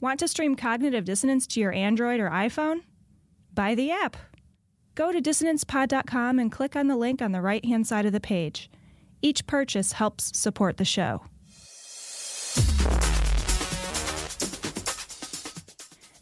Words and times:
Want 0.00 0.18
to 0.20 0.28
stream 0.28 0.56
Cognitive 0.56 1.04
Dissonance 1.04 1.46
to 1.48 1.60
your 1.60 1.72
Android 1.72 2.20
or 2.20 2.30
iPhone? 2.30 2.80
Buy 3.52 3.74
the 3.74 3.90
app. 3.90 4.16
Go 4.94 5.12
to 5.12 5.20
dissonancepod.com 5.20 6.38
and 6.38 6.50
click 6.50 6.74
on 6.74 6.86
the 6.86 6.96
link 6.96 7.20
on 7.20 7.32
the 7.32 7.42
right 7.42 7.62
hand 7.64 7.86
side 7.86 8.06
of 8.06 8.12
the 8.12 8.20
page. 8.20 8.70
Each 9.20 9.46
purchase 9.46 9.92
helps 9.92 10.38
support 10.38 10.78
the 10.78 10.86
show. 10.86 11.22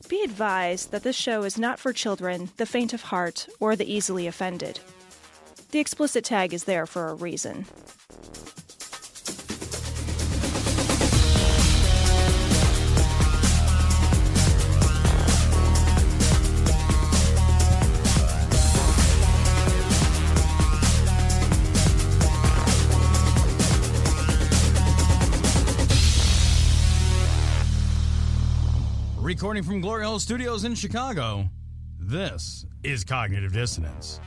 Be 0.09 0.23
advised 0.23 0.91
that 0.91 1.05
this 1.05 1.15
show 1.15 1.45
is 1.45 1.57
not 1.57 1.79
for 1.79 1.93
children, 1.93 2.51
the 2.57 2.67
faint 2.67 2.93
of 2.93 3.03
heart, 3.03 3.47
or 3.61 3.77
the 3.77 3.93
easily 3.93 4.27
offended. 4.27 4.81
The 5.71 5.79
explicit 5.79 6.25
tag 6.25 6.53
is 6.53 6.65
there 6.65 6.87
for 6.87 7.09
a 7.09 7.15
reason. 7.15 7.67
Recording 29.39 29.63
from 29.63 29.81
Glory 29.81 30.03
Hole 30.03 30.19
Studios 30.19 30.65
in 30.65 30.75
Chicago, 30.75 31.49
this 32.01 32.67
is 32.83 33.05
Cognitive 33.05 33.53
Dissonance. 33.53 34.21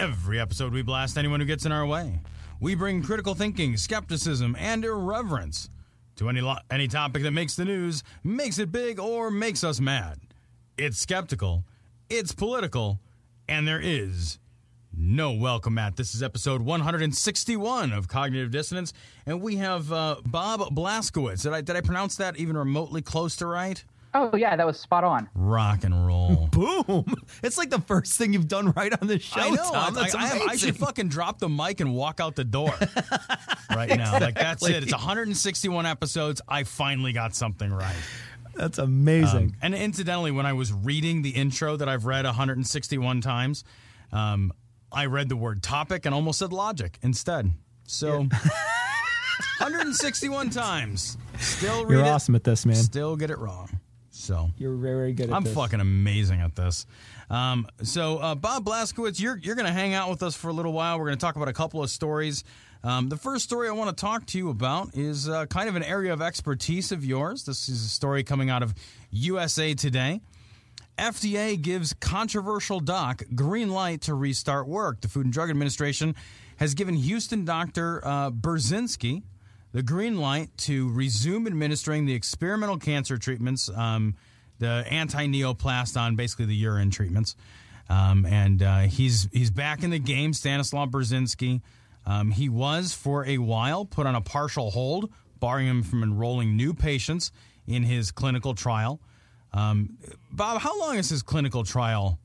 Every 0.00 0.40
episode, 0.40 0.72
we 0.72 0.82
blast 0.82 1.16
anyone 1.16 1.38
who 1.38 1.46
gets 1.46 1.64
in 1.64 1.70
our 1.70 1.86
way. 1.86 2.20
We 2.58 2.74
bring 2.74 3.04
critical 3.04 3.36
thinking, 3.36 3.76
skepticism, 3.76 4.56
and 4.58 4.84
irreverence 4.84 5.70
to 6.16 6.28
any, 6.28 6.40
lo- 6.40 6.56
any 6.72 6.88
topic 6.88 7.22
that 7.22 7.30
makes 7.30 7.54
the 7.54 7.64
news, 7.64 8.02
makes 8.24 8.58
it 8.58 8.72
big, 8.72 8.98
or 8.98 9.30
makes 9.30 9.62
us 9.62 9.78
mad. 9.78 10.18
It's 10.76 10.98
skeptical, 10.98 11.62
it's 12.10 12.32
political, 12.32 12.98
and 13.48 13.68
there 13.68 13.80
is 13.80 14.40
no 14.92 15.30
welcome 15.30 15.74
mat. 15.74 15.94
This 15.94 16.16
is 16.16 16.22
episode 16.22 16.62
161 16.62 17.92
of 17.92 18.08
Cognitive 18.08 18.50
Dissonance, 18.50 18.92
and 19.24 19.40
we 19.40 19.58
have 19.58 19.92
uh, 19.92 20.16
Bob 20.26 20.62
Blaskiewicz. 20.74 21.44
Did 21.44 21.52
I, 21.52 21.60
did 21.60 21.76
I 21.76 21.80
pronounce 21.80 22.16
that 22.16 22.36
even 22.38 22.56
remotely 22.56 23.02
close 23.02 23.36
to 23.36 23.46
right? 23.46 23.84
Oh 24.14 24.36
yeah, 24.36 24.56
that 24.56 24.66
was 24.66 24.78
spot 24.78 25.04
on. 25.04 25.28
Rock 25.34 25.84
and 25.84 26.06
roll. 26.06 26.48
Boom! 26.52 27.14
It's 27.42 27.56
like 27.56 27.70
the 27.70 27.80
first 27.80 28.18
thing 28.18 28.32
you've 28.34 28.48
done 28.48 28.72
right 28.72 28.92
on 29.00 29.08
this 29.08 29.22
show. 29.22 29.40
I 29.40 29.50
know. 29.50 29.70
Tom. 29.70 29.94
That's 29.94 30.14
I, 30.14 30.38
I, 30.38 30.46
I 30.50 30.56
should 30.56 30.76
fucking 30.76 31.08
drop 31.08 31.38
the 31.38 31.48
mic 31.48 31.80
and 31.80 31.94
walk 31.94 32.20
out 32.20 32.36
the 32.36 32.44
door 32.44 32.74
right 33.70 33.88
now. 33.96 34.18
Like 34.18 34.34
that's 34.34 34.66
it. 34.68 34.82
It's 34.82 34.92
161 34.92 35.86
episodes. 35.86 36.42
I 36.46 36.64
finally 36.64 37.12
got 37.12 37.34
something 37.34 37.72
right. 37.72 37.96
That's 38.54 38.76
amazing. 38.78 39.44
Um, 39.44 39.56
and 39.62 39.74
incidentally, 39.74 40.30
when 40.30 40.44
I 40.44 40.52
was 40.52 40.72
reading 40.72 41.22
the 41.22 41.30
intro 41.30 41.76
that 41.76 41.88
I've 41.88 42.04
read 42.04 42.26
161 42.26 43.22
times, 43.22 43.64
um, 44.12 44.52
I 44.92 45.06
read 45.06 45.30
the 45.30 45.36
word 45.36 45.62
topic 45.62 46.04
and 46.04 46.14
almost 46.14 46.38
said 46.40 46.52
logic 46.52 46.98
instead. 47.02 47.50
So 47.84 48.18
161 49.58 50.50
times. 50.50 51.16
Still 51.38 51.86
read 51.86 51.96
You're 51.96 52.04
it. 52.04 52.08
awesome 52.08 52.34
at 52.34 52.44
this, 52.44 52.66
man. 52.66 52.76
Still 52.76 53.16
get 53.16 53.30
it 53.30 53.38
wrong. 53.38 53.68
So 54.22 54.50
You're 54.56 54.76
very 54.76 55.12
good 55.12 55.30
at 55.30 55.34
I'm 55.34 55.42
this. 55.42 55.54
fucking 55.54 55.80
amazing 55.80 56.40
at 56.40 56.54
this. 56.54 56.86
Um, 57.28 57.66
so, 57.82 58.18
uh, 58.18 58.34
Bob 58.36 58.64
Blaskiewicz, 58.64 59.20
you're 59.20 59.36
you're 59.36 59.56
going 59.56 59.66
to 59.66 59.72
hang 59.72 59.94
out 59.94 60.10
with 60.10 60.22
us 60.22 60.36
for 60.36 60.48
a 60.48 60.52
little 60.52 60.72
while. 60.72 60.98
We're 60.98 61.06
going 61.06 61.18
to 61.18 61.20
talk 61.20 61.36
about 61.36 61.48
a 61.48 61.52
couple 61.52 61.82
of 61.82 61.90
stories. 61.90 62.44
Um, 62.84 63.08
the 63.08 63.16
first 63.16 63.44
story 63.44 63.68
I 63.68 63.72
want 63.72 63.96
to 63.96 64.00
talk 64.00 64.26
to 64.26 64.38
you 64.38 64.50
about 64.50 64.94
is 64.96 65.28
uh, 65.28 65.46
kind 65.46 65.68
of 65.68 65.76
an 65.76 65.82
area 65.82 66.12
of 66.12 66.22
expertise 66.22 66.92
of 66.92 67.04
yours. 67.04 67.44
This 67.44 67.68
is 67.68 67.84
a 67.84 67.88
story 67.88 68.22
coming 68.22 68.48
out 68.50 68.62
of 68.62 68.74
USA 69.10 69.74
Today. 69.74 70.20
FDA 70.98 71.60
gives 71.60 71.92
controversial 71.94 72.78
doc 72.80 73.22
green 73.34 73.70
light 73.70 74.02
to 74.02 74.14
restart 74.14 74.68
work. 74.68 75.00
The 75.00 75.08
Food 75.08 75.24
and 75.26 75.32
Drug 75.32 75.50
Administration 75.50 76.14
has 76.58 76.74
given 76.74 76.94
Houston 76.94 77.44
doctor 77.44 78.06
uh, 78.06 78.30
Burzynski 78.30 79.22
the 79.72 79.82
green 79.82 80.18
light 80.18 80.50
to 80.58 80.90
resume 80.92 81.46
administering 81.46 82.06
the 82.06 82.14
experimental 82.14 82.78
cancer 82.78 83.16
treatments, 83.18 83.68
um, 83.70 84.14
the 84.58 84.84
anti-neoplaston, 84.90 86.16
basically 86.16 86.46
the 86.46 86.54
urine 86.54 86.90
treatments. 86.90 87.36
Um, 87.88 88.24
and 88.26 88.62
uh, 88.62 88.80
he's 88.82 89.28
he's 89.32 89.50
back 89.50 89.82
in 89.82 89.90
the 89.90 89.98
game, 89.98 90.32
Stanislaw 90.32 90.86
Burzynski. 90.86 91.60
Um, 92.06 92.30
he 92.30 92.48
was 92.48 92.94
for 92.94 93.24
a 93.26 93.38
while 93.38 93.84
put 93.84 94.06
on 94.06 94.14
a 94.14 94.20
partial 94.20 94.70
hold, 94.70 95.10
barring 95.40 95.66
him 95.66 95.82
from 95.82 96.02
enrolling 96.02 96.56
new 96.56 96.74
patients 96.74 97.32
in 97.66 97.82
his 97.82 98.10
clinical 98.10 98.54
trial. 98.54 99.00
Um, 99.52 99.98
Bob, 100.30 100.60
how 100.60 100.78
long 100.80 100.96
has 100.96 101.10
his 101.10 101.22
clinical 101.22 101.64
trial 101.64 102.18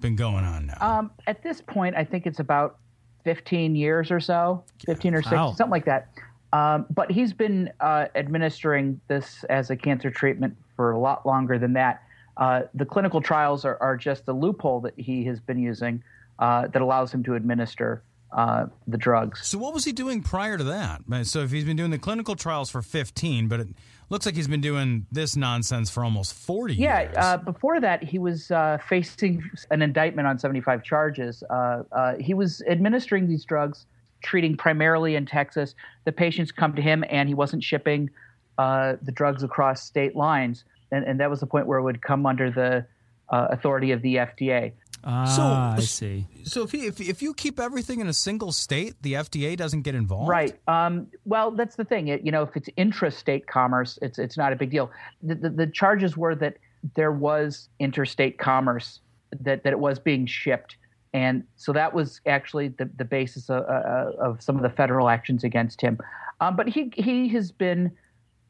been 0.00 0.16
going 0.16 0.44
on 0.44 0.66
now? 0.66 0.76
Um, 0.80 1.10
at 1.26 1.42
this 1.42 1.60
point, 1.60 1.96
I 1.96 2.04
think 2.04 2.26
it's 2.26 2.40
about 2.40 2.78
15 3.24 3.74
years 3.74 4.10
or 4.10 4.20
so, 4.20 4.62
15 4.84 5.14
or 5.14 5.22
16, 5.22 5.38
Wow. 5.38 5.52
something 5.52 5.70
like 5.70 5.86
that. 5.86 6.08
Um, 6.56 6.86
but 6.90 7.10
he's 7.10 7.32
been 7.32 7.70
uh, 7.80 8.06
administering 8.14 9.00
this 9.08 9.44
as 9.50 9.70
a 9.70 9.76
cancer 9.76 10.10
treatment 10.10 10.56
for 10.76 10.92
a 10.92 10.98
lot 10.98 11.26
longer 11.26 11.58
than 11.58 11.72
that. 11.74 12.02
Uh, 12.36 12.62
the 12.74 12.84
clinical 12.84 13.20
trials 13.20 13.64
are, 13.64 13.78
are 13.80 13.96
just 13.96 14.22
a 14.28 14.32
loophole 14.32 14.80
that 14.80 14.94
he 14.96 15.24
has 15.24 15.40
been 15.40 15.58
using 15.58 16.02
uh, 16.38 16.66
that 16.68 16.80
allows 16.82 17.12
him 17.12 17.22
to 17.24 17.34
administer 17.34 18.02
uh, 18.32 18.66
the 18.86 18.98
drugs. 18.98 19.46
So 19.46 19.58
what 19.58 19.72
was 19.74 19.84
he 19.84 19.92
doing 19.92 20.22
prior 20.22 20.56
to 20.58 20.64
that? 20.64 21.02
So 21.26 21.40
if 21.40 21.50
he's 21.50 21.64
been 21.64 21.76
doing 21.76 21.90
the 21.90 21.98
clinical 21.98 22.36
trials 22.36 22.68
for 22.70 22.82
15, 22.82 23.48
but 23.48 23.60
it 23.60 23.68
looks 24.10 24.26
like 24.26 24.34
he's 24.34 24.48
been 24.48 24.60
doing 24.60 25.06
this 25.10 25.36
nonsense 25.36 25.90
for 25.90 26.04
almost 26.04 26.34
40 26.34 26.74
Yeah, 26.74 27.02
years. 27.02 27.14
uh, 27.16 27.36
before 27.38 27.80
that, 27.80 28.02
he 28.02 28.18
was 28.18 28.50
uh, 28.50 28.78
facing 28.88 29.42
an 29.70 29.80
indictment 29.82 30.28
on 30.28 30.38
75 30.38 30.82
charges. 30.82 31.42
Uh, 31.48 31.82
uh, 31.92 32.14
he 32.18 32.34
was 32.34 32.62
administering 32.68 33.28
these 33.28 33.44
drugs, 33.44 33.86
treating 34.22 34.56
primarily 34.56 35.16
in 35.16 35.26
Texas. 35.26 35.74
The 36.04 36.12
patients 36.12 36.52
come 36.52 36.74
to 36.74 36.82
him, 36.82 37.04
and 37.08 37.28
he 37.28 37.34
wasn't 37.34 37.62
shipping 37.62 38.10
uh, 38.58 38.96
the 39.02 39.12
drugs 39.12 39.42
across 39.42 39.82
state 39.82 40.16
lines. 40.16 40.64
And, 40.90 41.04
and 41.04 41.20
that 41.20 41.30
was 41.30 41.40
the 41.40 41.46
point 41.46 41.66
where 41.66 41.78
it 41.78 41.82
would 41.82 42.00
come 42.00 42.26
under 42.26 42.50
the 42.50 42.86
uh, 43.28 43.48
authority 43.50 43.92
of 43.92 44.02
the 44.02 44.16
FDA. 44.16 44.72
Ah, 45.08 45.74
I 45.76 45.80
see. 45.80 46.26
so 46.42 46.64
if, 46.64 46.72
he, 46.72 46.86
if 46.86 47.00
if 47.00 47.22
you 47.22 47.32
keep 47.32 47.60
everything 47.60 48.00
in 48.00 48.08
a 48.08 48.12
single 48.12 48.50
state, 48.50 48.94
the 49.02 49.12
FDA 49.12 49.56
doesn't 49.56 49.82
get 49.82 49.94
involved. 49.94 50.28
Right. 50.28 50.58
Um, 50.66 51.06
well, 51.24 51.52
that's 51.52 51.76
the 51.76 51.84
thing. 51.84 52.08
It, 52.08 52.22
you 52.24 52.32
know, 52.32 52.42
if 52.42 52.56
it's 52.56 52.68
intrastate 52.76 53.46
commerce, 53.46 54.00
it's 54.02 54.18
it's 54.18 54.36
not 54.36 54.52
a 54.52 54.56
big 54.56 54.70
deal. 54.70 54.90
The, 55.22 55.36
the, 55.36 55.50
the 55.50 55.66
charges 55.68 56.16
were 56.16 56.34
that 56.36 56.56
there 56.94 57.12
was 57.12 57.68
interstate 57.78 58.38
commerce, 58.38 59.00
that, 59.40 59.62
that 59.64 59.72
it 59.72 59.78
was 59.78 59.98
being 59.98 60.26
shipped, 60.26 60.76
and 61.12 61.44
so 61.56 61.72
that 61.72 61.92
was 61.94 62.20
actually 62.26 62.68
the, 62.68 62.90
the 62.96 63.04
basis 63.04 63.48
of, 63.48 63.64
uh, 63.64 64.12
of 64.18 64.42
some 64.42 64.56
of 64.56 64.62
the 64.62 64.70
federal 64.70 65.08
actions 65.08 65.44
against 65.44 65.80
him. 65.80 65.98
Um, 66.40 66.56
but 66.56 66.68
he 66.68 66.92
he 66.96 67.28
has 67.28 67.50
been 67.50 67.90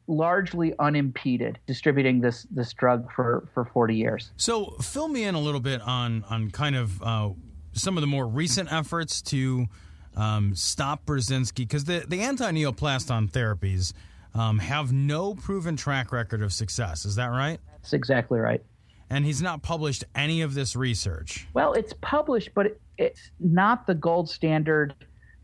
largely 0.07 0.73
unimpeded 0.79 1.59
distributing 1.67 2.21
this 2.21 2.47
this 2.51 2.73
drug 2.73 3.11
for 3.11 3.47
for 3.53 3.65
40 3.65 3.95
years. 3.95 4.31
So 4.37 4.75
fill 4.81 5.07
me 5.07 5.23
in 5.23 5.35
a 5.35 5.39
little 5.39 5.59
bit 5.59 5.81
on 5.81 6.23
on 6.29 6.51
kind 6.51 6.75
of 6.75 7.01
uh, 7.01 7.29
some 7.73 7.97
of 7.97 8.01
the 8.01 8.07
more 8.07 8.27
recent 8.27 8.71
efforts 8.71 9.21
to 9.23 9.67
um, 10.15 10.55
stop 10.55 11.05
Burzynski 11.05 11.57
because 11.57 11.85
the 11.85 12.05
the 12.07 12.21
anti-neoplaston 12.21 13.31
therapies 13.31 13.93
um, 14.33 14.59
have 14.59 14.91
no 14.91 15.33
proven 15.33 15.75
track 15.75 16.11
record 16.11 16.41
of 16.41 16.53
success. 16.53 17.05
Is 17.05 17.15
that 17.15 17.27
right? 17.27 17.59
That's 17.73 17.93
exactly 17.93 18.39
right. 18.39 18.63
And 19.09 19.25
he's 19.25 19.41
not 19.41 19.61
published 19.61 20.03
any 20.15 20.41
of 20.41 20.53
this 20.53 20.75
research. 20.75 21.47
Well, 21.53 21.73
it's 21.73 21.93
published, 22.01 22.51
but 22.53 22.65
it, 22.65 22.81
it's 22.97 23.31
not 23.39 23.87
the 23.87 23.95
gold 23.95 24.29
standard 24.29 24.93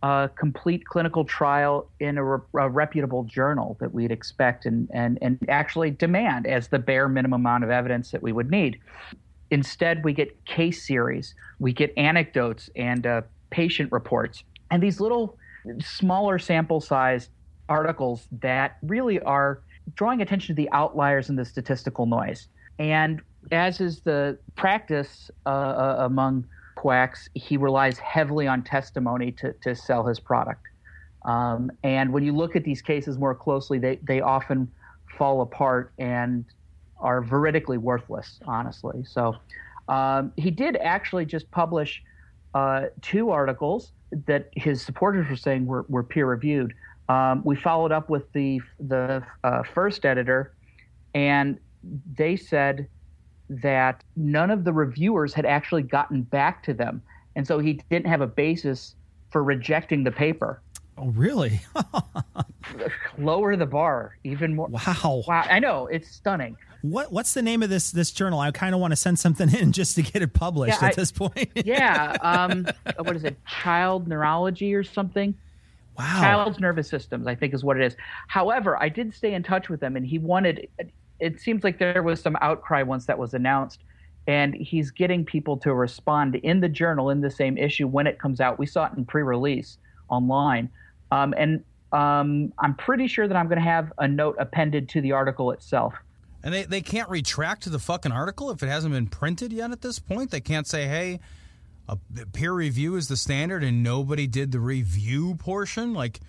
uh, 0.03 0.27
complete 0.35 0.85
clinical 0.85 1.23
trial 1.23 1.89
in 2.01 2.17
a, 2.17 2.23
re- 2.23 2.45
a 2.55 2.69
reputable 2.69 3.23
journal 3.23 3.77
that 3.79 3.93
we'd 3.93 4.11
expect 4.11 4.65
and, 4.65 4.89
and, 4.93 5.17
and 5.21 5.39
actually 5.47 5.91
demand 5.91 6.45
as 6.45 6.67
the 6.67 6.77
bare 6.77 7.07
minimum 7.07 7.39
amount 7.39 7.63
of 7.63 7.69
evidence 7.69 8.11
that 8.11 8.21
we 8.21 8.33
would 8.33 8.51
need. 8.51 8.77
Instead, 9.49 10.03
we 10.03 10.11
get 10.11 10.43
case 10.43 10.85
series, 10.85 11.35
we 11.59 11.71
get 11.71 11.93
anecdotes 11.95 12.69
and 12.75 13.07
uh, 13.07 13.21
patient 13.49 13.89
reports, 13.93 14.43
and 14.71 14.83
these 14.83 14.99
little 14.99 15.37
smaller 15.79 16.37
sample 16.37 16.81
size 16.81 17.29
articles 17.69 18.27
that 18.41 18.77
really 18.81 19.21
are 19.21 19.61
drawing 19.95 20.21
attention 20.21 20.53
to 20.53 20.61
the 20.61 20.69
outliers 20.73 21.29
in 21.29 21.37
the 21.37 21.45
statistical 21.45 22.05
noise. 22.05 22.49
And 22.77 23.21
as 23.51 23.81
is 23.81 24.01
the 24.01 24.37
practice 24.55 25.29
uh, 25.45 25.49
uh, 25.49 25.95
among 25.99 26.45
quacks, 26.75 27.29
he 27.33 27.57
relies 27.57 27.97
heavily 27.99 28.47
on 28.47 28.63
testimony 28.63 29.31
to, 29.31 29.53
to 29.63 29.75
sell 29.75 30.05
his 30.05 30.19
product. 30.19 30.67
Um, 31.25 31.71
and 31.83 32.11
when 32.11 32.23
you 32.23 32.33
look 32.33 32.55
at 32.55 32.63
these 32.63 32.81
cases 32.81 33.17
more 33.17 33.35
closely, 33.35 33.79
they, 33.79 33.97
they 34.03 34.21
often 34.21 34.71
fall 35.17 35.41
apart 35.41 35.93
and 35.97 36.45
are 36.99 37.21
veridically 37.21 37.77
worthless, 37.77 38.39
honestly. 38.45 39.03
So 39.05 39.35
um, 39.87 40.33
he 40.37 40.51
did 40.51 40.77
actually 40.77 41.25
just 41.25 41.49
publish 41.51 42.01
uh, 42.53 42.85
two 43.01 43.29
articles 43.29 43.91
that 44.27 44.49
his 44.55 44.81
supporters 44.81 45.29
were 45.29 45.35
saying 45.35 45.65
were, 45.65 45.85
were 45.89 46.03
peer 46.03 46.25
reviewed. 46.25 46.73
Um, 47.09 47.41
we 47.43 47.55
followed 47.55 47.91
up 47.91 48.09
with 48.09 48.31
the 48.31 48.61
the 48.79 49.23
uh, 49.43 49.63
first 49.63 50.05
editor, 50.05 50.53
and 51.13 51.59
they 52.15 52.37
said 52.37 52.87
that 53.61 54.03
none 54.15 54.49
of 54.51 54.63
the 54.63 54.73
reviewers 54.73 55.33
had 55.33 55.45
actually 55.45 55.83
gotten 55.83 56.21
back 56.23 56.63
to 56.63 56.73
them. 56.73 57.01
And 57.35 57.45
so 57.47 57.59
he 57.59 57.81
didn't 57.89 58.07
have 58.07 58.21
a 58.21 58.27
basis 58.27 58.95
for 59.31 59.43
rejecting 59.43 60.03
the 60.03 60.11
paper. 60.11 60.61
Oh, 60.97 61.07
really? 61.07 61.61
Lower 63.17 63.55
the 63.55 63.65
bar 63.65 64.17
even 64.23 64.55
more. 64.55 64.67
Wow. 64.67 65.23
Wow. 65.27 65.45
I 65.49 65.59
know. 65.59 65.87
It's 65.87 66.09
stunning. 66.09 66.57
What 66.81 67.11
What's 67.11 67.33
the 67.33 67.41
name 67.41 67.63
of 67.63 67.69
this 67.69 67.91
this 67.91 68.11
journal? 68.11 68.39
I 68.39 68.51
kind 68.51 68.75
of 68.75 68.81
want 68.81 68.91
to 68.91 68.95
send 68.95 69.17
something 69.19 69.53
in 69.53 69.71
just 69.73 69.95
to 69.95 70.01
get 70.01 70.21
it 70.21 70.33
published 70.33 70.81
Yeah, 70.81 70.87
at 70.87 70.93
I- 70.93 70.95
this 70.95 71.11
point. 71.11 71.49
Yeah. 71.65 72.17
Um, 72.21 72.67
what 72.97 73.15
is 73.15 73.23
it? 73.23 73.37
Child 73.45 74.07
neurology 74.07 74.73
or 74.75 74.83
something? 74.83 75.35
wow. 75.95 76.21
child's 76.21 76.59
nervous 76.59 76.89
systems 76.89 77.27
i 77.27 77.35
think 77.35 77.53
is 77.53 77.63
what 77.63 77.77
it 77.79 77.85
is 77.85 77.95
however 78.27 78.81
i 78.81 78.89
did 78.89 79.13
stay 79.13 79.35
in 79.35 79.43
touch 79.43 79.69
with 79.69 79.79
him 79.83 79.95
and 79.95 80.03
he 80.07 80.17
wanted 80.17 80.67
it 81.23 81.39
seems 81.39 81.63
like 81.63 81.79
there 81.79 82.03
was 82.03 82.21
some 82.21 82.37
outcry 82.41 82.83
once 82.83 83.05
that 83.05 83.17
was 83.17 83.33
announced 83.33 83.81
and 84.27 84.53
he's 84.53 84.91
getting 84.91 85.25
people 85.25 85.57
to 85.57 85.73
respond 85.73 86.35
in 86.35 86.59
the 86.59 86.69
journal 86.69 87.09
in 87.09 87.21
the 87.21 87.31
same 87.31 87.57
issue 87.57 87.87
when 87.87 88.05
it 88.07 88.19
comes 88.19 88.39
out 88.41 88.59
we 88.59 88.65
saw 88.65 88.85
it 88.85 88.91
in 88.97 89.05
pre-release 89.05 89.77
online 90.09 90.69
um, 91.11 91.33
and 91.37 91.63
um, 91.91 92.51
i'm 92.59 92.75
pretty 92.75 93.07
sure 93.07 93.27
that 93.27 93.37
i'm 93.37 93.47
going 93.47 93.57
to 93.57 93.63
have 93.63 93.91
a 93.99 94.07
note 94.07 94.35
appended 94.39 94.89
to 94.89 95.01
the 95.01 95.11
article 95.11 95.51
itself 95.51 95.93
And 96.43 96.53
they, 96.53 96.63
they 96.63 96.81
can't 96.81 97.09
retract 97.09 97.71
the 97.71 97.79
fucking 97.79 98.11
article 98.11 98.51
if 98.51 98.61
it 98.61 98.67
hasn't 98.67 98.93
been 98.93 99.07
printed 99.07 99.53
yet 99.53 99.71
at 99.71 99.81
this 99.81 99.97
point. 99.99 100.29
They 100.29 100.41
can't 100.41 100.67
say, 100.67 100.87
hey, 100.87 101.21
a 101.87 101.97
peer 102.33 102.51
review 102.51 102.97
is 102.97 103.07
the 103.07 103.15
standard 103.15 103.63
and 103.63 103.81
nobody 103.81 104.27
did 104.27 104.51
the 104.51 104.59
review 104.59 105.35
portion. 105.35 105.93
Like, 105.93 106.19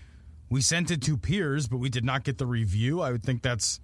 we 0.48 0.60
sent 0.60 0.92
it 0.92 1.02
to 1.02 1.16
peers, 1.16 1.66
but 1.66 1.78
we 1.78 1.88
did 1.88 2.04
not 2.04 2.22
get 2.22 2.38
the 2.38 2.46
review. 2.46 3.00
I 3.00 3.10
would 3.10 3.24
think 3.24 3.42
that's 3.42 3.80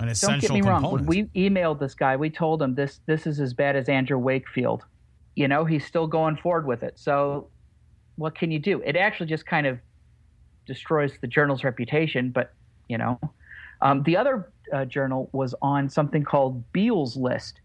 an 0.00 0.14
don't 0.20 0.40
get 0.40 0.50
me 0.50 0.62
wrong 0.62 0.82
when 0.82 1.06
we 1.06 1.24
emailed 1.36 1.78
this 1.78 1.94
guy 1.94 2.16
we 2.16 2.30
told 2.30 2.62
him 2.62 2.74
this 2.74 3.00
this 3.06 3.26
is 3.26 3.40
as 3.40 3.54
bad 3.54 3.76
as 3.76 3.88
andrew 3.88 4.18
wakefield. 4.18 4.84
You 5.36 5.48
know 5.48 5.64
he's 5.64 5.84
still 5.86 6.06
going 6.06 6.36
forward 6.36 6.66
with 6.66 6.82
it. 6.82 6.98
So 6.98 7.48
what 8.16 8.34
can 8.34 8.50
you 8.50 8.58
do? 8.58 8.82
It 8.84 8.96
actually 8.96 9.26
just 9.26 9.46
kind 9.46 9.66
of 9.66 9.78
destroys 10.66 11.12
the 11.20 11.26
journal's 11.26 11.64
reputation 11.64 12.30
but 12.30 12.52
you 12.88 12.98
know. 12.98 13.20
Um, 13.82 14.02
the 14.02 14.14
other 14.16 14.52
uh, 14.74 14.84
journal 14.84 15.30
was 15.32 15.54
on 15.62 15.88
something 15.88 16.22
called 16.22 16.70
Beall's 16.72 17.16
list 17.16 17.60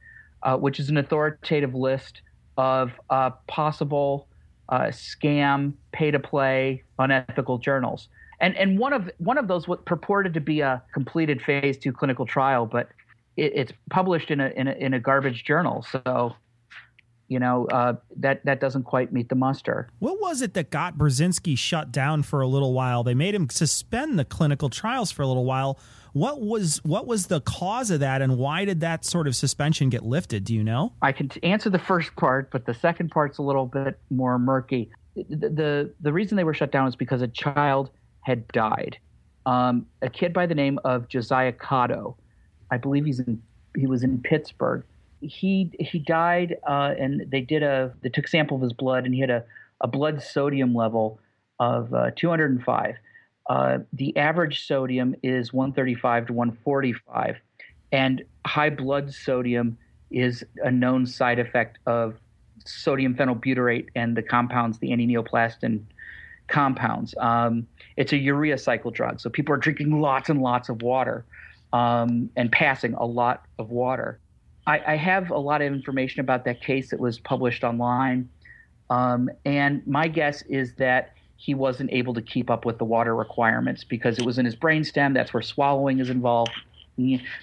uh, 0.45 0.55
which 0.55 0.79
is 0.79 0.89
an 0.89 0.97
authoritative 0.97 1.73
list 1.73 2.21
of 2.57 2.91
uh, 3.09 3.31
possible 3.47 4.27
uh, 4.69 4.83
scam 4.85 5.73
pay 5.91 6.11
to 6.11 6.19
play 6.19 6.83
unethical 6.99 7.57
journals 7.57 8.07
and 8.39 8.55
and 8.57 8.77
one 8.77 8.93
of 8.93 9.09
one 9.17 9.37
of 9.37 9.47
those 9.47 9.65
purported 9.85 10.33
to 10.33 10.41
be 10.41 10.61
a 10.61 10.81
completed 10.93 11.41
phase 11.41 11.77
two 11.77 11.91
clinical 11.91 12.25
trial, 12.25 12.65
but 12.65 12.89
it, 13.37 13.51
it's 13.55 13.71
published 13.89 14.31
in 14.31 14.39
a, 14.39 14.49
in 14.49 14.67
a 14.67 14.73
in 14.73 14.93
a 14.93 14.99
garbage 14.99 15.43
journal. 15.43 15.85
So, 15.91 16.35
you 17.27 17.39
know 17.39 17.65
uh, 17.67 17.95
that 18.17 18.43
that 18.45 18.59
doesn't 18.59 18.83
quite 18.83 19.11
meet 19.11 19.29
the 19.29 19.35
muster. 19.35 19.89
What 19.99 20.19
was 20.21 20.41
it 20.41 20.53
that 20.53 20.69
got 20.69 20.97
Burzynski 20.97 21.57
shut 21.57 21.91
down 21.91 22.23
for 22.23 22.41
a 22.41 22.47
little 22.47 22.73
while? 22.73 23.03
They 23.03 23.13
made 23.15 23.35
him 23.35 23.49
suspend 23.49 24.19
the 24.19 24.25
clinical 24.25 24.69
trials 24.69 25.11
for 25.11 25.21
a 25.21 25.27
little 25.27 25.45
while. 25.45 25.79
What 26.13 26.41
was 26.41 26.83
what 26.83 27.07
was 27.07 27.27
the 27.27 27.41
cause 27.41 27.91
of 27.91 27.99
that, 28.01 28.21
and 28.21 28.37
why 28.37 28.65
did 28.65 28.79
that 28.81 29.03
sort 29.03 29.27
of 29.27 29.35
suspension 29.35 29.89
get 29.89 30.03
lifted? 30.03 30.43
Do 30.43 30.53
you 30.53 30.63
know? 30.63 30.93
I 31.01 31.11
can 31.11 31.29
t- 31.29 31.43
answer 31.43 31.69
the 31.69 31.79
first 31.79 32.15
part, 32.15 32.51
but 32.51 32.65
the 32.65 32.73
second 32.73 33.09
part's 33.09 33.37
a 33.37 33.41
little 33.41 33.65
bit 33.65 33.99
more 34.09 34.39
murky. 34.39 34.89
The 35.15 35.49
the, 35.49 35.93
the 35.99 36.13
reason 36.13 36.37
they 36.37 36.43
were 36.43 36.53
shut 36.53 36.71
down 36.71 36.87
is 36.87 36.95
because 36.95 37.21
a 37.21 37.27
child 37.27 37.89
had 38.25 38.47
died. 38.47 38.97
Um, 39.45 39.85
a 40.01 40.09
kid 40.09 40.33
by 40.33 40.47
the 40.47 40.55
name 40.55 40.79
of 40.83 41.07
Josiah 41.07 41.53
Cotto, 41.53 42.15
I 42.71 42.77
believe 42.77 43.05
he's 43.05 43.19
in 43.19 43.41
he 43.77 43.85
was 43.85 44.03
in 44.03 44.19
Pittsburgh. 44.21 44.83
He 45.21 45.71
he 45.79 45.99
died, 45.99 46.57
uh, 46.67 46.95
and 46.99 47.29
they 47.29 47.41
did 47.41 47.61
a 47.61 47.93
they 48.01 48.09
took 48.09 48.27
sample 48.27 48.57
of 48.57 48.63
his 48.63 48.73
blood, 48.73 49.05
and 49.05 49.13
he 49.13 49.21
had 49.21 49.29
a, 49.29 49.43
a 49.81 49.87
blood 49.87 50.23
sodium 50.23 50.73
level 50.73 51.19
of 51.59 51.93
uh, 51.93 52.11
205. 52.15 52.95
Uh, 53.47 53.77
the 53.93 54.17
average 54.17 54.65
sodium 54.65 55.15
is 55.21 55.53
135 55.53 56.27
to 56.27 56.33
145, 56.33 57.37
and 57.91 58.23
high 58.47 58.71
blood 58.71 59.13
sodium 59.13 59.77
is 60.09 60.43
a 60.63 60.71
known 60.71 61.05
side 61.05 61.37
effect 61.37 61.77
of 61.85 62.15
sodium 62.65 63.13
phenylbutyrate 63.13 63.89
and 63.93 64.17
the 64.17 64.23
compounds, 64.23 64.79
the 64.79 64.89
antineoplaston 64.89 65.83
compounds. 66.47 67.13
Um, 67.19 67.67
it's 67.97 68.11
a 68.13 68.17
urea 68.17 68.57
cycle 68.57 68.91
drug, 68.91 69.19
so 69.19 69.29
people 69.29 69.53
are 69.53 69.57
drinking 69.57 70.01
lots 70.01 70.29
and 70.29 70.41
lots 70.41 70.69
of 70.69 70.81
water 70.81 71.25
um, 71.73 72.29
and 72.35 72.51
passing 72.51 72.93
a 72.95 73.05
lot 73.05 73.45
of 73.59 73.69
water. 73.69 74.19
I, 74.67 74.93
I, 74.93 74.95
have 74.95 75.29
a 75.29 75.37
lot 75.37 75.61
of 75.61 75.71
information 75.71 76.21
about 76.21 76.45
that 76.45 76.61
case 76.61 76.89
that 76.89 76.99
was 76.99 77.19
published 77.19 77.63
online, 77.63 78.29
um, 78.89 79.29
and 79.45 79.85
my 79.85 80.07
guess 80.07 80.41
is 80.43 80.73
that 80.75 81.15
he 81.37 81.53
wasn't 81.53 81.91
able 81.91 82.13
to 82.13 82.21
keep 82.21 82.49
up 82.49 82.65
with 82.65 82.77
the 82.77 82.85
water 82.85 83.15
requirements 83.15 83.83
because 83.83 84.17
it 84.17 84.25
was 84.25 84.37
in 84.37 84.45
his 84.45 84.55
brainstem. 84.55 85.13
That's 85.13 85.33
where 85.33 85.43
swallowing 85.43 85.99
is 85.99 86.09
involved. 86.09 86.51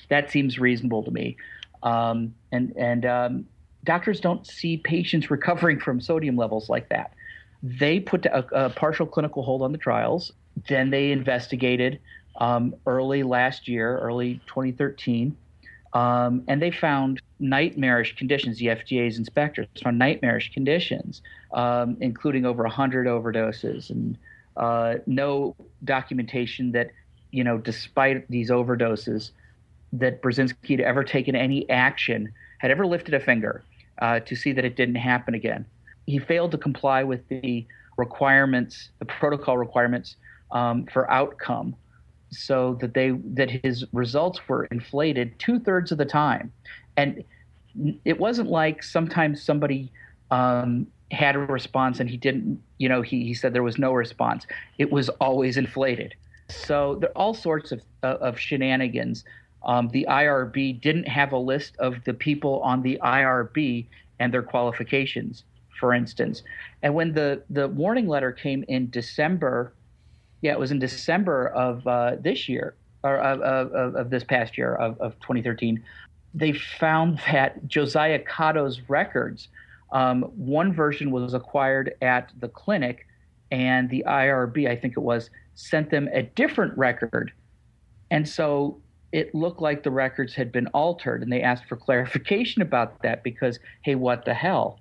That 0.09 0.31
seems 0.31 0.59
reasonable 0.59 1.03
to 1.05 1.11
me. 1.11 1.37
Um, 1.83 2.35
and 2.53 2.75
and 2.77 3.05
um, 3.05 3.47
doctors 3.85 4.21
don't 4.21 4.47
see 4.47 4.79
patients 4.79 5.31
recovering 5.31 5.79
from 5.79 6.01
sodium 6.01 6.37
levels 6.37 6.69
like 6.69 6.89
that. 6.89 7.13
They 7.63 8.01
put 8.01 8.27
a, 8.27 8.67
a 8.67 8.71
partial 8.71 9.07
clinical 9.07 9.43
hold 9.43 9.63
on 9.63 9.73
the 9.73 9.79
trials. 9.79 10.33
Then 10.69 10.91
they 10.91 11.13
investigated 11.13 12.01
um, 12.37 12.75
early 12.87 13.23
last 13.23 13.69
year, 13.69 13.99
early 13.99 14.41
2013, 14.47 15.37
um, 15.93 16.43
and 16.49 16.63
they 16.63 16.71
found 16.71 17.21
nightmarish 17.39 18.17
conditions. 18.17 18.59
The 18.59 18.67
FDA's 18.67 19.19
inspectors 19.19 19.67
found 19.83 19.99
nightmarish 19.99 20.53
conditions, 20.53 21.23
um, 21.53 21.97
including 22.01 22.47
over 22.47 22.63
100 22.63 23.07
overdoses 23.07 23.91
and 23.91 24.17
uh, 24.57 24.97
no 25.07 25.55
documentation 25.85 26.73
that, 26.73 26.91
you 27.31 27.45
know, 27.45 27.59
despite 27.59 28.29
these 28.29 28.51
overdoses, 28.51 29.31
that 29.93 30.23
Burzynski 30.23 30.71
had 30.71 30.81
ever 30.81 31.05
taken 31.05 31.37
any 31.37 31.69
action, 31.69 32.33
had 32.59 32.71
ever 32.71 32.87
lifted 32.87 33.13
a 33.13 33.21
finger 33.21 33.63
uh, 34.01 34.21
to 34.21 34.35
see 34.35 34.53
that 34.53 34.65
it 34.65 34.77
didn't 34.77 34.95
happen 34.95 35.35
again. 35.35 35.67
He 36.07 36.19
failed 36.19 36.51
to 36.53 36.59
comply 36.59 37.05
with 37.05 37.29
the 37.29 37.67
requirements, 37.97 38.89
the 38.99 39.05
protocol 39.05 39.59
requirements 39.59 40.17
um, 40.53 40.87
for 40.93 41.11
outcome, 41.11 41.75
so 42.31 42.79
that 42.81 42.95
they 42.95 43.11
that 43.35 43.51
his 43.51 43.85
results 43.93 44.41
were 44.49 44.65
inflated 44.67 45.39
two 45.39 45.59
thirds 45.59 45.93
of 45.93 45.99
the 45.99 46.05
time, 46.05 46.53
and 46.97 47.25
it 48.05 48.19
wasn't 48.19 48.49
like 48.49 48.83
sometimes 48.83 49.43
somebody 49.43 49.91
um, 50.31 50.87
had 51.11 51.35
a 51.35 51.39
response 51.39 52.01
and 52.01 52.09
he 52.09 52.17
didn't. 52.17 52.63
You 52.79 52.89
know, 52.89 53.03
he 53.03 53.25
he 53.25 53.35
said 53.35 53.53
there 53.53 53.63
was 53.63 53.79
no 53.79 53.93
response. 53.93 54.47
It 54.79 54.91
was 54.91 55.09
always 55.09 55.57
inflated. 55.57 56.15
So 56.49 56.97
there 57.01 57.11
are 57.11 57.17
all 57.17 57.35
sorts 57.35 57.73
of 57.73 57.83
of 58.03 58.39
shenanigans. 58.39 59.25
Um, 59.65 59.89
the 59.89 60.07
IRB 60.09 60.81
didn't 60.81 61.09
have 61.09 61.33
a 61.33 61.39
list 61.39 61.77
of 61.79 62.03
the 62.05 62.15
people 62.15 62.61
on 62.63 62.83
the 62.83 62.99
IRB 63.03 63.87
and 64.19 64.33
their 64.33 64.43
qualifications, 64.43 65.45
for 65.79 65.95
instance. 65.95 66.43
And 66.83 66.95
when 66.95 67.13
the, 67.13 67.43
the 67.51 67.69
warning 67.69 68.09
letter 68.09 68.33
came 68.33 68.65
in 68.69 68.91
December, 68.91 69.73
yeah, 70.43 70.53
it 70.53 70.59
was 70.59 70.71
in 70.71 70.79
December 70.79 71.49
of 71.49 71.87
uh, 71.87 72.17
this 72.21 72.49
year, 72.49 72.75
or 73.03 73.17
of, 73.17 73.41
of, 73.41 73.95
of, 73.95 74.11
this 74.11 74.25
past 74.25 74.59
year, 74.59 74.75
of, 74.75 75.01
of 75.01 75.19
2013, 75.21 75.83
they 76.35 76.53
found 76.53 77.19
that 77.33 77.67
Josiah 77.67 78.19
Cotto's 78.19 78.81
records, 78.89 79.49
um, 79.93 80.23
one 80.37 80.73
version 80.73 81.11
was 81.11 81.35
acquired 81.35 81.95
at 82.03 82.33
the 82.41 82.49
clinic, 82.49 83.07
and 83.51 83.89
the 83.91 84.05
IRB, 84.07 84.69
I 84.69 84.77
think 84.77 84.95
it 84.97 85.01
was, 85.01 85.31
sent 85.55 85.91
them 85.91 86.09
a 86.13 86.23
different 86.23 86.77
record. 86.77 87.33
And 88.11 88.29
so 88.29 88.81
it 89.13 89.35
looked 89.35 89.61
like 89.61 89.83
the 89.83 89.91
records 89.91 90.35
had 90.35 90.51
been 90.51 90.67
altered 90.69 91.23
and 91.23 91.31
they 91.31 91.43
asked 91.43 91.67
for 91.67 91.77
clarification 91.77 92.63
about 92.63 93.01
that 93.03 93.23
because 93.23 93.59
hey 93.83 93.95
what 93.95 94.25
the 94.25 94.35
hell 94.35 94.81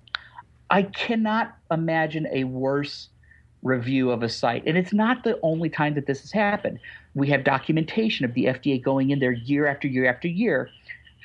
i 0.70 0.82
cannot 0.82 1.54
imagine 1.70 2.26
a 2.32 2.44
worse 2.44 3.10
review 3.62 4.10
of 4.10 4.22
a 4.22 4.28
site. 4.28 4.64
And 4.66 4.76
it's 4.76 4.92
not 4.92 5.24
the 5.24 5.38
only 5.42 5.68
time 5.68 5.94
that 5.94 6.06
this 6.06 6.20
has 6.22 6.32
happened. 6.32 6.78
We 7.14 7.28
have 7.28 7.44
documentation 7.44 8.24
of 8.24 8.34
the 8.34 8.46
fda 8.46 8.82
going 8.82 9.10
in 9.10 9.18
there 9.20 9.32
year 9.32 9.66
after 9.66 9.86
year 9.86 10.06
after 10.06 10.28
year 10.28 10.68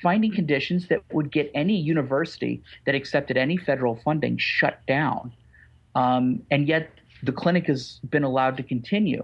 finding 0.01 0.31
conditions 0.31 0.87
that 0.87 1.01
would 1.11 1.31
get 1.31 1.51
any 1.53 1.75
university 1.75 2.61
that 2.85 2.95
accepted 2.95 3.37
any 3.37 3.57
federal 3.57 3.95
funding 3.95 4.37
shut 4.37 4.85
down. 4.87 5.31
Um, 5.95 6.43
and 6.51 6.67
yet 6.67 6.89
the 7.23 7.31
clinic 7.31 7.65
has 7.67 7.99
been 8.09 8.23
allowed 8.23 8.57
to 8.57 8.63
continue. 8.63 9.23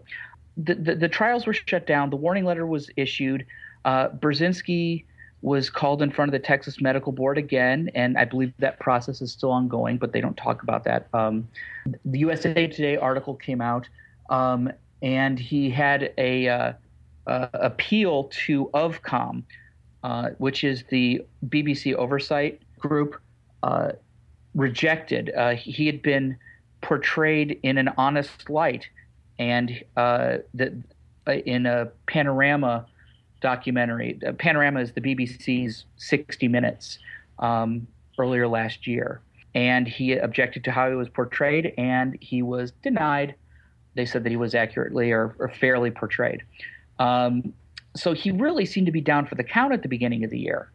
The, 0.57 0.75
the, 0.75 0.95
the 0.95 1.09
trials 1.09 1.45
were 1.45 1.53
shut 1.53 1.85
down. 1.85 2.09
The 2.09 2.15
warning 2.15 2.45
letter 2.45 2.65
was 2.65 2.89
issued. 2.95 3.45
Uh, 3.85 4.09
Burzynski 4.09 5.05
was 5.43 5.69
called 5.69 6.01
in 6.01 6.09
front 6.09 6.29
of 6.29 6.31
the 6.31 6.39
Texas 6.39 6.79
Medical 6.79 7.11
Board 7.11 7.37
again, 7.37 7.91
and 7.93 8.17
I 8.17 8.23
believe 8.23 8.53
that 8.59 8.79
process 8.79 9.21
is 9.21 9.33
still 9.33 9.51
ongoing, 9.51 9.97
but 9.97 10.13
they 10.13 10.21
don't 10.21 10.37
talk 10.37 10.63
about 10.63 10.85
that. 10.85 11.07
Um, 11.13 11.49
the 12.05 12.19
USA 12.19 12.65
Today 12.67 12.95
article 12.95 13.35
came 13.35 13.59
out, 13.59 13.87
um, 14.29 14.71
and 15.01 15.37
he 15.37 15.69
had 15.69 16.13
a 16.17 16.47
uh, 16.47 16.73
uh, 17.27 17.47
appeal 17.55 18.29
to 18.45 18.69
Ofcom, 18.73 19.43
uh, 20.03 20.29
which 20.37 20.63
is 20.63 20.85
the 20.89 21.25
BBC 21.49 21.93
oversight 21.93 22.61
group, 22.79 23.19
uh, 23.63 23.91
rejected. 24.55 25.29
Uh, 25.35 25.55
he 25.55 25.85
had 25.85 26.01
been 26.01 26.37
portrayed 26.79 27.59
in 27.63 27.77
an 27.77 27.89
honest 27.97 28.49
light, 28.49 28.87
and 29.39 29.83
uh, 29.97 30.37
the, 30.53 30.81
in 31.45 31.65
a 31.65 31.89
panorama 32.07 32.85
documentary. 33.43 34.19
Panorama 34.39 34.79
is 34.79 34.93
the 34.93 35.01
BBC's 35.01 35.85
60 35.97 36.47
Minutes 36.47 36.97
um, 37.37 37.85
earlier 38.17 38.47
last 38.47 38.87
year. 38.87 39.21
And 39.53 39.87
he 39.87 40.13
objected 40.13 40.63
to 40.63 40.71
how 40.71 40.89
he 40.89 40.95
was 40.95 41.09
portrayed, 41.09 41.75
and 41.77 42.17
he 42.19 42.41
was 42.41 42.71
denied. 42.81 43.35
They 43.93 44.07
said 44.07 44.23
that 44.23 44.31
he 44.31 44.37
was 44.37 44.55
accurately 44.55 45.11
or, 45.11 45.35
or 45.37 45.49
fairly 45.49 45.91
portrayed. 45.91 46.41
Um, 46.97 47.53
so 47.95 48.13
he 48.13 48.31
really 48.31 48.65
seemed 48.65 48.87
to 48.87 48.91
be 48.91 49.01
down 49.01 49.27
for 49.27 49.35
the 49.35 49.43
count 49.43 49.73
at 49.73 49.83
the 49.83 49.87
beginning 49.87 50.23
of 50.23 50.31
the 50.31 50.39
year. 50.39 50.71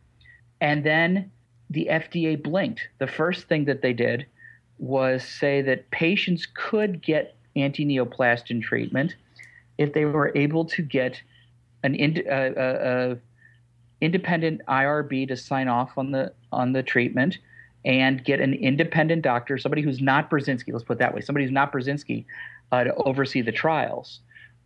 And 0.60 0.84
then 0.84 1.32
the 1.70 1.88
FDA 1.90 2.40
blinked. 2.40 2.86
The 2.98 3.08
first 3.08 3.48
thing 3.48 3.64
that 3.64 3.82
they 3.82 3.92
did 3.92 4.26
was 4.78 5.24
say 5.24 5.60
that 5.62 5.90
patients 5.90 6.46
could 6.46 7.02
get 7.02 7.34
anti 7.56 7.84
neoplaston 7.84 8.62
treatment 8.62 9.16
if 9.78 9.92
they 9.92 10.04
were 10.04 10.30
able 10.36 10.64
to 10.66 10.82
get 10.82 11.20
an 11.82 11.94
ind- 11.94 12.24
uh, 12.26 12.30
uh, 12.30 12.60
uh, 12.60 13.14
independent 14.00 14.60
IRB 14.68 15.28
to 15.28 15.36
sign 15.36 15.68
off 15.68 15.96
on 15.96 16.12
the 16.12 16.32
on 16.52 16.72
the 16.72 16.82
treatment 16.82 17.38
and 17.84 18.24
get 18.24 18.40
an 18.40 18.54
independent 18.54 19.22
doctor, 19.22 19.56
somebody 19.56 19.82
who's 19.82 20.00
not 20.00 20.30
Burzynski, 20.30 20.72
let's 20.72 20.84
put 20.84 20.98
that 20.98 21.14
way, 21.14 21.20
somebody 21.20 21.44
who's 21.44 21.52
not 21.52 21.72
Burzynski, 21.72 22.24
uh, 22.72 22.84
to 22.84 22.94
oversee 22.94 23.40
the 23.40 23.52
trials. 23.52 24.20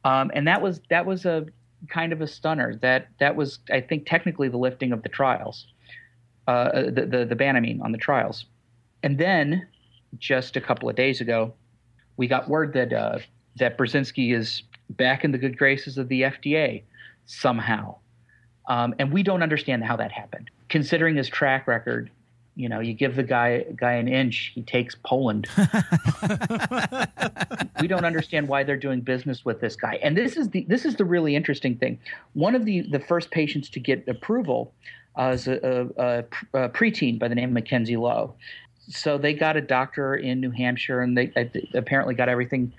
Um, 0.04 0.30
and 0.34 0.46
that 0.48 0.60
was 0.62 0.80
that 0.90 1.06
was 1.06 1.24
a 1.24 1.46
kind 1.88 2.12
of 2.12 2.20
a 2.20 2.26
stunner. 2.26 2.76
That 2.76 3.08
that 3.20 3.36
was, 3.36 3.60
I 3.70 3.80
think, 3.80 4.06
technically 4.06 4.48
the 4.48 4.56
lifting 4.56 4.92
of 4.92 5.02
the 5.02 5.08
trials, 5.08 5.66
uh, 6.48 6.82
the, 6.90 7.06
the 7.06 7.24
the 7.24 7.60
mean, 7.60 7.80
on 7.82 7.92
the 7.92 7.98
trials. 7.98 8.46
And 9.02 9.18
then, 9.18 9.68
just 10.18 10.56
a 10.56 10.60
couple 10.60 10.88
of 10.88 10.96
days 10.96 11.20
ago, 11.20 11.54
we 12.16 12.26
got 12.26 12.48
word 12.48 12.72
that 12.72 12.92
uh, 12.92 13.18
that 13.56 13.78
Burzynski 13.78 14.34
is 14.34 14.62
back 14.90 15.24
in 15.24 15.32
the 15.32 15.38
good 15.38 15.56
graces 15.56 15.98
of 15.98 16.08
the 16.08 16.22
FDA 16.22 16.82
somehow. 17.32 17.96
Um, 18.68 18.94
and 18.98 19.12
we 19.12 19.22
don't 19.22 19.42
understand 19.42 19.84
how 19.84 19.96
that 19.96 20.12
happened. 20.12 20.50
Considering 20.68 21.16
his 21.16 21.28
track 21.28 21.66
record, 21.66 22.10
you 22.54 22.68
know, 22.68 22.80
you 22.80 22.92
give 22.92 23.16
the 23.16 23.22
guy 23.22 23.64
guy 23.76 23.92
an 23.92 24.08
inch, 24.08 24.52
he 24.54 24.62
takes 24.62 24.94
Poland. 24.94 25.48
we 27.80 27.88
don't 27.88 28.04
understand 28.04 28.46
why 28.46 28.62
they're 28.62 28.76
doing 28.76 29.00
business 29.00 29.44
with 29.44 29.60
this 29.60 29.74
guy. 29.74 29.98
And 30.02 30.16
this 30.16 30.36
is 30.36 30.50
the 30.50 30.64
this 30.68 30.84
is 30.84 30.96
the 30.96 31.04
really 31.04 31.34
interesting 31.34 31.76
thing. 31.76 31.98
One 32.34 32.54
of 32.54 32.66
the 32.66 32.82
the 32.82 33.00
first 33.00 33.30
patients 33.30 33.70
to 33.70 33.80
get 33.80 34.06
approval 34.06 34.74
uh, 35.18 35.30
is 35.34 35.48
a, 35.48 35.88
a, 35.96 36.24
a, 36.58 36.68
preteen 36.68 37.18
by 37.18 37.28
the 37.28 37.34
name 37.34 37.50
of 37.50 37.54
Mackenzie 37.54 37.96
Lowe. 37.96 38.34
So 38.88 39.16
they 39.16 39.32
got 39.32 39.56
a 39.56 39.60
doctor 39.60 40.16
in 40.16 40.40
New 40.40 40.50
Hampshire, 40.50 41.00
and 41.00 41.16
they, 41.16 41.26
they 41.26 41.68
apparently 41.74 42.14
got 42.14 42.28
everything 42.28 42.72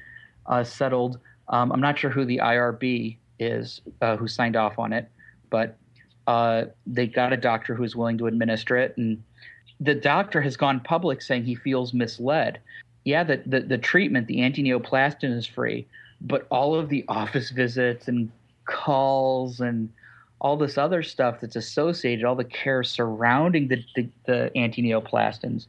uh, 0.45 0.63
settled. 0.63 1.19
Um, 1.47 1.71
I'm 1.71 1.81
not 1.81 1.97
sure 1.97 2.09
who 2.09 2.25
the 2.25 2.37
IRB 2.37 3.17
is 3.39 3.81
uh, 4.01 4.15
who 4.17 4.27
signed 4.27 4.55
off 4.55 4.79
on 4.79 4.93
it, 4.93 5.09
but 5.49 5.77
uh, 6.27 6.65
they 6.85 7.07
got 7.07 7.33
a 7.33 7.37
doctor 7.37 7.75
who's 7.75 7.95
willing 7.95 8.17
to 8.17 8.27
administer 8.27 8.77
it, 8.77 8.95
and 8.97 9.21
the 9.79 9.95
doctor 9.95 10.41
has 10.41 10.55
gone 10.55 10.79
public 10.79 11.21
saying 11.21 11.43
he 11.43 11.55
feels 11.55 11.93
misled. 11.93 12.59
Yeah, 13.05 13.23
the 13.23 13.43
the, 13.45 13.59
the 13.61 13.77
treatment, 13.77 14.27
the 14.27 14.41
anti-neoplaston 14.41 15.35
is 15.35 15.45
free, 15.45 15.85
but 16.21 16.47
all 16.49 16.75
of 16.75 16.89
the 16.89 17.03
office 17.07 17.49
visits 17.49 18.07
and 18.07 18.31
calls 18.65 19.59
and 19.59 19.89
all 20.39 20.55
this 20.57 20.77
other 20.77 21.03
stuff 21.03 21.41
that's 21.41 21.55
associated, 21.55 22.23
all 22.25 22.35
the 22.35 22.43
care 22.43 22.83
surrounding 22.83 23.67
the 23.67 23.83
the, 23.95 24.09
the 24.25 24.51
anti-neoplastons, 24.55 25.67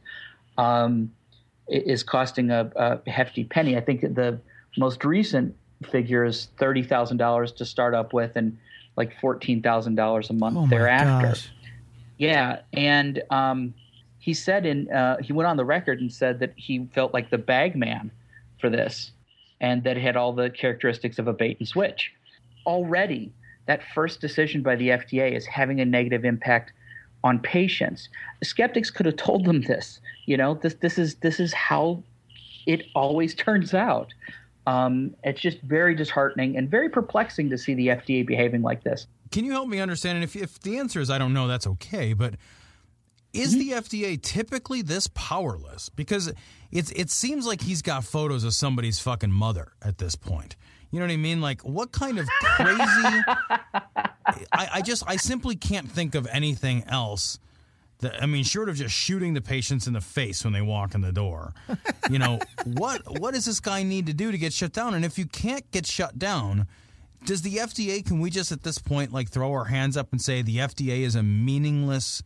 um, 0.57 1.11
is 1.67 2.03
costing 2.03 2.51
a, 2.51 2.71
a 2.75 3.09
hefty 3.09 3.43
penny. 3.43 3.75
I 3.75 3.81
think 3.81 4.01
the 4.01 4.39
most 4.77 5.03
recent 5.03 5.55
figure 5.83 6.23
is 6.25 6.49
thirty 6.57 6.83
thousand 6.83 7.17
dollars 7.17 7.51
to 7.53 7.65
start 7.65 7.93
up 7.93 8.13
with, 8.13 8.35
and 8.35 8.57
like 8.95 9.19
fourteen 9.19 9.61
thousand 9.61 9.95
dollars 9.95 10.29
a 10.29 10.33
month 10.33 10.57
Oh 10.57 10.67
thereafter. 10.67 11.27
gosh. 11.29 11.49
Yeah, 12.17 12.61
and 12.73 13.21
um, 13.29 13.73
he 14.19 14.33
said 14.33 14.65
in 14.65 14.89
uh, 14.91 15.17
he 15.21 15.33
went 15.33 15.47
on 15.47 15.57
the 15.57 15.65
record 15.65 15.99
and 15.99 16.11
said 16.11 16.39
that 16.39 16.53
he 16.55 16.87
felt 16.93 17.13
like 17.13 17.29
the 17.29 17.37
bag 17.37 17.75
man 17.75 18.09
for 18.59 18.69
this, 18.69 19.11
and 19.59 19.83
that 19.83 19.97
it 19.97 20.01
had 20.01 20.15
all 20.15 20.31
the 20.33 20.49
characteristics 20.49 21.19
of 21.19 21.27
a 21.27 21.33
bait 21.33 21.57
and 21.59 21.67
switch. 21.67 22.13
Already, 22.65 23.31
that 23.67 23.81
first 23.93 24.21
decision 24.21 24.61
by 24.63 24.75
the 24.75 24.89
FDA 24.89 25.33
is 25.35 25.45
having 25.45 25.81
a 25.81 25.85
negative 25.85 26.23
impact 26.25 26.71
on 27.23 27.39
patients. 27.39 28.07
Skeptics 28.43 28.89
could 28.91 29.05
have 29.05 29.17
told 29.17 29.45
them 29.45 29.61
this. 29.63 29.99
You 30.25 30.37
know, 30.37 30.53
this 30.55 30.75
this 30.75 30.97
is 30.97 31.15
this 31.15 31.39
is 31.39 31.53
how 31.53 32.01
it 32.65 32.85
always 32.95 33.35
turns 33.35 33.73
out. 33.73 34.13
Um, 34.67 35.15
it's 35.23 35.41
just 35.41 35.61
very 35.61 35.95
disheartening 35.95 36.57
and 36.57 36.69
very 36.69 36.89
perplexing 36.89 37.49
to 37.51 37.57
see 37.57 37.73
the 37.73 37.87
FDA 37.87 38.25
behaving 38.25 38.61
like 38.61 38.83
this. 38.83 39.07
Can 39.31 39.45
you 39.45 39.51
help 39.51 39.67
me 39.67 39.79
understand? 39.79 40.17
And 40.17 40.23
if, 40.23 40.35
if 40.35 40.59
the 40.59 40.77
answer 40.77 40.99
is 40.99 41.09
I 41.09 41.17
don't 41.17 41.33
know, 41.33 41.47
that's 41.47 41.67
okay. 41.67 42.13
But 42.13 42.35
is 43.33 43.53
the 43.53 43.71
FDA 43.71 44.21
typically 44.21 44.81
this 44.81 45.07
powerless? 45.13 45.89
Because 45.89 46.31
it's 46.71 46.91
it 46.91 47.09
seems 47.09 47.45
like 47.45 47.61
he's 47.61 47.81
got 47.81 48.03
photos 48.03 48.43
of 48.43 48.53
somebody's 48.53 48.99
fucking 48.99 49.31
mother 49.31 49.73
at 49.81 49.97
this 49.97 50.15
point. 50.15 50.55
You 50.91 50.99
know 50.99 51.05
what 51.05 51.13
I 51.13 51.17
mean? 51.17 51.41
Like 51.41 51.61
what 51.61 51.91
kind 51.91 52.17
of 52.17 52.27
crazy? 52.41 52.79
I, 54.51 54.69
I 54.73 54.81
just 54.81 55.03
I 55.05 55.17
simply 55.17 55.55
can't 55.55 55.91
think 55.91 56.15
of 56.15 56.27
anything 56.31 56.83
else. 56.87 57.39
That, 57.99 58.21
I 58.21 58.25
mean, 58.25 58.43
short 58.43 58.67
of 58.67 58.75
just 58.75 58.93
shooting 58.93 59.33
the 59.33 59.41
patients 59.41 59.87
in 59.87 59.93
the 59.93 60.01
face 60.01 60.43
when 60.43 60.53
they 60.53 60.61
walk 60.61 60.95
in 60.95 61.01
the 61.01 61.13
door, 61.13 61.53
you 62.09 62.19
know 62.19 62.39
what? 62.65 63.19
What 63.19 63.33
does 63.33 63.45
this 63.45 63.59
guy 63.59 63.83
need 63.83 64.07
to 64.07 64.13
do 64.13 64.31
to 64.31 64.37
get 64.37 64.53
shut 64.53 64.73
down? 64.73 64.93
And 64.93 65.05
if 65.05 65.17
you 65.17 65.25
can't 65.25 65.69
get 65.71 65.85
shut 65.85 66.19
down, 66.19 66.67
does 67.25 67.41
the 67.41 67.57
FDA? 67.57 68.05
Can 68.05 68.19
we 68.19 68.29
just 68.29 68.51
at 68.51 68.63
this 68.63 68.77
point 68.77 69.11
like 69.11 69.29
throw 69.29 69.51
our 69.53 69.65
hands 69.65 69.97
up 69.97 70.11
and 70.11 70.21
say 70.21 70.41
the 70.41 70.57
FDA 70.57 70.99
is 70.99 71.15
a 71.15 71.23
meaningless 71.23 72.21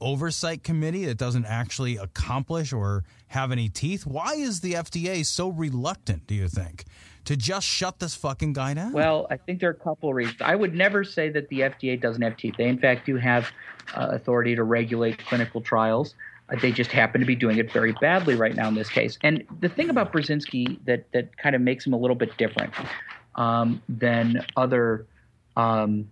oversight 0.00 0.62
committee 0.62 1.06
that 1.06 1.18
doesn't 1.18 1.44
actually 1.46 1.96
accomplish 1.96 2.72
or 2.72 3.04
have 3.28 3.50
any 3.50 3.68
teeth? 3.68 4.06
Why 4.06 4.34
is 4.34 4.60
the 4.60 4.74
FDA 4.74 5.24
so 5.24 5.48
reluctant? 5.48 6.26
Do 6.26 6.34
you 6.34 6.48
think 6.48 6.84
to 7.28 7.36
just 7.36 7.66
shut 7.66 7.98
this 7.98 8.14
fucking 8.14 8.54
guy 8.54 8.72
down? 8.72 8.90
Well, 8.90 9.26
I 9.30 9.36
think 9.36 9.60
there 9.60 9.68
are 9.68 9.72
a 9.72 9.84
couple 9.84 10.08
of 10.08 10.14
reasons. 10.14 10.38
I 10.40 10.56
would 10.56 10.74
never 10.74 11.04
say 11.04 11.28
that 11.28 11.46
the 11.50 11.60
FDA 11.60 12.00
doesn't 12.00 12.22
have 12.22 12.38
teeth. 12.38 12.54
They, 12.56 12.68
in 12.68 12.78
fact, 12.78 13.04
do 13.04 13.16
have 13.16 13.52
uh, 13.94 14.08
authority 14.12 14.56
to 14.56 14.64
regulate 14.64 15.18
clinical 15.26 15.60
trials. 15.60 16.14
Uh, 16.48 16.56
they 16.62 16.72
just 16.72 16.90
happen 16.90 17.20
to 17.20 17.26
be 17.26 17.36
doing 17.36 17.58
it 17.58 17.70
very 17.70 17.92
badly 18.00 18.34
right 18.34 18.54
now 18.56 18.66
in 18.66 18.74
this 18.74 18.88
case. 18.88 19.18
And 19.22 19.44
the 19.60 19.68
thing 19.68 19.90
about 19.90 20.10
Burzynski 20.10 20.82
that 20.86 21.04
that 21.12 21.36
kind 21.36 21.54
of 21.54 21.60
makes 21.60 21.86
him 21.86 21.92
a 21.92 21.98
little 21.98 22.16
bit 22.16 22.34
different 22.38 22.72
um, 23.34 23.82
than 23.90 24.46
other 24.56 25.04
um, 25.54 26.10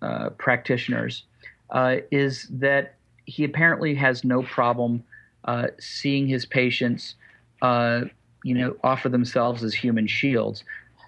uh, 0.00 0.30
practitioners 0.38 1.24
uh, 1.68 1.96
is 2.10 2.46
that 2.50 2.94
he 3.26 3.44
apparently 3.44 3.94
has 3.94 4.24
no 4.24 4.42
problem 4.42 5.04
uh, 5.44 5.66
seeing 5.78 6.26
his 6.26 6.46
patients, 6.46 7.14
uh, 7.60 8.04
you 8.46 8.54
know, 8.54 8.76
offer 8.84 9.08
themselves 9.08 9.64
as 9.64 9.74
human 9.74 10.06
shields. 10.06 10.62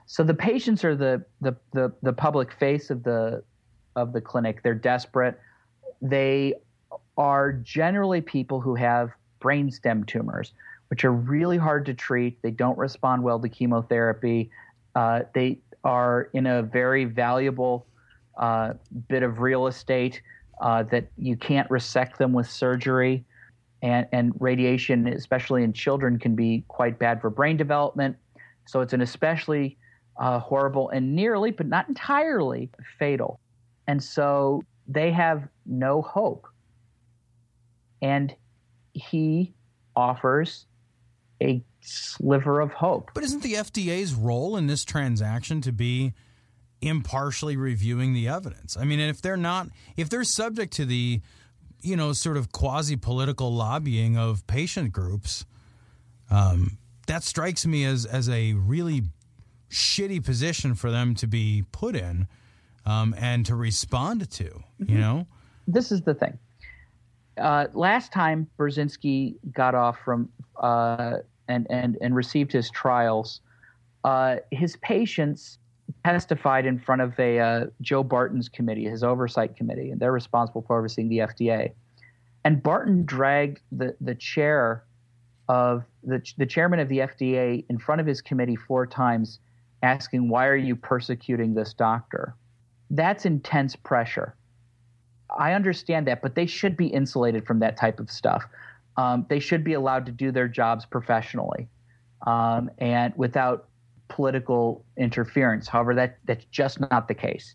So 0.06 0.24
the 0.24 0.34
patients 0.34 0.82
are 0.84 0.96
the, 0.96 1.24
the 1.40 1.54
the 1.72 1.92
the 2.02 2.12
public 2.12 2.52
face 2.52 2.90
of 2.90 3.04
the 3.04 3.44
of 3.94 4.12
the 4.12 4.20
clinic. 4.20 4.64
They're 4.64 4.74
desperate. 4.74 5.38
They 6.02 6.54
are 7.16 7.52
generally 7.52 8.20
people 8.20 8.60
who 8.60 8.74
have 8.74 9.10
brainstem 9.40 10.04
tumors, 10.04 10.52
which 10.88 11.04
are 11.04 11.12
really 11.12 11.58
hard 11.58 11.86
to 11.86 11.94
treat. 11.94 12.42
They 12.42 12.50
don't 12.50 12.76
respond 12.76 13.22
well 13.22 13.38
to 13.38 13.48
chemotherapy. 13.48 14.50
Uh, 14.96 15.20
they 15.32 15.60
are 15.84 16.30
in 16.32 16.46
a 16.46 16.62
very 16.62 17.04
valuable 17.04 17.86
uh, 18.36 18.72
bit 19.08 19.22
of 19.22 19.38
real 19.38 19.68
estate 19.68 20.22
uh, 20.60 20.82
that 20.84 21.06
you 21.16 21.36
can't 21.36 21.70
resect 21.70 22.18
them 22.18 22.32
with 22.32 22.50
surgery. 22.50 23.24
And, 23.80 24.06
and 24.12 24.32
radiation, 24.40 25.06
especially 25.06 25.62
in 25.62 25.72
children, 25.72 26.18
can 26.18 26.34
be 26.34 26.64
quite 26.68 26.98
bad 26.98 27.20
for 27.20 27.30
brain 27.30 27.56
development. 27.56 28.16
So 28.66 28.80
it's 28.80 28.92
an 28.92 29.00
especially 29.00 29.78
uh, 30.18 30.40
horrible 30.40 30.88
and 30.90 31.14
nearly, 31.14 31.52
but 31.52 31.66
not 31.66 31.88
entirely, 31.88 32.70
fatal. 32.98 33.40
And 33.86 34.02
so 34.02 34.64
they 34.88 35.12
have 35.12 35.48
no 35.64 36.02
hope. 36.02 36.46
And 38.02 38.34
he 38.92 39.54
offers 39.94 40.66
a 41.40 41.62
sliver 41.80 42.60
of 42.60 42.72
hope. 42.72 43.10
But 43.14 43.24
isn't 43.24 43.42
the 43.42 43.54
FDA's 43.54 44.14
role 44.14 44.56
in 44.56 44.66
this 44.66 44.84
transaction 44.84 45.60
to 45.62 45.72
be 45.72 46.14
impartially 46.80 47.56
reviewing 47.56 48.12
the 48.12 48.28
evidence? 48.28 48.76
I 48.76 48.84
mean, 48.84 49.00
if 49.00 49.22
they're 49.22 49.36
not, 49.36 49.68
if 49.96 50.08
they're 50.08 50.24
subject 50.24 50.72
to 50.74 50.84
the, 50.84 51.20
you 51.80 51.96
know, 51.96 52.12
sort 52.12 52.36
of 52.36 52.52
quasi 52.52 52.96
political 52.96 53.52
lobbying 53.52 54.16
of 54.16 54.46
patient 54.46 54.92
groups, 54.92 55.44
um, 56.30 56.78
that 57.06 57.22
strikes 57.22 57.66
me 57.66 57.84
as 57.84 58.04
as 58.04 58.28
a 58.28 58.54
really 58.54 59.02
shitty 59.70 60.24
position 60.24 60.74
for 60.74 60.90
them 60.90 61.14
to 61.14 61.26
be 61.26 61.64
put 61.72 61.94
in 61.94 62.26
um, 62.86 63.14
and 63.18 63.44
to 63.46 63.54
respond 63.54 64.30
to. 64.30 64.62
You 64.78 64.98
know, 64.98 65.26
this 65.66 65.92
is 65.92 66.02
the 66.02 66.14
thing. 66.14 66.38
Uh, 67.36 67.66
last 67.72 68.12
time 68.12 68.48
Burzynski 68.58 69.36
got 69.52 69.74
off 69.74 69.98
from 70.04 70.28
uh, 70.60 71.18
and 71.48 71.66
and 71.70 71.96
and 72.00 72.14
received 72.14 72.52
his 72.52 72.70
trials, 72.70 73.40
uh, 74.04 74.36
his 74.50 74.76
patients 74.76 75.58
testified 76.04 76.66
in 76.66 76.78
front 76.78 77.02
of 77.02 77.18
a 77.18 77.38
uh, 77.38 77.66
Joe 77.80 78.02
Barton's 78.02 78.48
committee, 78.48 78.84
his 78.84 79.02
oversight 79.02 79.56
committee, 79.56 79.90
and 79.90 80.00
they're 80.00 80.12
responsible 80.12 80.62
for 80.66 80.78
overseeing 80.78 81.08
the 81.08 81.18
FDA. 81.18 81.72
And 82.44 82.62
Barton 82.62 83.04
dragged 83.04 83.60
the 83.72 83.94
the 84.00 84.14
chair 84.14 84.84
of 85.48 85.84
the 86.02 86.22
the 86.36 86.46
chairman 86.46 86.78
of 86.78 86.88
the 86.88 86.98
FDA 86.98 87.64
in 87.68 87.78
front 87.78 88.00
of 88.00 88.06
his 88.06 88.20
committee 88.20 88.56
four 88.56 88.86
times, 88.86 89.40
asking, 89.82 90.28
"Why 90.28 90.46
are 90.46 90.56
you 90.56 90.76
persecuting 90.76 91.54
this 91.54 91.74
doctor?" 91.74 92.34
That's 92.90 93.26
intense 93.26 93.76
pressure. 93.76 94.34
I 95.36 95.52
understand 95.52 96.06
that, 96.06 96.22
but 96.22 96.34
they 96.34 96.46
should 96.46 96.76
be 96.76 96.86
insulated 96.86 97.46
from 97.46 97.58
that 97.58 97.76
type 97.76 98.00
of 98.00 98.10
stuff. 98.10 98.46
Um, 98.96 99.26
they 99.28 99.40
should 99.40 99.62
be 99.62 99.74
allowed 99.74 100.06
to 100.06 100.12
do 100.12 100.32
their 100.32 100.48
jobs 100.48 100.86
professionally 100.86 101.68
um, 102.26 102.70
and 102.78 103.12
without 103.16 103.68
political 104.08 104.84
interference. 104.96 105.68
However, 105.68 105.94
that 105.94 106.18
that's 106.24 106.44
just 106.46 106.80
not 106.80 107.08
the 107.08 107.14
case. 107.14 107.54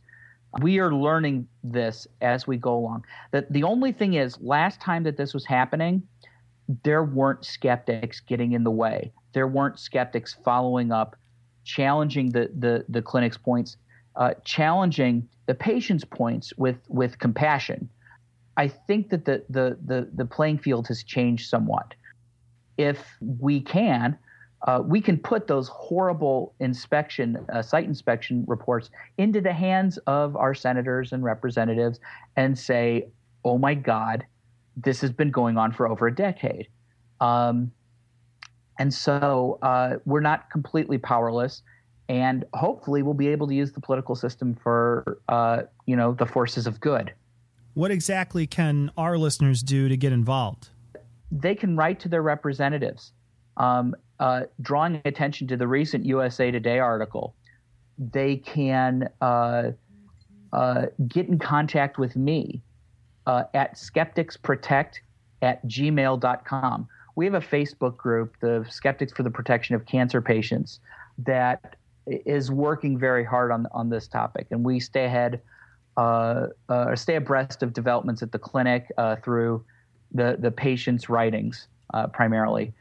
We 0.61 0.79
are 0.79 0.93
learning 0.93 1.47
this 1.63 2.07
as 2.21 2.45
we 2.45 2.57
go 2.57 2.75
along. 2.75 3.05
The, 3.31 3.47
the 3.49 3.63
only 3.63 3.91
thing 3.91 4.13
is, 4.13 4.39
last 4.39 4.79
time 4.79 5.03
that 5.03 5.17
this 5.17 5.33
was 5.33 5.45
happening, 5.45 6.03
there 6.83 7.03
weren't 7.03 7.43
skeptics 7.43 8.19
getting 8.19 8.51
in 8.51 8.63
the 8.63 8.71
way. 8.71 9.11
There 9.33 9.47
weren't 9.47 9.79
skeptics 9.79 10.37
following 10.45 10.91
up, 10.91 11.15
challenging 11.63 12.29
the 12.29 12.51
the, 12.57 12.85
the 12.87 13.01
clinic's 13.01 13.37
points, 13.37 13.77
uh, 14.15 14.35
challenging 14.45 15.27
the 15.47 15.55
patient's 15.55 16.05
points 16.05 16.53
with 16.57 16.77
with 16.87 17.17
compassion. 17.19 17.89
I 18.55 18.67
think 18.67 19.09
that 19.09 19.25
the, 19.25 19.43
the 19.49 19.77
the 19.83 20.09
the 20.13 20.25
playing 20.25 20.59
field 20.59 20.87
has 20.87 21.03
changed 21.03 21.49
somewhat. 21.49 21.95
If 22.77 22.99
we 23.19 23.59
can, 23.59 24.17
uh, 24.65 24.81
we 24.85 25.01
can 25.01 25.17
put 25.17 25.47
those 25.47 25.67
horrible 25.67 26.53
inspection, 26.59 27.37
uh, 27.53 27.61
site 27.61 27.85
inspection 27.85 28.45
reports 28.47 28.89
into 29.17 29.41
the 29.41 29.51
hands 29.51 29.97
of 30.07 30.35
our 30.35 30.53
senators 30.53 31.11
and 31.11 31.23
representatives 31.23 31.99
and 32.37 32.57
say, 32.57 33.07
oh 33.43 33.57
my 33.57 33.73
God, 33.73 34.25
this 34.77 35.01
has 35.01 35.11
been 35.11 35.31
going 35.31 35.57
on 35.57 35.71
for 35.71 35.87
over 35.87 36.07
a 36.07 36.15
decade. 36.15 36.67
Um, 37.19 37.71
and 38.79 38.93
so 38.93 39.59
uh, 39.61 39.97
we're 40.05 40.21
not 40.21 40.49
completely 40.49 40.97
powerless. 40.97 41.61
And 42.09 42.43
hopefully, 42.53 43.01
we'll 43.01 43.13
be 43.13 43.29
able 43.29 43.47
to 43.47 43.55
use 43.55 43.71
the 43.71 43.79
political 43.79 44.13
system 44.13 44.55
for, 44.61 45.19
uh, 45.29 45.63
you 45.85 45.95
know, 45.95 46.13
the 46.13 46.25
forces 46.25 46.67
of 46.67 46.79
good. 46.81 47.13
What 47.75 47.91
exactly 47.91 48.45
can 48.45 48.91
our 48.97 49.17
listeners 49.17 49.63
do 49.63 49.87
to 49.87 49.95
get 49.95 50.11
involved? 50.11 50.69
They 51.31 51.55
can 51.55 51.77
write 51.77 52.01
to 52.01 52.09
their 52.09 52.21
representatives 52.21 53.13
um, 53.57 53.95
uh, 54.19 54.41
drawing 54.61 55.01
attention 55.05 55.47
to 55.47 55.57
the 55.57 55.67
recent 55.67 56.05
USA 56.05 56.51
Today 56.51 56.79
article, 56.79 57.35
they 57.97 58.37
can 58.37 59.09
uh, 59.21 59.71
uh, 60.51 60.85
get 61.07 61.27
in 61.27 61.39
contact 61.39 61.97
with 61.97 62.15
me 62.15 62.61
uh, 63.25 63.43
at 63.53 63.75
skepticsprotect 63.75 64.95
at 65.41 65.65
gmail.com. 65.67 66.87
We 67.15 67.25
have 67.25 67.35
a 67.35 67.39
Facebook 67.39 67.97
group, 67.97 68.35
the 68.39 68.65
Skeptics 68.69 69.13
for 69.13 69.23
the 69.23 69.29
Protection 69.29 69.75
of 69.75 69.85
Cancer 69.85 70.21
Patients, 70.21 70.79
that 71.19 71.75
is 72.07 72.49
working 72.49 72.97
very 72.97 73.23
hard 73.23 73.51
on, 73.51 73.67
on 73.71 73.89
this 73.89 74.07
topic. 74.07 74.47
And 74.49 74.63
we 74.63 74.79
stay 74.79 75.05
ahead, 75.05 75.41
uh, 75.95 76.47
uh, 76.69 76.95
stay 76.95 77.15
abreast 77.15 77.61
of 77.61 77.71
developments 77.73 78.23
at 78.23 78.31
the 78.31 78.39
clinic 78.39 78.87
through 79.23 79.63
the, 80.11 80.37
the 80.39 80.49
patient's 80.49 81.07
writings 81.07 81.67
primarily. 82.13 82.73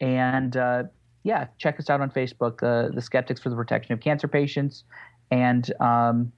And 0.00 0.56
uh, 0.56 0.84
yeah, 1.22 1.46
check 1.58 1.78
us 1.80 1.90
out 1.90 2.00
on 2.00 2.10
Facebook, 2.10 2.62
uh, 2.62 2.94
the 2.94 3.00
Skeptics 3.00 3.40
for 3.40 3.50
the 3.50 3.56
Protection 3.56 3.92
of 3.92 4.00
Cancer 4.00 4.28
Patients. 4.28 4.84
And 5.30 5.70
um, 5.80 6.32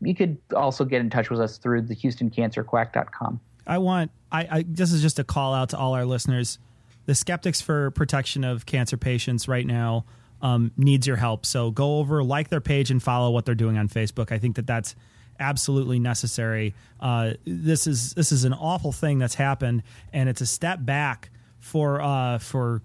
you 0.00 0.14
could 0.14 0.38
also 0.54 0.84
get 0.84 1.00
in 1.00 1.10
touch 1.10 1.30
with 1.30 1.40
us 1.40 1.58
through 1.58 1.82
the 1.82 1.96
HoustonCancerQuack.com. 1.96 3.40
I 3.66 3.78
want, 3.78 4.10
I, 4.32 4.48
I, 4.50 4.64
this 4.66 4.92
is 4.92 5.02
just 5.02 5.18
a 5.18 5.24
call 5.24 5.54
out 5.54 5.70
to 5.70 5.78
all 5.78 5.94
our 5.94 6.04
listeners. 6.04 6.58
The 7.06 7.14
Skeptics 7.14 7.60
for 7.60 7.90
Protection 7.90 8.44
of 8.44 8.66
Cancer 8.66 8.96
Patients 8.96 9.48
right 9.48 9.66
now 9.66 10.04
um, 10.42 10.72
needs 10.76 11.06
your 11.06 11.16
help. 11.16 11.44
So 11.44 11.70
go 11.70 11.98
over, 11.98 12.22
like 12.22 12.48
their 12.48 12.60
page, 12.60 12.90
and 12.90 13.02
follow 13.02 13.30
what 13.30 13.44
they're 13.44 13.54
doing 13.54 13.76
on 13.76 13.88
Facebook. 13.88 14.32
I 14.32 14.38
think 14.38 14.56
that 14.56 14.66
that's 14.66 14.94
absolutely 15.38 15.98
necessary. 15.98 16.74
Uh, 17.00 17.32
this 17.44 17.86
is 17.86 18.14
this 18.14 18.32
is 18.32 18.44
an 18.44 18.52
awful 18.52 18.92
thing 18.92 19.18
that's 19.18 19.34
happened, 19.34 19.82
and 20.12 20.28
it's 20.28 20.40
a 20.40 20.46
step 20.46 20.84
back 20.84 21.30
for 21.60 22.00
uh, 22.00 22.38
for 22.38 22.82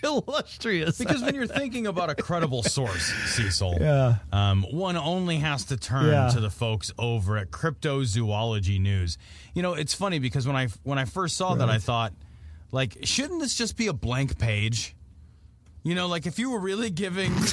Illustrious. 0.03 0.96
Because 0.96 1.22
when 1.22 1.35
you're 1.35 1.46
thinking 1.46 1.87
about 1.87 2.09
a 2.09 2.14
credible 2.14 2.62
source, 2.62 3.03
Cecil, 3.27 3.77
yeah. 3.81 4.14
um, 4.33 4.64
one 4.70 4.96
only 4.96 5.37
has 5.37 5.66
to 5.66 5.77
turn 5.77 6.07
yeah. 6.07 6.31
to 6.31 6.40
the 6.40 6.48
folks 6.48 6.90
over 6.98 7.37
at 7.37 7.51
Cryptozoology 7.51 8.81
News. 8.81 9.18
You 9.55 9.62
know, 9.62 9.74
it's 9.74 9.92
funny 9.92 10.20
because 10.20 10.46
when 10.46 10.57
I 10.57 10.68
when 10.85 10.98
I 10.98 11.05
first 11.05 11.37
saw 11.37 11.51
right. 11.51 11.59
that, 11.59 11.68
I 11.68 11.77
thought, 11.77 12.14
like, 12.72 12.96
shouldn't 13.03 13.40
this 13.40 13.55
just 13.55 13.77
be 13.77 13.88
a 13.88 13.92
blank 13.92 14.38
page? 14.38 14.96
You 15.83 15.94
know, 15.96 16.07
like 16.07 16.27
if 16.27 16.38
you 16.38 16.51
were 16.51 16.61
really 16.61 16.88
giving. 16.88 17.35
like 17.35 17.53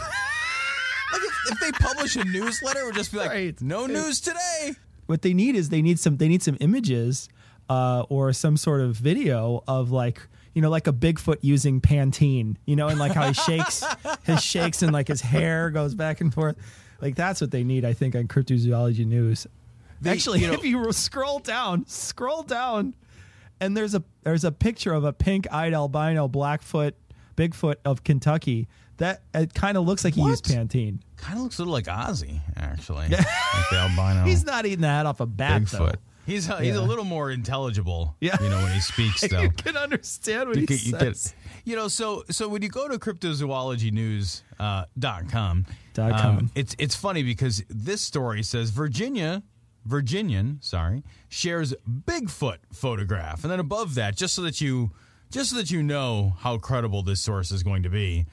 if, 1.15 1.51
if, 1.51 1.59
they 1.59 1.73
publish 1.73 2.15
a 2.15 2.23
newsletter, 2.23 2.79
it 2.79 2.85
would 2.85 2.95
just 2.95 3.11
be 3.11 3.17
like, 3.17 3.29
right. 3.29 3.61
no 3.61 3.87
news 3.87 4.21
today 4.21 4.77
what 5.05 5.21
they 5.21 5.33
need 5.33 5.55
is 5.55 5.69
they 5.69 5.81
need 5.81 5.99
some 5.99 6.17
they 6.17 6.27
need 6.27 6.43
some 6.43 6.57
images 6.59 7.29
uh, 7.69 8.03
or 8.09 8.33
some 8.33 8.57
sort 8.57 8.81
of 8.81 8.95
video 8.95 9.63
of 9.67 9.91
like 9.91 10.27
you 10.53 10.61
know 10.61 10.69
like 10.69 10.87
a 10.87 10.93
Bigfoot 10.93 11.37
using 11.41 11.81
Pantene, 11.81 12.57
you 12.65 12.75
know, 12.75 12.87
and 12.87 12.99
like 12.99 13.13
how 13.13 13.27
he 13.27 13.33
shakes 13.33 13.83
his 14.23 14.43
shakes 14.43 14.81
and 14.81 14.91
like 14.91 15.07
his 15.07 15.21
hair 15.21 15.69
goes 15.69 15.95
back 15.95 16.21
and 16.21 16.33
forth. 16.33 16.57
Like 17.01 17.15
that's 17.15 17.41
what 17.41 17.51
they 17.51 17.63
need, 17.63 17.85
I 17.85 17.93
think, 17.93 18.15
on 18.15 18.27
cryptozoology 18.27 19.05
news. 19.05 19.47
They, 20.01 20.11
Actually, 20.11 20.41
you 20.41 20.47
know, 20.47 20.53
if 20.53 20.63
you 20.63 20.91
scroll 20.91 21.39
down, 21.39 21.85
scroll 21.87 22.43
down, 22.43 22.93
and 23.59 23.75
there's 23.75 23.95
a 23.95 24.03
there's 24.23 24.43
a 24.43 24.51
picture 24.51 24.93
of 24.93 25.03
a 25.03 25.13
pink-eyed 25.13 25.73
albino 25.73 26.27
Blackfoot 26.27 26.95
Bigfoot 27.35 27.75
of 27.83 28.03
Kentucky 28.03 28.67
that 28.97 29.23
it 29.34 29.53
kind 29.53 29.77
of 29.77 29.86
looks 29.86 30.03
like 30.03 30.15
he 30.15 30.21
what? 30.21 30.29
used 30.29 30.45
Pantene. 30.45 30.99
Kind 31.17 31.38
of 31.38 31.43
looks 31.43 31.58
a 31.58 31.62
little 31.62 31.73
like 31.73 31.86
Ozzy, 31.86 32.41
actually. 32.55 33.08
like 33.10 33.69
the 33.71 33.77
albino. 33.77 34.23
He's 34.25 34.45
not 34.45 34.65
eating 34.65 34.81
that 34.81 35.05
off 35.05 35.19
a 35.19 35.25
bat, 35.25 35.63
Bigfoot. 35.63 35.71
though. 35.71 35.91
He's 36.25 36.49
a, 36.49 36.60
he's 36.60 36.75
a 36.75 36.81
little 36.81 37.03
more 37.03 37.29
intelligible. 37.29 38.15
Yeah. 38.19 38.36
you 38.41 38.49
know 38.49 38.58
when 38.58 38.73
he 38.73 38.79
speaks. 38.79 39.21
Though 39.29 39.41
you 39.41 39.51
can 39.51 39.77
understand 39.77 40.49
what 40.49 40.58
you 40.58 40.65
he 40.67 40.89
can, 40.89 40.99
says. 40.99 41.36
You, 41.63 41.71
you, 41.71 41.75
know, 41.75 41.88
so 41.88 42.23
so 42.31 42.47
when 42.47 42.63
you 42.63 42.69
go 42.69 42.88
to 42.88 42.97
cryptozoologynews.com, 42.97 44.41
uh, 44.60 44.86
dot 44.97 45.29
com, 45.29 45.65
dot 45.93 46.19
com. 46.19 46.38
Um, 46.38 46.51
it's 46.55 46.75
it's 46.79 46.95
funny 46.95 47.21
because 47.21 47.63
this 47.69 48.01
story 48.01 48.41
says 48.41 48.71
Virginia 48.71 49.43
Virginian, 49.86 50.58
sorry, 50.62 51.03
shares 51.29 51.73
Bigfoot 51.88 52.58
photograph, 52.73 53.43
and 53.43 53.51
then 53.51 53.60
above 53.60 53.95
that, 53.95 54.15
just 54.15 54.34
so 54.34 54.41
that 54.41 54.60
you 54.60 54.91
just 55.31 55.51
so 55.51 55.58
that 55.58 55.69
you 55.69 55.84
know 55.84 56.36
how 56.39 56.58
credible 56.58 57.03
this 57.03 57.21
source 57.21 57.51
is 57.51 57.62
going 57.63 57.84
to 57.84 57.89
be. 57.89 58.25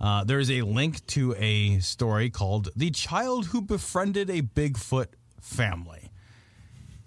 Uh, 0.00 0.24
there 0.24 0.38
is 0.38 0.50
a 0.50 0.62
link 0.62 1.04
to 1.06 1.34
a 1.38 1.78
story 1.80 2.30
called 2.30 2.68
The 2.76 2.90
Child 2.90 3.46
Who 3.46 3.60
Befriended 3.62 4.30
a 4.30 4.42
Bigfoot 4.42 5.06
Family. 5.40 6.10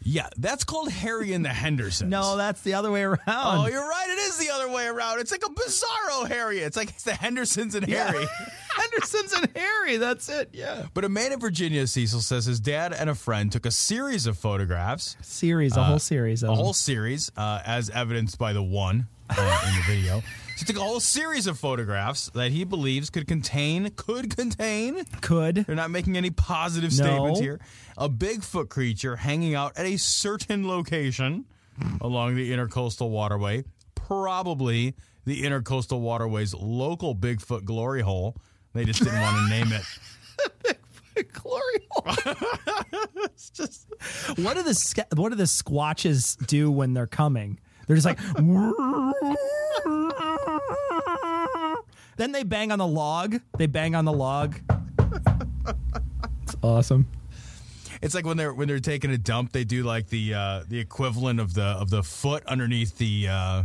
Yeah, 0.04 0.30
that's 0.36 0.64
called 0.64 0.90
Harry 0.92 1.32
and 1.34 1.46
the 1.46 1.50
Hendersons. 1.50 2.10
No, 2.10 2.36
that's 2.36 2.62
the 2.62 2.74
other 2.74 2.90
way 2.90 3.04
around. 3.04 3.20
Oh, 3.28 3.68
you're 3.68 3.88
right. 3.88 4.08
It 4.10 4.18
is 4.18 4.38
the 4.40 4.50
other 4.50 4.68
way 4.68 4.88
around. 4.88 5.20
It's 5.20 5.32
like 5.32 5.44
a 5.46 5.50
bizarro 5.50 6.28
Harry. 6.28 6.58
It's 6.58 6.76
like 6.76 6.90
it's 6.90 7.04
the 7.04 7.14
Hendersons 7.14 7.76
and 7.76 7.86
Harry. 7.86 8.26
Henderson's 8.76 9.32
and 9.34 9.48
Harry. 9.56 9.98
That's 9.98 10.28
it. 10.28 10.50
Yeah. 10.54 10.88
But 10.96 11.06
a 11.06 11.10
man 11.10 11.34
in 11.34 11.40
Virginia, 11.40 11.86
Cecil 11.86 12.22
says 12.22 12.46
his 12.46 12.60
dad 12.60 12.94
and 12.94 13.12
a 13.12 13.16
friend 13.16 13.52
took 13.52 13.68
a 13.68 13.72
series 13.72 14.26
of 14.26 14.40
photographs, 14.40 15.18
Series, 15.22 15.78
a 15.78 15.84
whole 15.84 16.00
series. 16.00 16.42
Of 16.42 16.50
Uh, 16.50 16.54
a 16.54 16.56
whole 16.56 16.74
series, 16.74 17.32
uh, 17.38 17.62
as 17.64 17.92
evidenced 17.92 18.40
by 18.40 18.54
the 18.54 18.64
one 18.64 19.08
uh, 19.30 19.62
in 19.68 19.76
the 19.76 19.84
video. 19.84 20.24
So 20.62 20.68
he 20.68 20.74
took 20.74 20.82
a 20.84 20.86
whole 20.86 21.00
series 21.00 21.48
of 21.48 21.58
photographs 21.58 22.30
that 22.36 22.52
he 22.52 22.66
believes 22.66 23.10
could 23.10 23.28
contain, 23.28 23.90
could 23.96 24.36
contain, 24.36 25.04
could. 25.22 25.56
they're 25.66 25.76
not 25.76 25.90
making 25.90 26.18
any 26.18 26.30
positive 26.30 26.92
No. 27.00 27.04
statements 27.06 27.40
here, 27.40 27.60
a 27.98 28.08
Bigfoot 28.08 28.70
creature 28.70 29.16
hanging 29.16 29.56
out 29.56 29.76
at 29.76 29.88
a 29.88 29.98
certain 29.98 30.68
location 30.68 31.46
along 32.00 32.36
the 32.36 32.52
Intercoastal 32.52 33.10
Waterway, 33.10 33.64
probably 33.96 34.94
the 35.26 35.42
Intercoastal 35.42 36.00
Waterway's 36.00 36.54
local 36.54 37.16
Bigfoot 37.16 37.66
glory 37.66 38.02
hole. 38.02 38.38
They 38.74 38.86
just 38.86 39.04
didn't 39.04 39.20
want 39.20 39.36
to 39.38 39.50
name 39.50 39.74
it. 39.74 41.34
glory 41.34 41.88
hole. 41.90 42.36
it's 43.24 43.50
just 43.50 43.88
what 44.38 44.56
do 44.58 44.62
the 44.62 44.76
sk- 44.76 45.12
what 45.16 45.30
do 45.30 45.36
the 45.36 45.44
squatches 45.46 46.38
do 46.46 46.70
when 46.70 46.94
they're 46.94 47.08
coming? 47.08 47.60
They're 47.88 47.98
just 47.98 48.06
like 48.06 48.20
then 52.18 52.32
they 52.32 52.44
bang 52.44 52.72
on 52.72 52.80
the 52.80 52.88
log. 52.88 53.38
They 53.58 53.68
bang 53.68 53.96
on 53.96 54.06
the 54.06 54.14
log. 54.14 54.60
It's 56.44 56.56
awesome. 56.62 57.08
It's 58.02 58.16
like 58.16 58.26
when 58.26 58.38
they're 58.38 58.54
when 58.54 58.68
they're 58.68 58.80
taking 58.80 59.12
a 59.12 59.18
dump, 59.18 59.52
they 59.52 59.64
do 59.64 59.84
like 59.84 60.08
the 60.10 60.34
uh, 60.34 60.64
the 60.68 60.80
equivalent 60.80 61.40
of 61.40 61.54
the 61.54 61.64
of 61.64 61.90
the 61.90 62.02
foot 62.04 62.44
underneath 62.48 62.98
the 62.98 63.28
uh, 63.30 63.64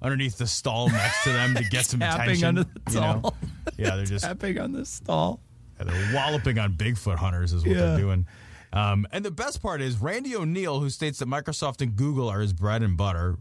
underneath 0.00 0.38
the 0.38 0.46
stall 0.46 0.88
next 0.88 1.22
to 1.24 1.30
them 1.32 1.54
to 1.54 1.64
get 1.64 1.84
some 1.86 2.00
Tapping 2.00 2.22
attention. 2.22 2.48
under 2.48 2.62
the 2.62 2.92
you 2.92 3.00
know? 3.00 3.18
stall. 3.20 3.36
Yeah, 3.76 3.96
they're 3.96 4.04
just 4.06 4.24
Tapping 4.24 4.58
on 4.58 4.72
the 4.72 4.86
stall. 4.86 5.40
Yeah, 5.78 5.84
they're 5.84 6.14
walloping 6.14 6.58
on 6.58 6.74
Bigfoot 6.74 7.16
hunters 7.16 7.52
is 7.52 7.62
what 7.64 7.76
Yeah. 7.76 7.86
they're 7.86 7.98
doing. 7.98 8.26
Um, 8.72 9.06
and 9.12 9.24
the 9.24 9.30
best 9.30 9.62
part 9.62 9.80
is 9.82 9.98
Randy 9.98 10.34
O'Neill, 10.34 10.80
who 10.80 10.90
states 10.90 11.18
that 11.20 11.28
Microsoft 11.28 11.80
and 11.80 11.94
Google 11.94 12.28
are 12.28 12.40
his 12.40 12.52
bread 12.52 12.82
and 12.82 12.96
butter. 12.96 13.36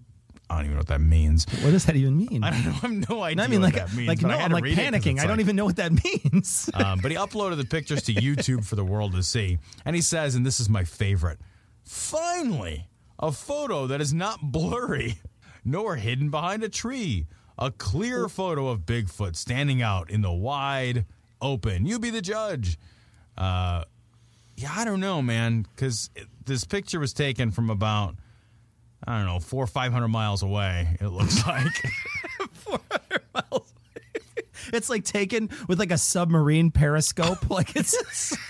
I 0.53 0.57
don't 0.57 0.65
even 0.65 0.75
know 0.75 0.79
what 0.79 0.87
that 0.87 1.01
means. 1.01 1.45
What 1.61 1.71
does 1.71 1.85
that 1.85 1.95
even 1.95 2.17
mean? 2.17 2.43
I 2.45 2.51
don't 2.51 2.63
know. 2.65 2.71
I 2.71 2.75
have 2.87 3.09
no 3.09 3.21
idea 3.23 3.43
I 3.43 3.47
mean, 3.47 3.61
what 3.61 3.73
like, 3.73 3.87
that 3.87 3.93
means. 3.95 4.07
like 4.07 4.21
no, 4.21 4.29
I 4.29 4.41
I'm 4.43 4.51
like 4.51 4.63
read 4.63 4.77
it 4.77 4.91
'cause 4.91 5.01
panicking. 5.01 5.19
I 5.19 5.23
don't 5.23 5.31
like- 5.31 5.39
even 5.41 5.55
know 5.55 5.65
what 5.65 5.75
that 5.77 5.91
means. 6.03 6.69
um, 6.73 6.99
but 7.01 7.11
he 7.11 7.17
uploaded 7.17 7.57
the 7.57 7.65
pictures 7.65 8.03
to 8.03 8.13
YouTube 8.13 8.65
for 8.65 8.75
the 8.75 8.85
world 8.85 9.13
to 9.13 9.23
see. 9.23 9.57
And 9.85 9.95
he 9.95 10.01
says, 10.01 10.35
and 10.35 10.45
this 10.45 10.59
is 10.59 10.69
my 10.69 10.83
favorite 10.83 11.39
finally, 11.85 12.87
a 13.19 13.31
photo 13.31 13.87
that 13.87 13.99
is 14.01 14.13
not 14.13 14.39
blurry 14.41 15.15
nor 15.65 15.95
hidden 15.97 16.29
behind 16.29 16.63
a 16.63 16.69
tree. 16.69 17.27
A 17.57 17.69
clear 17.71 18.27
photo 18.29 18.69
of 18.69 18.79
Bigfoot 18.81 19.35
standing 19.35 19.81
out 19.81 20.09
in 20.09 20.21
the 20.21 20.31
wide 20.31 21.05
open. 21.41 21.85
You 21.85 21.99
be 21.99 22.09
the 22.09 22.21
judge. 22.21 22.79
Uh, 23.37 23.83
yeah, 24.57 24.71
I 24.75 24.85
don't 24.85 24.99
know, 24.99 25.21
man, 25.21 25.61
because 25.75 26.09
this 26.45 26.63
picture 26.63 26.99
was 26.99 27.13
taken 27.13 27.51
from 27.51 27.69
about, 27.69 28.15
I 29.07 29.17
don't 29.17 29.25
know, 29.27 29.39
four 29.39 29.63
or 29.63 29.67
500 29.67 30.07
miles 30.07 30.43
away, 30.43 30.97
it 31.01 31.07
looks 31.07 31.45
like. 31.47 31.67
four 32.53 32.79
hundred 32.91 33.21
miles. 33.33 33.51
Away. 33.51 34.45
it's 34.73 34.89
like 34.89 35.03
taken 35.03 35.49
with 35.67 35.79
like 35.79 35.91
a 35.91 35.97
submarine 35.97 36.71
periscope. 36.71 37.49
like 37.49 37.75
it's. 37.75 38.35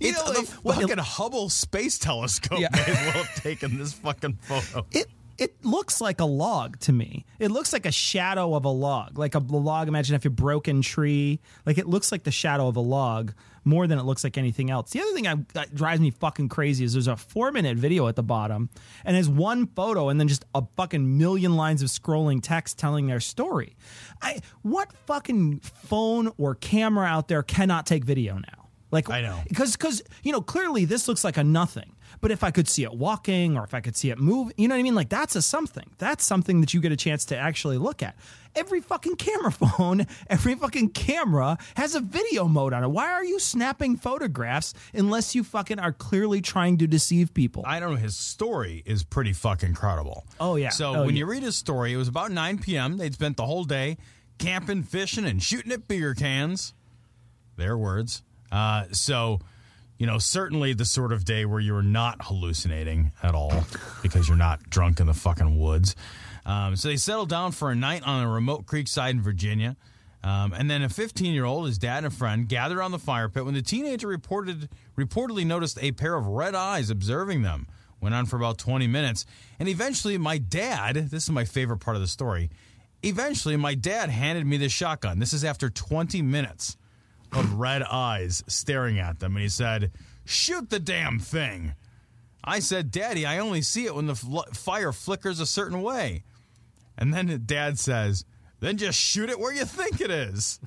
You 0.00 0.08
it's 0.10 0.18
know, 0.18 0.32
the 0.32 0.38
like, 0.40 0.48
what- 0.64 0.80
fucking 0.80 0.98
Hubble 0.98 1.48
Space 1.48 1.98
Telescope 1.98 2.58
Yeah. 2.58 2.68
may 2.72 2.80
as 2.80 2.86
well 3.14 3.24
have 3.24 3.34
taken 3.42 3.78
this 3.78 3.92
fucking 3.92 4.38
photo. 4.40 4.86
it 4.90 5.06
it 5.38 5.64
looks 5.64 6.00
like 6.00 6.20
a 6.20 6.24
log 6.24 6.78
to 6.80 6.92
me. 6.92 7.24
It 7.38 7.50
looks 7.50 7.72
like 7.72 7.84
a 7.86 7.90
shadow 7.92 8.54
of 8.54 8.64
a 8.64 8.68
log, 8.70 9.18
like 9.18 9.34
a 9.34 9.38
log. 9.38 9.88
Imagine 9.88 10.14
if 10.14 10.24
a 10.24 10.30
broken 10.30 10.82
tree. 10.82 11.40
Like 11.66 11.78
it 11.78 11.86
looks 11.88 12.10
like 12.12 12.22
the 12.24 12.30
shadow 12.30 12.68
of 12.68 12.76
a 12.76 12.80
log 12.80 13.32
more 13.64 13.86
than 13.86 13.98
it 13.98 14.02
looks 14.02 14.24
like 14.24 14.38
anything 14.38 14.70
else. 14.70 14.90
The 14.90 15.00
other 15.00 15.12
thing 15.12 15.26
I, 15.26 15.36
that 15.54 15.74
drives 15.74 16.00
me 16.00 16.10
fucking 16.10 16.48
crazy 16.48 16.84
is 16.84 16.92
there's 16.92 17.06
a 17.06 17.16
four 17.16 17.52
minute 17.52 17.76
video 17.76 18.08
at 18.08 18.16
the 18.16 18.22
bottom, 18.22 18.70
and 19.04 19.16
there's 19.16 19.28
one 19.28 19.66
photo, 19.66 20.08
and 20.08 20.18
then 20.18 20.28
just 20.28 20.44
a 20.54 20.62
fucking 20.76 21.18
million 21.18 21.56
lines 21.56 21.82
of 21.82 21.88
scrolling 21.88 22.40
text 22.42 22.78
telling 22.78 23.06
their 23.06 23.20
story. 23.20 23.76
I 24.20 24.40
what 24.62 24.92
fucking 25.06 25.60
phone 25.60 26.32
or 26.38 26.54
camera 26.54 27.06
out 27.06 27.28
there 27.28 27.42
cannot 27.42 27.86
take 27.86 28.04
video 28.04 28.34
now? 28.34 28.68
Like 28.90 29.08
I 29.08 29.22
know. 29.22 29.40
because 29.48 29.72
because 29.76 30.02
you 30.22 30.32
know 30.32 30.42
clearly 30.42 30.84
this 30.84 31.08
looks 31.08 31.24
like 31.24 31.38
a 31.38 31.44
nothing 31.44 31.96
but 32.22 32.30
if 32.30 32.42
i 32.42 32.50
could 32.50 32.66
see 32.66 32.82
it 32.84 32.94
walking 32.94 33.58
or 33.58 33.64
if 33.64 33.74
i 33.74 33.80
could 33.80 33.94
see 33.94 34.08
it 34.08 34.18
move 34.18 34.50
you 34.56 34.66
know 34.66 34.74
what 34.74 34.78
i 34.80 34.82
mean 34.82 34.94
like 34.94 35.10
that's 35.10 35.36
a 35.36 35.42
something 35.42 35.90
that's 35.98 36.24
something 36.24 36.62
that 36.62 36.72
you 36.72 36.80
get 36.80 36.90
a 36.92 36.96
chance 36.96 37.26
to 37.26 37.36
actually 37.36 37.76
look 37.76 38.02
at 38.02 38.16
every 38.54 38.80
fucking 38.80 39.16
camera 39.16 39.50
phone 39.52 40.06
every 40.28 40.54
fucking 40.54 40.88
camera 40.88 41.58
has 41.76 41.94
a 41.94 42.00
video 42.00 42.46
mode 42.48 42.72
on 42.72 42.82
it 42.84 42.88
why 42.88 43.10
are 43.12 43.24
you 43.24 43.38
snapping 43.38 43.96
photographs 43.96 44.72
unless 44.94 45.34
you 45.34 45.44
fucking 45.44 45.78
are 45.78 45.92
clearly 45.92 46.40
trying 46.40 46.78
to 46.78 46.86
deceive 46.86 47.34
people 47.34 47.62
I 47.66 47.80
don't 47.80 47.90
know. 47.90 47.96
His 47.96 48.16
story 48.16 48.82
is 48.86 49.02
pretty 49.02 49.32
fucking 49.32 49.74
credible. 49.74 50.24
Oh, 50.38 50.56
yeah. 50.56 50.68
So 50.70 50.94
Oh, 50.94 51.04
when 51.06 51.14
yeah. 51.16 51.20
you 51.20 51.26
read 51.26 51.42
his 51.42 51.56
story, 51.56 51.92
it 51.92 51.96
was 51.96 52.08
about 52.08 52.30
9 52.30 52.58
p.m. 52.58 52.96
They'd 52.98 53.14
spent 53.14 53.36
the 53.36 53.46
whole 53.46 53.64
day 53.64 53.96
camping, 54.38 54.82
fishing, 54.82 55.24
and 55.24 55.42
shooting 55.42 55.72
at 55.72 55.88
beer 55.88 56.14
cans. 56.14 56.72
Their 57.56 57.76
words. 57.76 58.22
Uh, 58.50 58.84
so, 58.92 59.40
you 60.02 60.08
know, 60.08 60.18
certainly 60.18 60.72
the 60.72 60.84
sort 60.84 61.12
of 61.12 61.24
day 61.24 61.44
where 61.44 61.60
you're 61.60 61.80
not 61.80 62.22
hallucinating 62.22 63.12
at 63.22 63.36
all 63.36 63.52
because 64.02 64.26
you're 64.26 64.36
not 64.36 64.68
drunk 64.68 64.98
in 64.98 65.06
the 65.06 65.14
fucking 65.14 65.60
woods. 65.60 65.94
Um, 66.44 66.74
so 66.74 66.88
they 66.88 66.96
settled 66.96 67.28
down 67.28 67.52
for 67.52 67.70
a 67.70 67.76
night 67.76 68.02
on 68.04 68.24
a 68.24 68.28
remote 68.28 68.66
creek 68.66 68.88
side 68.88 69.14
in 69.14 69.22
Virginia. 69.22 69.76
Um, 70.24 70.54
and 70.54 70.68
then 70.68 70.82
a 70.82 70.88
15 70.88 71.32
year 71.32 71.44
old, 71.44 71.66
his 71.66 71.78
dad 71.78 71.98
and 71.98 72.08
a 72.08 72.10
friend, 72.10 72.48
gathered 72.48 72.82
on 72.82 72.90
the 72.90 72.98
fire 72.98 73.28
pit 73.28 73.44
when 73.44 73.54
the 73.54 73.62
teenager 73.62 74.08
reported 74.08 74.68
reportedly 74.98 75.46
noticed 75.46 75.78
a 75.80 75.92
pair 75.92 76.16
of 76.16 76.26
red 76.26 76.56
eyes 76.56 76.90
observing 76.90 77.42
them. 77.42 77.68
Went 78.00 78.16
on 78.16 78.26
for 78.26 78.34
about 78.34 78.58
20 78.58 78.88
minutes. 78.88 79.24
And 79.60 79.68
eventually, 79.68 80.18
my 80.18 80.36
dad, 80.36 80.96
this 80.96 81.22
is 81.22 81.30
my 81.30 81.44
favorite 81.44 81.78
part 81.78 81.94
of 81.94 82.02
the 82.02 82.08
story, 82.08 82.50
eventually, 83.04 83.56
my 83.56 83.76
dad 83.76 84.10
handed 84.10 84.48
me 84.48 84.56
the 84.56 84.68
shotgun. 84.68 85.20
This 85.20 85.32
is 85.32 85.44
after 85.44 85.70
20 85.70 86.22
minutes 86.22 86.76
of 87.32 87.54
red 87.54 87.82
eyes 87.82 88.42
staring 88.46 88.98
at 88.98 89.20
them. 89.20 89.36
And 89.36 89.42
he 89.42 89.48
said, 89.48 89.90
Shoot 90.24 90.70
the 90.70 90.78
damn 90.78 91.18
thing. 91.18 91.74
I 92.44 92.58
said, 92.58 92.90
Daddy, 92.90 93.24
I 93.24 93.38
only 93.38 93.62
see 93.62 93.86
it 93.86 93.94
when 93.94 94.06
the 94.06 94.14
fl- 94.14 94.40
fire 94.52 94.92
flickers 94.92 95.40
a 95.40 95.46
certain 95.46 95.82
way. 95.82 96.24
And 96.98 97.12
then 97.12 97.42
dad 97.46 97.78
says, 97.78 98.24
Then 98.60 98.76
just 98.76 98.98
shoot 98.98 99.30
it 99.30 99.38
where 99.38 99.52
you 99.52 99.64
think 99.64 100.00
it 100.00 100.10
is. 100.10 100.60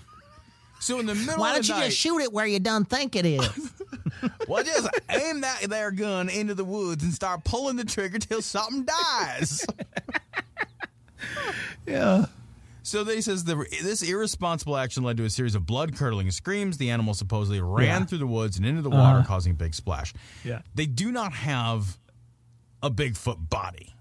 So 0.80 1.00
in 1.00 1.06
the 1.06 1.16
middle 1.16 1.40
Why 1.40 1.52
of 1.52 1.56
don't 1.56 1.68
you 1.70 1.74
night, 1.76 1.86
just 1.86 1.98
shoot 1.98 2.20
it 2.20 2.32
where 2.32 2.46
you 2.46 2.60
done 2.60 2.86
think 2.86 3.16
it 3.16 3.26
is? 3.26 3.74
well, 4.48 4.64
just 4.64 4.90
aim 5.10 5.42
that 5.42 5.62
there 5.70 5.92
gun 5.92 6.30
into 6.30 6.54
the 6.54 6.66
woods 6.66 7.04
and 7.04 7.14
start 7.14 7.44
pulling 7.44 7.76
the 7.76 7.86
trigger 7.86 8.20
till 8.20 8.42
something 8.42 8.86
dies. 8.86 9.66
yeah 11.88 12.26
So 12.86 13.04
they 13.04 13.20
says 13.22 13.44
the, 13.44 13.66
this 13.82 14.04
irresponsible 14.04 14.78
action 14.78 15.04
led 15.04 15.18
to 15.18 15.24
a 15.24 15.30
series 15.30 15.56
of 15.56 15.66
blood 15.66 15.96
curdling 15.96 16.30
screams. 16.30 16.78
The 16.78 16.92
animal 16.92 17.16
supposedly 17.16 17.60
ran 17.60 18.02
Yeah. 18.02 18.06
Through 18.06 18.20
the 18.20 18.28
woods 18.28 18.58
and 18.58 18.66
into 18.66 18.84
the 18.84 18.92
water, 18.92 19.20
uh-huh. 19.20 19.28
causing 19.28 19.54
a 19.54 19.56
big 19.56 19.74
splash. 19.74 20.14
Yeah. 20.44 20.62
They 20.76 20.86
do 20.86 21.12
not 21.12 21.34
have 21.34 21.98
a 22.84 22.92
Bigfoot 22.92 23.50
body. 23.50 23.96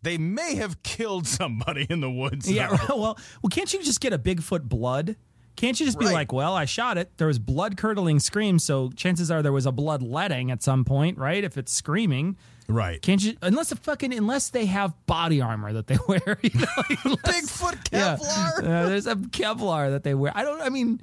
They 0.00 0.16
may 0.16 0.54
have 0.54 0.82
killed 0.82 1.26
somebody 1.26 1.86
in 1.90 2.00
the 2.00 2.10
woods. 2.10 2.50
yeah 2.50 2.68
though. 2.88 2.96
well 2.96 3.18
well 3.42 3.50
can't 3.50 3.70
you 3.72 3.82
just 3.82 4.00
get 4.00 4.14
a 4.14 4.18
bigfoot 4.18 4.62
blood 4.62 5.16
can't 5.56 5.80
you 5.80 5.86
just 5.86 5.98
be 5.98 6.04
like, 6.04 6.32
well, 6.32 6.54
I 6.54 6.66
shot 6.66 6.98
it. 6.98 7.16
There 7.16 7.28
was 7.28 7.38
blood 7.38 7.78
curdling 7.78 8.20
screams, 8.20 8.62
so 8.62 8.90
chances 8.90 9.30
are 9.30 9.42
there 9.42 9.52
was 9.52 9.64
a 9.64 9.72
blood 9.72 10.02
letting 10.02 10.50
at 10.50 10.62
some 10.62 10.84
point, 10.84 11.16
right? 11.16 11.42
If 11.42 11.56
it's 11.56 11.72
screaming, 11.72 12.36
right. 12.68 13.00
Can't 13.02 13.22
you? 13.22 13.34
Unless 13.42 13.70
the 13.70 13.76
fucking 13.76 14.12
unless 14.14 14.50
they 14.50 14.66
have 14.66 14.94
body 15.06 15.40
armor 15.40 15.72
that 15.72 15.86
they 15.86 15.98
wear. 16.08 16.38
You 16.42 16.50
know, 16.60 16.66
unless- 17.04 17.60
Bigfoot 17.60 17.92
Yeah. 17.92 18.16
Kevlar. 18.16 18.58
Uh, 18.58 18.88
there's 18.88 19.06
a 19.06 19.16
Kevlar 19.16 19.90
that 19.90 20.02
they 20.04 20.14
wear. 20.14 20.32
I 20.34 20.42
don't. 20.42 20.60
I 20.60 20.68
mean, 20.68 21.00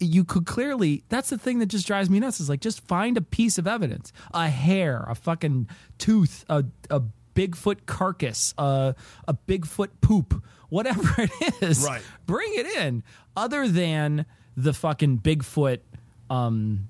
you 0.00 0.24
could 0.24 0.46
clearly. 0.46 1.04
That's 1.08 1.30
the 1.30 1.38
thing 1.38 1.60
that 1.60 1.66
just 1.66 1.86
drives 1.86 2.10
me 2.10 2.18
nuts. 2.20 2.40
Is 2.40 2.48
like 2.48 2.60
just 2.60 2.86
find 2.86 3.16
a 3.16 3.20
piece 3.22 3.58
of 3.58 3.66
evidence, 3.66 4.12
a 4.34 4.48
hair, 4.48 5.04
a 5.08 5.14
fucking 5.14 5.68
tooth, 5.98 6.44
a 6.48 6.64
a 6.90 7.02
Bigfoot 7.34 7.86
carcass, 7.86 8.52
a 8.58 8.94
a 9.28 9.34
Bigfoot 9.34 9.90
poop, 10.00 10.42
whatever 10.70 11.08
it 11.18 11.62
is. 11.62 11.84
Right. 11.84 12.02
Bring 12.26 12.50
it 12.54 12.66
in. 12.78 13.04
Other 13.36 13.68
than 13.68 14.26
the 14.56 14.72
fucking 14.72 15.18
Bigfoot. 15.20 15.78
Um, 16.30 16.88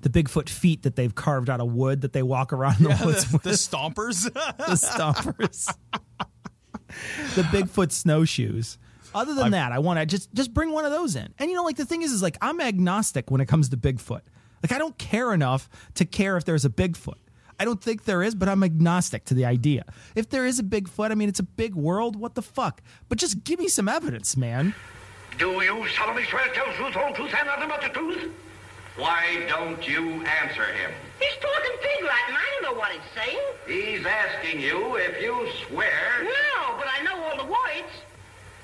the 0.00 0.08
Bigfoot 0.08 0.48
feet 0.48 0.82
that 0.82 0.96
they've 0.96 1.14
carved 1.14 1.50
out 1.50 1.60
of 1.60 1.72
wood 1.72 2.02
that 2.02 2.12
they 2.12 2.22
walk 2.22 2.52
around 2.52 2.78
in 2.78 2.84
the 2.84 3.02
woods 3.04 3.30
the, 3.30 3.38
the 3.38 3.50
stompers. 3.50 4.24
the 4.32 4.76
stompers, 4.76 5.74
the 7.34 7.42
Bigfoot 7.42 7.92
snowshoes. 7.92 8.78
Other 9.14 9.34
than 9.34 9.50
that, 9.52 9.72
I 9.72 9.80
want 9.80 9.98
to 9.98 10.06
just 10.06 10.32
just 10.32 10.54
bring 10.54 10.70
one 10.70 10.84
of 10.84 10.92
those 10.92 11.16
in. 11.16 11.34
And 11.38 11.50
you 11.50 11.56
know, 11.56 11.64
like 11.64 11.76
the 11.76 11.84
thing 11.84 12.02
is, 12.02 12.12
is 12.12 12.22
like 12.22 12.38
I'm 12.40 12.60
agnostic 12.60 13.30
when 13.30 13.40
it 13.40 13.46
comes 13.46 13.68
to 13.70 13.76
Bigfoot. 13.76 14.22
Like 14.62 14.72
I 14.72 14.78
don't 14.78 14.96
care 14.98 15.32
enough 15.34 15.68
to 15.94 16.04
care 16.04 16.36
if 16.36 16.44
there's 16.44 16.64
a 16.64 16.70
Bigfoot. 16.70 17.18
I 17.58 17.66
don't 17.66 17.82
think 17.82 18.04
there 18.04 18.22
is, 18.22 18.34
but 18.34 18.48
I'm 18.48 18.62
agnostic 18.62 19.26
to 19.26 19.34
the 19.34 19.44
idea. 19.44 19.84
If 20.14 20.30
there 20.30 20.46
is 20.46 20.58
a 20.58 20.62
Bigfoot, 20.62 21.10
I 21.10 21.14
mean, 21.14 21.28
it's 21.28 21.40
a 21.40 21.44
big 21.44 21.74
world. 21.74 22.16
What 22.16 22.34
the 22.34 22.42
fuck? 22.42 22.80
But 23.10 23.18
just 23.18 23.44
give 23.44 23.58
me 23.58 23.68
some 23.68 23.86
evidence, 23.86 24.34
man. 24.34 24.74
Do 25.38 25.50
you 25.62 25.86
solemnly 25.88 26.24
swear 26.24 26.48
to 26.48 26.54
tell 26.54 26.66
the 26.66 26.72
truth, 26.72 26.94
whole 26.94 27.12
truth, 27.12 27.34
and 27.38 27.46
nothing 27.46 27.68
but 27.68 27.82
the 27.82 27.88
truth? 27.88 28.32
Why 28.96 29.44
don't 29.48 29.86
you 29.86 30.24
answer 30.24 30.64
him? 30.64 30.90
He's 31.18 31.34
talking 31.40 31.76
pig 31.80 32.04
Latin. 32.04 32.36
I 32.36 32.60
don't 32.60 32.72
know 32.72 32.78
what 32.78 32.90
he's 32.92 33.00
saying. 33.14 33.38
He's 33.66 34.06
asking 34.06 34.60
you 34.60 34.96
if 34.96 35.22
you 35.22 35.48
swear. 35.66 36.22
No, 36.22 36.76
but 36.76 36.86
I 36.88 37.02
know 37.04 37.22
all 37.22 37.36
the 37.36 37.44
words. 37.44 37.92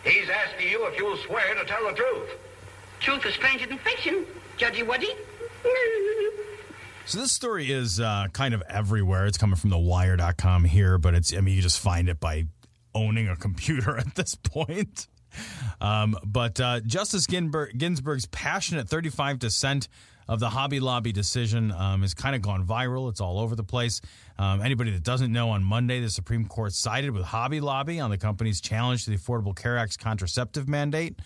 He's 0.04 0.28
asking 0.28 0.68
you 0.68 0.86
if 0.86 0.98
you'll 0.98 1.16
swear 1.18 1.54
to 1.54 1.64
tell 1.64 1.86
the 1.86 1.94
truth. 1.94 2.30
Truth 3.00 3.26
is 3.26 3.34
stranger 3.34 3.66
than 3.66 3.78
fiction. 3.78 4.24
Judgy 4.58 4.82
Wudgy. 4.86 5.10
So 7.06 7.18
this 7.18 7.30
story 7.32 7.70
is 7.70 8.00
uh, 8.00 8.26
kind 8.32 8.52
of 8.52 8.62
everywhere. 8.68 9.26
It's 9.26 9.38
coming 9.38 9.56
from 9.56 9.70
the 9.70 9.78
wire.com 9.78 10.64
here, 10.64 10.98
but 10.98 11.14
it's 11.14 11.32
I 11.32 11.40
mean 11.40 11.54
you 11.54 11.62
just 11.62 11.78
find 11.78 12.08
it 12.08 12.18
by 12.18 12.46
owning 12.94 13.28
a 13.28 13.36
computer 13.36 13.96
at 13.98 14.14
this 14.16 14.34
point. 14.34 15.06
Um, 15.80 16.16
but 16.24 16.58
uh, 16.60 16.80
Justice 16.80 17.26
Ginsburg, 17.26 17.78
Ginsburg's 17.78 18.26
passionate 18.26 18.88
35 18.88 19.38
dissent 19.38 19.88
of 20.28 20.40
the 20.40 20.48
Hobby 20.48 20.80
Lobby 20.80 21.12
decision 21.12 21.72
um, 21.72 22.02
has 22.02 22.14
kind 22.14 22.34
of 22.34 22.42
gone 22.42 22.66
viral. 22.66 23.08
It's 23.10 23.20
all 23.20 23.38
over 23.38 23.54
the 23.54 23.64
place. 23.64 24.00
Um, 24.38 24.60
anybody 24.60 24.90
that 24.90 25.02
doesn't 25.02 25.32
know, 25.32 25.50
on 25.50 25.62
Monday, 25.62 26.00
the 26.00 26.10
Supreme 26.10 26.46
Court 26.46 26.72
sided 26.72 27.10
with 27.10 27.24
Hobby 27.24 27.60
Lobby 27.60 28.00
on 28.00 28.10
the 28.10 28.18
company's 28.18 28.60
challenge 28.60 29.04
to 29.04 29.10
the 29.10 29.16
Affordable 29.16 29.54
Care 29.54 29.78
Act's 29.78 29.96
contraceptive 29.96 30.68
mandate, 30.68 31.20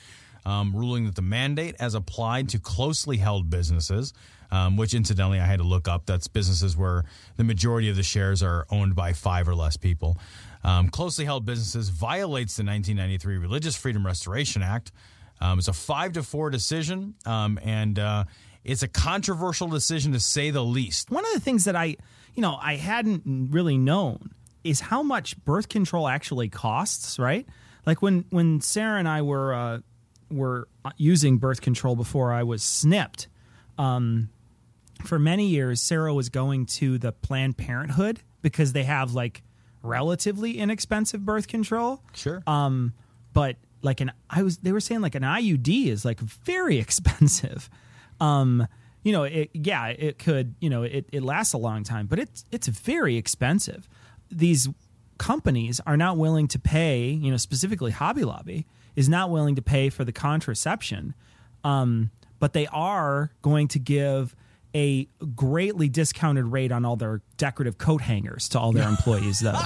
um, 0.45 0.75
ruling 0.75 1.07
that 1.07 1.15
the 1.15 1.23
mandate, 1.23 1.77
as 1.81 1.95
applied 1.95 2.49
to 2.51 2.59
closely 2.59 3.17
held 3.17 3.49
businesses, 3.49 4.13
um, 4.51 4.77
which 4.77 4.95
incidentally 4.95 5.41
I 5.41 5.47
had 5.47 5.59
to 5.59 5.65
look 5.65 5.89
up, 5.89 6.07
that's 6.07 6.29
businesses 6.29 6.77
where 6.77 7.05
the 7.37 7.45
majority 7.45 7.89
of 7.89 7.97
the 7.97 8.03
shares 8.03 8.43
are 8.43 8.67
owned 8.71 8.95
by 8.95 9.13
five 9.13 9.49
or 9.49 9.55
less 9.55 9.77
people. 9.77 10.19
Um, 10.63 10.89
closely 10.91 11.25
held 11.25 11.47
businesses 11.47 11.89
violates 11.89 12.57
the 12.57 12.65
1993 12.65 13.39
Religious 13.39 13.77
Freedom 13.77 14.05
Restoration 14.05 14.63
Act. 14.63 14.93
Um, 15.41 15.59
it's 15.59 15.69
a 15.69 15.73
five 15.73 16.13
to 16.13 16.23
four 16.23 16.51
decision, 16.51 17.15
um, 17.25 17.59
and 17.63 17.99
uh, 17.99 18.25
it's 18.65 18.83
a 18.83 18.89
controversial 18.89 19.69
decision 19.69 20.13
to 20.13 20.21
say 20.21 20.51
the 20.51 20.65
least. 20.65 21.11
One 21.11 21.25
of 21.25 21.33
the 21.33 21.41
things 21.41 21.65
that 21.65 21.77
I, 21.77 21.97
you 22.35 22.43
know, 22.43 22.59
I 22.61 22.77
hadn't 22.77 23.51
really 23.51 23.79
known 23.79 24.31
is 24.65 24.81
how 24.81 25.03
much 25.03 25.43
birth 25.45 25.69
control 25.69 26.09
actually 26.09 26.49
costs. 26.49 27.19
Right, 27.19 27.47
like 27.87 28.03
when 28.03 28.25
when 28.31 28.61
Sarah 28.61 28.99
and 28.99 29.09
I 29.09 29.23
were 29.23 29.55
uh, 29.55 29.79
were 30.31 30.69
using 30.97 31.39
birth 31.39 31.61
control 31.61 31.97
before 31.97 32.33
I 32.33 32.43
was 32.43 32.63
snipped. 32.63 33.29
Um, 33.79 34.29
for 35.05 35.19
many 35.19 35.47
years, 35.47 35.81
Sarah 35.81 36.13
was 36.13 36.29
going 36.29 36.67
to 36.67 36.99
the 36.99 37.13
Planned 37.13 37.57
Parenthood 37.57 38.21
because 38.43 38.73
they 38.73 38.85
have 38.85 39.15
like 39.15 39.43
relatively 39.83 40.59
inexpensive 40.59 41.25
birth 41.25 41.49
control. 41.49 42.03
Sure. 42.15 42.43
Um, 42.47 42.93
but 43.33 43.57
like 43.83 44.01
an 44.01 44.13
I 44.29 44.43
was 44.43 44.59
they 44.59 44.73
were 44.73 44.81
saying 44.81 45.01
like 45.01 45.15
an 45.15 45.23
IUD 45.23 45.87
is 45.87 46.05
like 46.05 46.21
very 46.21 46.79
expensive. 46.85 47.71
Um, 48.21 48.67
you 49.03 49.13
know, 49.13 49.25
it 49.25 49.51
yeah, 49.55 49.87
it 49.89 50.19
could, 50.19 50.55
you 50.61 50.69
know, 50.69 50.83
it, 50.83 51.07
it 51.13 51.23
lasts 51.23 51.55
a 51.55 51.59
long 51.59 51.85
time, 51.85 52.07
but 52.07 52.19
it's 52.19 52.45
it's 52.51 52.69
very 52.69 53.17
expensive. 53.17 53.89
These 54.31 54.69
companies 55.19 55.81
are 55.87 55.97
not 55.97 56.17
willing 56.17 56.49
to 56.49 56.59
pay, 56.59 57.09
you 57.09 57.31
know, 57.31 57.37
specifically 57.37 57.91
Hobby 57.91 58.25
Lobby 58.25 58.67
is 58.97 59.09
not 59.09 59.31
willing 59.31 59.55
to 59.55 59.63
pay 59.63 59.89
for 59.89 60.05
the 60.05 60.13
contraception. 60.13 61.15
Um, 61.65 62.11
but 62.39 62.55
they 62.55 62.67
are 62.69 63.31
going 63.43 63.69
to 63.69 63.79
give 63.79 64.35
a 64.75 65.07
greatly 65.35 65.89
discounted 65.89 66.47
rate 66.47 66.73
on 66.73 66.85
all 66.85 66.97
their 66.97 67.23
decorative 67.37 67.77
coat 67.77 68.01
hangers 68.01 68.49
to 68.51 68.59
all 68.59 68.73
their 68.73 68.89
employees 68.89 69.41
though. 69.41 69.59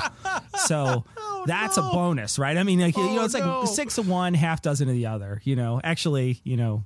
so 0.67 1.05
that's 1.47 1.77
a 1.77 1.83
bonus, 1.83 2.39
right? 2.39 2.57
I 2.57 2.63
mean, 2.63 2.81
like, 2.81 2.97
you 2.97 3.15
know, 3.15 3.25
it's 3.25 3.35
like 3.35 3.69
six 3.69 3.99
of 3.99 4.09
one, 4.09 4.35
half 4.35 4.63
dozen 4.63 4.89
of 4.89 4.95
the 4.95 5.07
other, 5.07 5.41
you 5.45 5.57
know. 5.57 5.81
Actually, 5.85 6.41
you 6.43 6.57
know, 6.57 6.85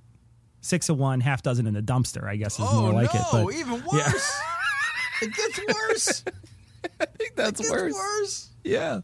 six 0.69 0.89
of 0.89 0.99
one, 0.99 1.21
half 1.21 1.43
dozen 1.43 1.67
in 1.67 1.75
the 1.75 1.83
dumpster, 1.83 2.29
I 2.29 2.37
guess 2.37 2.59
is 2.59 2.67
oh 2.69 2.83
more 2.83 2.93
like 2.93 3.13
no, 3.15 3.21
it. 3.21 3.27
But 3.33 3.55
even 3.55 3.83
worse. 3.85 4.41
it 5.23 5.35
gets 5.35 5.61
worse. 5.75 6.25
I 7.01 7.07
think 7.07 7.37
that's 7.37 7.61
It 7.61 7.65
gets 7.65 7.71
worse. 7.71 7.95
worse. 7.95 8.45
Yeah. 8.65 9.01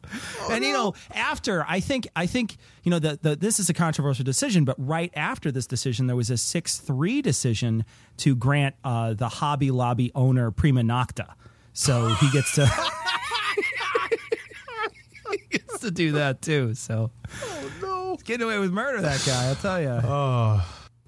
and 0.50 0.64
you 0.64 0.72
know, 0.74 0.94
after 1.14 1.64
I 1.66 1.80
think 1.80 2.06
I 2.14 2.26
think 2.26 2.56
you 2.82 2.90
know 2.90 2.98
the, 2.98 3.18
the 3.22 3.36
this 3.36 3.58
is 3.58 3.70
a 3.70 3.74
controversial 3.74 4.24
decision, 4.24 4.64
but 4.64 4.76
right 4.78 5.10
after 5.16 5.50
this 5.50 5.66
decision, 5.66 6.06
there 6.06 6.16
was 6.16 6.28
a 6.30 6.36
six 6.36 6.76
three 6.78 7.22
decision 7.22 7.84
to 8.18 8.36
grant 8.36 8.74
uh, 8.84 9.14
the 9.14 9.28
Hobby 9.28 9.70
Lobby 9.70 10.12
owner 10.14 10.50
prima 10.50 10.82
nocta, 10.82 11.32
so 11.72 12.08
he 12.14 12.30
gets 12.30 12.54
to 12.56 12.66
he 15.30 15.38
gets 15.58 15.78
to 15.80 15.90
do 15.90 16.12
that 16.12 16.42
too. 16.42 16.74
So 16.74 17.10
Oh 17.42 17.70
no. 17.80 18.10
He's 18.12 18.22
getting 18.22 18.44
away 18.44 18.58
with 18.58 18.70
murder, 18.72 19.00
that 19.00 19.22
guy. 19.26 19.48
I'll 19.48 19.54
tell 19.56 19.80
you. 19.80 19.88
Oh. 19.88 20.62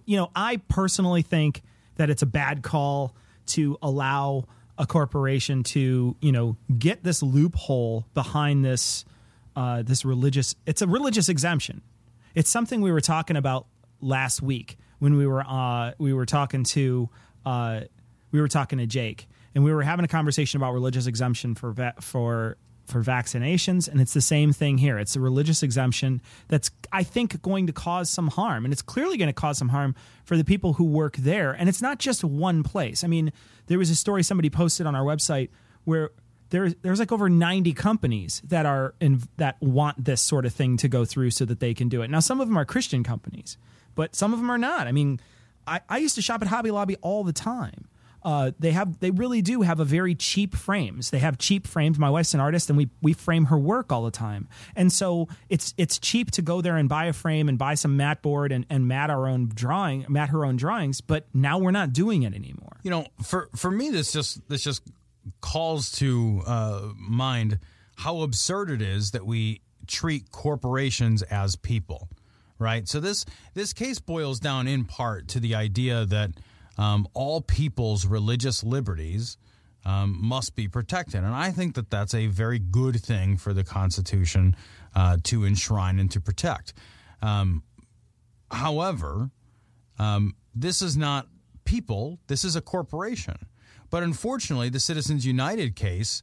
You 0.07 0.17
know, 0.17 0.31
I 0.35 0.57
personally 0.69 1.23
think 1.23 1.63
that 1.97 2.09
it's 2.09 2.23
a 2.23 2.27
bad 2.27 2.63
call 2.63 3.15
to 3.47 3.79
allow 3.83 4.45
a 4.79 4.87
corporation 4.87 5.63
to, 5.63 6.17
you 6.21 6.33
know, 6.33 6.57
get 6.79 7.03
this 7.03 7.23
loophole 7.23 8.07
behind 8.15 8.65
this 8.65 9.05
uh, 9.55 9.83
this 9.83 10.05
religious. 10.05 10.55
It's 10.67 10.83
a 10.83 10.87
religious 10.87 11.29
exemption. 11.29 11.83
It's 12.35 12.51
something 12.51 12.83
we 12.83 12.93
were 12.93 13.01
talking 13.01 13.37
about 13.37 13.67
last 14.01 14.43
week 14.43 14.77
when 14.99 15.17
we 15.17 15.27
were 15.27 15.45
uh, 15.47 15.93
we 15.99 16.13
were 16.13 16.27
talking 16.27 16.65
to 16.65 17.09
uh, 17.45 17.81
we 18.31 18.41
were 18.41 18.49
talking 18.49 18.79
to 18.79 18.87
Jake 18.87 19.27
and 19.55 19.65
we 19.65 19.73
were 19.73 19.83
having 19.83 20.05
a 20.05 20.09
conversation 20.09 20.59
about 20.59 20.73
religious 20.75 21.07
exemption 21.07 21.55
for 21.55 21.75
for 22.01 22.59
for 22.87 23.03
vaccinations 23.03 23.89
and 23.89 24.01
it's 24.01 24.15
the 24.15 24.21
same 24.21 24.53
thing 24.53 24.79
here. 24.79 24.99
It's 24.99 25.17
a 25.17 25.21
religious 25.21 25.63
exemption 25.63 26.21
that's 26.49 26.71
i 26.93 27.03
think 27.03 27.43
going 27.43 27.67
to 27.67 27.73
cause 27.73 28.09
some 28.09 28.29
harm 28.29 28.65
and 28.65 28.73
it's 28.73 28.83
clearly 28.83 29.17
going 29.17 29.29
to 29.29 29.33
cause 29.33 29.59
some 29.59 29.69
harm 29.69 29.95
for 30.25 30.37
the 30.37 30.45
people 30.45 30.75
who 30.75 30.85
work 30.85 31.17
there 31.17 31.53
and 31.53 31.69
it's 31.69 31.83
not 31.83 31.99
just 31.99 32.25
one 32.25 32.63
place. 32.63 33.05
I 33.05 33.07
mean 33.07 33.33
there 33.67 33.79
was 33.79 33.91
a 33.91 33.97
story 33.97 34.23
somebody 34.23 34.51
posted 34.51 34.87
on 34.87 34.95
our 34.95 35.05
website 35.05 35.51
where 35.85 36.11
there's 36.51 36.75
there's 36.83 37.01
like 37.01 37.13
over 37.13 37.29
90 37.29 37.73
companies 37.73 38.41
that 38.47 38.67
are 38.67 38.95
in 39.01 39.23
that 39.37 39.61
want 39.61 40.05
this 40.05 40.21
sort 40.21 40.47
of 40.47 40.53
thing 40.53 40.77
to 40.79 40.89
go 40.89 41.05
through 41.05 41.31
so 41.31 41.45
that 41.45 41.61
they 41.61 41.75
can 41.75 41.89
do 41.89 42.03
it. 42.03 42.11
Now 42.11 42.21
some 42.21 42.41
of 42.41 42.49
them 42.49 42.57
are 42.57 42.65
christian 42.65 43.03
companies 43.03 43.59
but 43.95 44.15
some 44.15 44.33
of 44.33 44.39
them 44.39 44.51
are 44.51 44.59
not. 44.59 44.87
I 44.87 44.93
mean 44.93 45.21
i, 45.67 45.81
I 45.89 45.99
used 45.99 46.15
to 46.15 46.23
shop 46.23 46.43
at 46.43 46.49
hobby 46.49 46.71
lobby 46.71 46.97
all 47.03 47.25
the 47.25 47.33
time 47.33 47.89
uh, 48.27 48.51
they 48.59 48.73
have 48.73 48.99
they 48.99 49.13
really 49.13 49.41
do 49.41 49.63
have 49.63 49.79
a 49.79 49.85
very 49.85 50.17
cheap 50.17 50.57
frames. 50.57 51.11
They 51.11 51.21
have 51.21 51.39
cheap 51.39 51.65
frames. 51.65 51.97
My 51.97 52.11
wife's 52.11 52.35
an 52.35 52.41
artist, 52.41 52.69
and 52.69 52.77
we 52.77 52.91
we 53.01 53.13
frame 53.13 53.45
her 53.47 53.57
work 53.57 53.93
all 53.93 54.05
the 54.05 54.11
time. 54.11 54.49
And 54.75 54.93
so 54.93 55.29
it's 55.49 55.73
it's 55.79 55.97
cheap 56.01 56.33
to 56.33 56.43
go 56.43 56.61
there 56.61 56.77
and 56.77 56.89
buy 56.89 57.05
a 57.05 57.13
frame 57.13 57.49
and 57.49 57.57
buy 57.57 57.75
some 57.75 57.97
mat 57.97 58.23
board 58.23 58.51
and, 58.51 58.67
and 58.69 58.89
mat 58.89 59.11
our 59.11 59.29
own 59.29 59.53
drawing, 59.55 60.07
mat 60.09 60.31
her 60.31 60.45
own 60.45 60.57
drawings. 60.57 61.01
But 61.01 61.29
now 61.33 61.59
we're 61.59 61.71
not 61.71 61.93
doing 61.93 62.25
it 62.25 62.35
anymore. 62.35 62.79
You 62.83 62.91
know, 62.91 63.07
for 63.23 63.49
for 63.55 63.71
me, 63.71 63.91
this 63.91 64.11
just 64.13 64.49
this 64.49 64.65
just 64.65 64.83
calls 65.41 65.93
to 65.93 66.43
uh, 66.49 66.89
mind 66.99 67.61
how 67.95 68.23
absurd 68.23 68.73
it 68.73 68.83
is 68.83 69.13
that 69.13 69.25
we 69.25 69.61
treat 69.87 70.33
corporations 70.33 71.23
as 71.23 71.55
people, 71.55 72.09
right? 72.59 72.89
So 72.89 72.99
this 72.99 73.25
this 73.55 73.73
case 73.73 74.01
boils 74.01 74.41
down 74.41 74.67
in 74.67 74.85
part 74.85 75.29
to 75.29 75.39
the 75.39 75.55
idea 75.55 76.05
that 76.07 76.33
um, 76.79 77.07
all 77.15 77.41
people's 77.41 78.07
religious 78.07 78.63
liberties 78.63 79.39
um, 79.85 80.19
must 80.21 80.57
be 80.57 80.69
protected, 80.69 81.23
and 81.23 81.35
I 81.35 81.53
think 81.53 81.75
that 81.77 81.91
that's 81.91 82.15
a 82.15 82.27
very 82.27 82.59
good 82.59 83.01
thing 83.01 83.37
for 83.37 83.53
the 83.53 83.65
Constitution 83.65 84.57
uh, 84.95 85.19
to 85.25 85.45
enshrine 85.45 85.99
and 85.99 86.11
to 86.11 86.21
protect. 86.21 86.75
Um, 87.23 87.63
however, 88.51 89.31
um, 89.99 90.35
this 90.55 90.83
is 90.83 90.97
not 90.97 91.29
people, 91.65 92.19
this 92.27 92.45
is 92.45 92.57
a 92.57 92.61
corporation. 92.61 93.37
But 93.91 94.03
unfortunately, 94.03 94.69
the 94.69 94.81
Citizens 94.81 95.27
United 95.27 95.77
case 95.77 96.23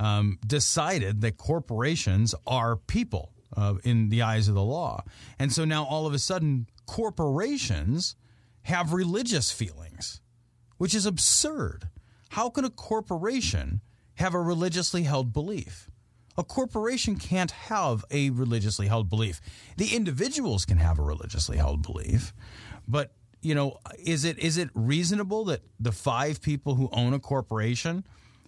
um, 0.00 0.38
decided 0.46 1.20
that 1.20 1.36
corporations 1.36 2.34
are 2.46 2.76
people 2.76 3.32
uh, 3.56 3.74
in 3.84 4.08
the 4.08 4.22
eyes 4.22 4.48
of 4.48 4.54
the 4.54 4.62
law. 4.62 5.04
And 5.38 5.52
so 5.52 5.64
now 5.64 5.84
all 5.84 6.06
of 6.06 6.14
a 6.14 6.18
sudden, 6.18 6.66
corporations 6.86 8.16
have 8.64 8.92
religious 8.92 9.50
feelings, 9.50 10.20
which 10.78 10.94
is 10.94 11.06
absurd. 11.06 11.88
How 12.30 12.50
can 12.50 12.64
a 12.64 12.70
corporation 12.70 13.80
have 14.16 14.34
a 14.34 14.40
religiously 14.40 15.04
held 15.04 15.32
belief? 15.32 15.90
A 16.36 16.42
corporation 16.42 17.16
can't 17.16 17.52
have 17.52 18.04
a 18.10 18.30
religiously 18.30 18.88
held 18.88 19.08
belief. 19.08 19.40
The 19.76 19.94
individuals 19.94 20.64
can 20.64 20.78
have 20.78 20.98
a 20.98 21.02
religiously 21.02 21.58
held 21.58 21.82
belief, 21.82 22.32
but 22.88 23.12
you 23.40 23.54
know, 23.54 23.78
is 23.98 24.24
it 24.24 24.38
is 24.38 24.56
it 24.56 24.70
reasonable 24.74 25.44
that 25.44 25.60
the 25.78 25.92
five 25.92 26.40
people 26.40 26.74
who 26.74 26.88
own 26.92 27.12
a 27.12 27.20
corporation 27.20 28.04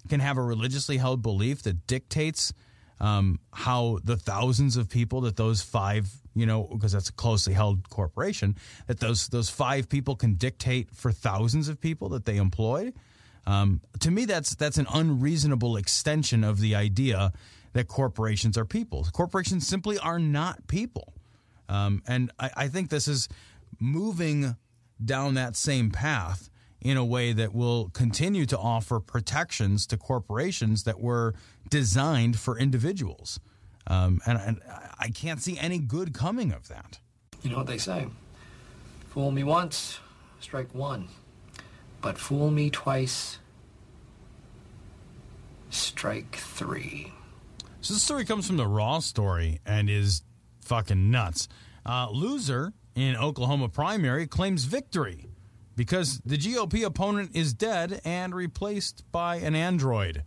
can 0.09 0.20
have 0.20 0.38
a 0.38 0.42
religiously 0.42 0.96
held 0.96 1.22
belief 1.22 1.62
that 1.62 1.87
dictates 1.87 2.52
um, 3.00 3.38
how 3.52 3.98
the 4.04 4.16
thousands 4.16 4.76
of 4.76 4.88
people 4.88 5.22
that 5.22 5.37
those 5.37 5.62
five, 5.62 6.09
you 6.35 6.46
know, 6.46 6.64
because 6.64 6.92
that's 6.92 7.09
a 7.09 7.12
closely 7.12 7.52
held 7.52 7.88
corporation, 7.88 8.56
that 8.87 9.00
those 9.00 9.28
those 9.28 9.50
five 9.50 9.88
people 9.88 10.16
can 10.16 10.35
dictate 10.35 10.90
for 10.94 11.12
thousands 11.12 11.68
of 11.68 11.80
people 11.80 12.09
that 12.11 12.24
they 12.24 12.37
employ. 12.37 12.92
Um, 13.46 13.80
to 14.00 14.11
me, 14.11 14.24
that's 14.24 14.54
that's 14.54 14.78
an 14.78 14.87
unreasonable 14.92 15.76
extension 15.76 16.42
of 16.42 16.61
the 16.61 16.74
idea 16.74 17.32
that 17.74 17.88
corporations 17.88 18.56
are 18.56 18.64
people. 18.64 19.06
Corporations 19.12 19.66
simply 19.66 19.98
are 19.98 20.18
not 20.18 20.66
people, 20.66 21.12
um, 21.68 22.02
and 22.06 22.30
I, 22.38 22.50
I 22.56 22.68
think 22.68 22.90
this 22.90 23.09
is 23.09 23.28
moving 23.78 24.56
down 25.04 25.35
that 25.35 25.54
same 25.56 25.90
path 25.90 26.48
in 26.87 26.96
a 26.96 27.05
way 27.05 27.33
that 27.33 27.53
will 27.53 27.90
continue 27.90 28.46
to 28.46 28.57
offer 28.57 29.01
protections 29.01 29.88
to 29.88 29.96
corporations 29.96 30.85
that 30.85 31.01
were 31.01 31.35
designed 31.68 32.38
for 32.38 32.57
individuals. 32.57 33.40
Um, 33.88 34.20
and, 34.25 34.38
and 34.38 34.61
I 34.99 35.09
can't 35.09 35.42
see 35.42 35.59
any 35.59 35.79
good 35.79 36.14
coming 36.14 36.53
of 36.53 36.68
that. 36.68 37.01
You 37.42 37.51
know 37.51 37.59
what 37.59 37.66
they 37.66 37.79
say 37.79 38.07
fool 39.09 39.33
me 39.33 39.42
once, 39.42 39.99
strike 40.40 40.72
one. 40.75 41.09
But 42.03 42.18
fool 42.18 42.51
me 42.51 42.70
twice, 42.70 43.38
strike 45.70 46.37
three. 46.37 47.12
So 47.81 47.94
this 47.94 48.03
story 48.03 48.25
comes 48.25 48.46
from 48.46 48.59
the 48.59 48.66
Raw 48.66 49.01
story 49.01 49.61
and 49.66 49.90
is 49.90 50.22
fucking 50.61 51.11
nuts. 51.11 51.49
Uh, 51.85 52.09
loser 52.11 52.75
in 52.94 53.16
Oklahoma 53.16 53.68
primary 53.68 54.27
claims 54.27 54.64
victory 54.64 55.27
because 55.77 56.21
the 56.25 56.39
GOP 56.39 56.85
opponent 56.85 57.31
is 57.35 57.53
dead 57.53 58.01
and 58.05 58.35
replaced 58.35 59.05
by 59.12 59.37
an 59.37 59.55
android. 59.55 60.25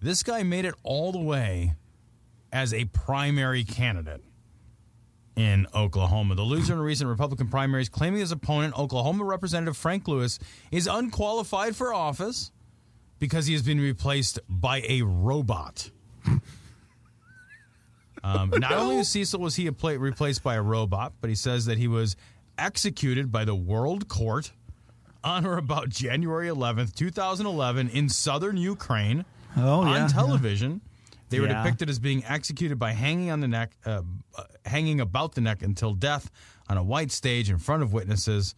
This 0.00 0.22
guy 0.22 0.42
made 0.44 0.64
it 0.64 0.74
all 0.82 1.12
the 1.12 1.18
way 1.18 1.74
as 2.52 2.72
a 2.72 2.86
primary 2.86 3.64
candidate 3.64 4.22
in 5.36 5.66
Oklahoma. 5.74 6.34
The 6.34 6.42
loser 6.42 6.72
in 6.72 6.80
recent 6.80 7.08
Republican 7.10 7.48
primaries 7.48 7.88
claiming 7.88 8.20
his 8.20 8.32
opponent, 8.32 8.78
Oklahoma 8.78 9.24
Representative 9.24 9.76
Frank 9.76 10.08
Lucas, 10.08 10.38
is 10.70 10.86
unqualified 10.86 11.76
for 11.76 11.92
office 11.92 12.50
because 13.18 13.46
he 13.46 13.52
has 13.52 13.62
been 13.62 13.80
replaced 13.80 14.38
by 14.48 14.82
a 14.88 15.02
robot. 15.02 15.90
Um, 18.22 18.50
not 18.58 18.72
only 18.72 18.96
was 18.98 19.08
Cecil 19.08 19.40
was 19.40 19.56
he 19.56 19.66
a 19.66 19.72
pla- 19.72 19.92
replaced 19.92 20.42
by 20.42 20.54
a 20.56 20.62
robot, 20.62 21.14
but 21.20 21.30
he 21.30 21.36
says 21.36 21.66
that 21.66 21.78
he 21.78 21.88
was 21.88 22.16
executed 22.60 23.32
by 23.32 23.44
the 23.44 23.54
World 23.54 24.08
Court 24.08 24.52
on 25.24 25.44
or 25.46 25.56
about 25.58 25.88
January 25.88 26.48
11th, 26.48 26.94
2011, 26.94 27.88
in 27.90 28.08
southern 28.08 28.56
Ukraine 28.56 29.24
Oh, 29.56 29.80
on 29.80 29.88
yeah, 30.02 30.06
television. 30.08 30.80
They 31.30 31.40
were 31.40 31.46
Yeah. 31.48 31.62
depicted 31.62 31.90
as 31.90 31.98
being 31.98 32.24
executed 32.24 32.78
by 32.78 32.92
hanging 32.92 33.30
on 33.30 33.40
the 33.40 33.48
neck, 33.48 33.72
uh, 33.84 34.02
uh, 34.38 34.42
hanging 34.64 35.00
about 35.00 35.34
the 35.34 35.40
neck 35.40 35.62
until 35.62 35.92
death 35.94 36.30
on 36.68 36.76
a 36.76 36.82
white 36.82 37.10
stage 37.10 37.50
in 37.50 37.58
front 37.58 37.82
of 37.82 37.92
witnesses, 37.92 38.54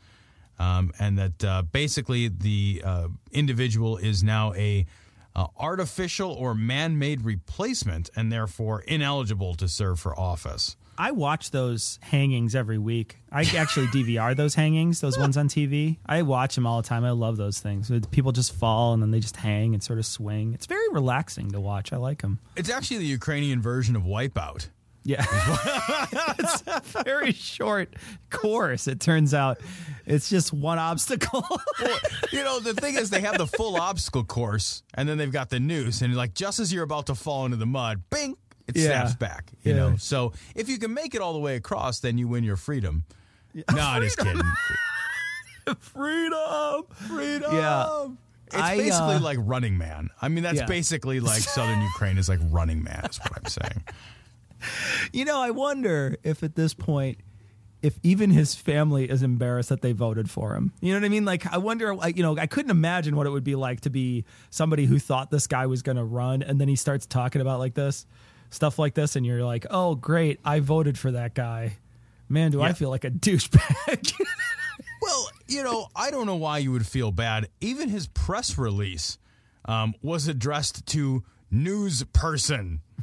um, 0.59 0.93
and 0.99 1.19
that 1.19 1.45
uh, 1.45 1.63
basically 1.63 2.29
the 2.29 2.83
uh, 2.85 3.09
individual 3.33 3.97
is 3.97 4.23
now 4.23 4.53
a 4.55 4.87
uh, 5.35 5.47
artificial 5.59 6.31
or 6.31 6.55
man-made 6.55 7.23
replacement, 7.25 8.11
and 8.15 8.31
therefore 8.31 8.83
ineligible 8.83 9.55
to 9.55 9.67
serve 9.67 9.99
for 9.99 10.19
office. 10.19 10.77
I 11.03 11.11
watch 11.11 11.51
those 11.51 11.99
hangings 12.01 12.55
every 12.55 12.79
week. 12.79 13.19
I 13.33 13.43
actually 13.57 13.87
DVR 13.89 14.37
those 14.37 14.55
hangings, 14.55 15.01
those 15.01 15.19
ones 15.19 15.37
on 15.37 15.49
TV. 15.49 15.97
I 16.07 16.23
watch 16.23 16.55
them 16.55 16.65
all 16.65 16.81
the 16.81 16.87
time. 16.87 17.05
I 17.05 17.11
love 17.11 17.37
those 17.37 17.59
things. 17.59 17.91
People 18.13 18.31
just 18.31 18.55
fall 18.55 18.93
and 18.93 19.03
then 19.03 19.11
they 19.11 19.19
just 19.19 19.35
hang 19.35 19.75
and 19.75 19.83
sort 19.83 19.99
of 19.99 20.07
swing. 20.07 20.55
It's 20.55 20.67
very 20.67 20.89
relaxing 20.91 21.51
to 21.51 21.61
watch. 21.61 21.93
I 21.93 21.97
like 21.97 22.23
them. 22.23 22.39
It's 22.55 22.71
actually 22.71 22.99
the 22.99 23.07
Ukrainian 23.07 23.61
version 23.61 23.97
of 23.97 24.03
Wipeout. 24.03 24.69
Yeah. 25.03 25.27
it's 26.39 26.63
a 26.69 26.81
very 27.03 27.33
short 27.33 27.95
course, 28.31 28.87
it 28.87 29.01
turns 29.01 29.35
out. 29.35 29.59
It's 30.07 30.31
just 30.31 30.53
one 30.53 30.79
obstacle. 30.79 31.45
you 32.31 32.45
know, 32.45 32.61
the 32.61 32.75
thing 32.75 32.97
is, 32.97 33.11
they 33.11 33.21
have 33.21 33.39
the 33.39 33.47
full 33.47 33.77
obstacle 33.77 34.25
course, 34.25 34.83
and 34.95 35.09
then 35.09 35.19
they've 35.19 35.33
got 35.33 35.51
the 35.51 35.59
noose, 35.61 36.03
and 36.03 36.15
like 36.15 36.35
just 36.35 36.61
as 36.61 36.73
you're 36.73 36.85
about 36.85 37.07
to 37.07 37.15
fall 37.15 37.45
into 37.45 37.57
the 37.57 37.67
mud, 37.67 38.03
bing, 38.11 38.37
it 38.69 38.77
Yeah. 38.77 38.87
snaps 38.87 39.15
back. 39.17 39.53
You 39.63 39.73
Yeah. 39.73 39.79
know, 39.79 39.97
so 39.97 40.33
if 40.55 40.69
you 40.69 40.79
can 40.79 40.93
make 40.95 41.15
it 41.15 41.21
all 41.21 41.33
the 41.33 41.39
way 41.39 41.57
across, 41.57 42.01
then 42.01 42.19
you 42.19 42.29
win 42.29 42.45
your 42.45 42.57
freedom. 42.57 43.05
No, 43.55 43.63
I'm 43.79 44.03
just 44.03 44.19
kidding. 44.19 44.41
freedom, 45.79 46.85
freedom. 47.09 47.55
Yeah. 47.55 48.07
It's 48.47 48.57
I, 48.57 48.77
basically 48.77 49.15
uh, 49.15 49.21
like 49.21 49.39
Running 49.41 49.79
Man. 49.79 50.11
I 50.21 50.29
mean, 50.29 50.43
that's 50.43 50.59
Yeah. 50.61 50.67
basically 50.67 51.21
like 51.21 51.41
Southern 51.43 51.81
Ukraine 51.83 52.19
is 52.19 52.29
like 52.29 52.41
Running 52.51 52.83
Man. 52.83 53.07
Is 53.09 53.19
what 53.19 53.33
I'm 53.37 53.47
saying. 53.47 53.85
You 55.13 55.25
know, 55.25 55.41
I 55.41 55.51
wonder 55.51 56.17
if 56.23 56.43
at 56.43 56.55
this 56.55 56.75
point, 56.75 57.19
if 57.81 57.99
even 58.05 58.31
his 58.31 58.55
family 58.55 59.11
is 59.11 59.23
embarrassed 59.23 59.71
that 59.71 59.83
they 59.83 59.91
voted 59.93 60.31
for 60.31 60.55
him. 60.55 60.73
You 60.81 60.93
know 60.93 61.01
what 61.01 61.07
I 61.07 61.09
mean? 61.09 61.25
Like, 61.25 61.53
I 61.53 61.59
wonder, 61.59 61.93
like, 61.97 62.17
you 62.17 62.23
know, 62.23 62.37
I 62.39 62.47
couldn't 62.47 62.71
imagine 62.71 63.17
what 63.17 63.27
it 63.27 63.31
would 63.31 63.43
be 63.43 63.57
like 63.57 63.81
to 63.81 63.91
be 63.91 64.25
somebody 64.51 64.85
who 64.85 65.01
thought 65.01 65.31
this 65.33 65.49
guy 65.49 65.67
was 65.67 65.83
going 65.83 65.97
to 65.97 66.05
run 66.05 66.43
and 66.43 66.61
then 66.61 66.69
he 66.69 66.77
starts 66.77 67.07
talking 67.07 67.41
about 67.41 67.59
like 67.59 67.75
this, 67.75 68.07
stuff 68.53 68.79
like 68.79 68.95
this, 68.95 69.17
and 69.17 69.27
you're 69.27 69.45
like, 69.45 69.67
oh, 69.71 69.97
great, 69.97 70.39
I 70.45 70.61
voted 70.61 70.97
for 70.97 71.11
that 71.11 71.35
guy. 71.35 71.79
Man, 72.29 72.53
do 72.53 72.63
I 72.63 72.73
feel 72.73 72.91
like 72.91 73.05
a 73.05 73.11
douchebag. 73.11 74.13
Well, 75.03 75.29
you 75.49 75.65
know, 75.65 75.89
I 75.97 76.13
don't 76.13 76.27
know 76.27 76.37
why 76.37 76.59
you 76.59 76.71
would 76.71 76.87
feel 76.87 77.11
bad. 77.11 77.49
Even 77.61 77.89
his 77.89 78.07
press 78.07 78.57
release 78.57 79.19
um, 79.65 79.95
was 80.01 80.29
addressed 80.29 80.87
to 80.87 81.25
news 81.51 82.05
person. 82.13 82.81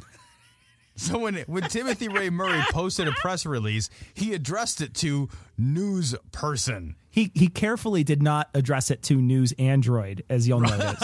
So 0.96 1.18
when 1.18 1.36
when 1.46 1.62
Timothy 1.64 2.08
Ray 2.08 2.28
Murray 2.28 2.60
posted 2.72 3.08
a 3.08 3.12
press 3.12 3.46
release, 3.46 3.88
he 4.12 4.34
addressed 4.34 4.82
it 4.82 4.92
to 4.96 5.30
news 5.56 6.14
person. 6.30 6.94
he 7.08 7.30
he 7.34 7.48
carefully 7.48 8.04
did 8.04 8.22
not 8.22 8.50
address 8.52 8.90
it 8.90 9.02
to 9.04 9.14
News 9.14 9.52
Android, 9.58 10.24
as 10.28 10.46
you'll 10.46 10.60
notice. 10.72 11.02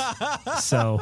so 0.60 0.98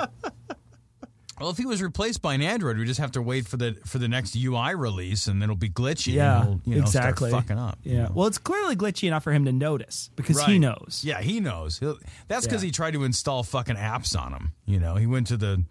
Well, 1.40 1.50
if 1.50 1.58
he 1.58 1.66
was 1.66 1.82
replaced 1.82 2.22
by 2.22 2.34
an 2.34 2.42
Android, 2.42 2.78
we 2.78 2.84
just 2.84 3.00
have 3.00 3.12
to 3.12 3.22
wait 3.22 3.48
for 3.48 3.56
the 3.56 3.76
for 3.86 3.98
the 3.98 4.06
next 4.08 4.36
UI 4.36 4.74
release, 4.74 5.26
and 5.26 5.42
it'll 5.42 5.56
be 5.56 5.68
glitchy. 5.68 6.12
yeah, 6.14 6.42
and 6.42 6.60
it'll, 6.60 6.60
you 6.72 6.76
know, 6.76 6.82
exactly. 6.82 7.30
Start 7.30 7.44
fucking 7.44 7.58
up. 7.58 7.78
Yeah. 7.82 8.08
Well, 8.14 8.26
it's 8.28 8.38
clearly 8.38 8.76
glitchy 8.76 9.08
enough 9.08 9.24
for 9.24 9.32
him 9.32 9.44
to 9.46 9.52
notice 9.52 10.10
because 10.14 10.40
he 10.44 10.58
knows. 10.60 11.02
Yeah, 11.04 11.20
he 11.20 11.40
knows. 11.40 11.78
He'll, 11.80 11.98
that's 12.28 12.46
because 12.46 12.62
Yeah. 12.62 12.66
he 12.68 12.72
tried 12.72 12.92
to 12.92 13.02
install 13.04 13.42
fucking 13.42 13.76
apps 13.76 14.18
on 14.18 14.32
him. 14.32 14.52
You 14.66 14.78
know, 14.78 14.94
he 14.94 15.06
went 15.06 15.26
to 15.28 15.36
the 15.36 15.64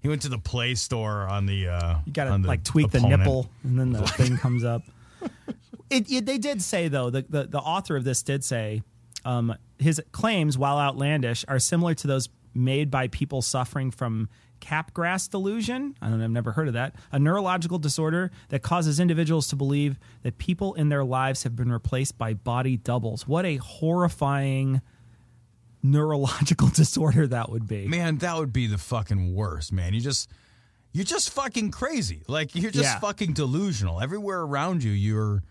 he 0.00 0.08
went 0.08 0.22
to 0.22 0.28
the 0.28 0.38
Play 0.38 0.74
Store 0.74 1.28
on 1.28 1.46
the. 1.46 1.68
Uh, 1.68 1.96
You 2.06 2.12
got 2.12 2.24
to 2.34 2.40
the 2.42 2.48
like 2.48 2.64
tweak 2.64 2.90
the 2.90 3.00
nipple, 3.00 3.50
and 3.64 3.78
then 3.78 3.92
the 3.92 4.02
thing 4.06 4.36
comes 4.38 4.64
up. 4.64 4.82
It, 5.90 6.10
it, 6.10 6.24
they 6.26 6.38
did 6.38 6.62
say 6.62 6.88
though 6.88 7.10
the, 7.10 7.22
the 7.28 7.44
the 7.44 7.58
author 7.60 7.96
of 7.96 8.04
this 8.04 8.22
did 8.22 8.42
say 8.42 8.82
um, 9.26 9.54
his 9.78 10.00
claims, 10.10 10.56
while 10.56 10.78
outlandish, 10.78 11.44
are 11.48 11.58
similar 11.58 11.92
to 11.94 12.06
those 12.06 12.30
made 12.54 12.90
by 12.90 13.08
people 13.08 13.42
suffering 13.42 13.90
from 13.90 14.28
Capgras 14.62 15.28
delusion. 15.28 15.94
I 16.00 16.08
don't 16.08 16.18
know, 16.18 16.24
I've 16.24 16.30
never 16.30 16.52
heard 16.52 16.68
of 16.68 16.74
that. 16.74 16.94
A 17.10 17.18
neurological 17.18 17.78
disorder 17.78 18.30
that 18.50 18.62
causes 18.62 19.00
individuals 19.00 19.48
to 19.48 19.56
believe 19.56 19.98
that 20.22 20.38
people 20.38 20.72
in 20.74 20.88
their 20.88 21.04
lives 21.04 21.42
have 21.42 21.56
been 21.56 21.70
replaced 21.72 22.16
by 22.16 22.32
body 22.34 22.76
doubles. 22.76 23.26
What 23.26 23.44
a 23.44 23.56
horrifying 23.56 24.80
neurological 25.82 26.68
disorder 26.74 27.26
that 27.26 27.50
would 27.50 27.66
be. 27.66 27.86
Man, 27.88 28.18
that 28.18 28.36
would 28.36 28.52
be 28.52 28.66
the 28.66 28.78
fucking 28.78 29.34
worst, 29.34 29.72
man. 29.72 29.94
You 29.94 30.00
just 30.00 30.30
you're 30.92 31.04
just 31.04 31.30
fucking 31.30 31.70
crazy. 31.70 32.22
Like 32.28 32.54
you're 32.54 32.70
just 32.70 32.84
Yeah. 32.84 32.98
fucking 33.00 33.32
delusional. 33.32 34.00
Everywhere 34.00 34.40
around 34.42 34.84
you, 34.84 34.92
you're 34.92 35.42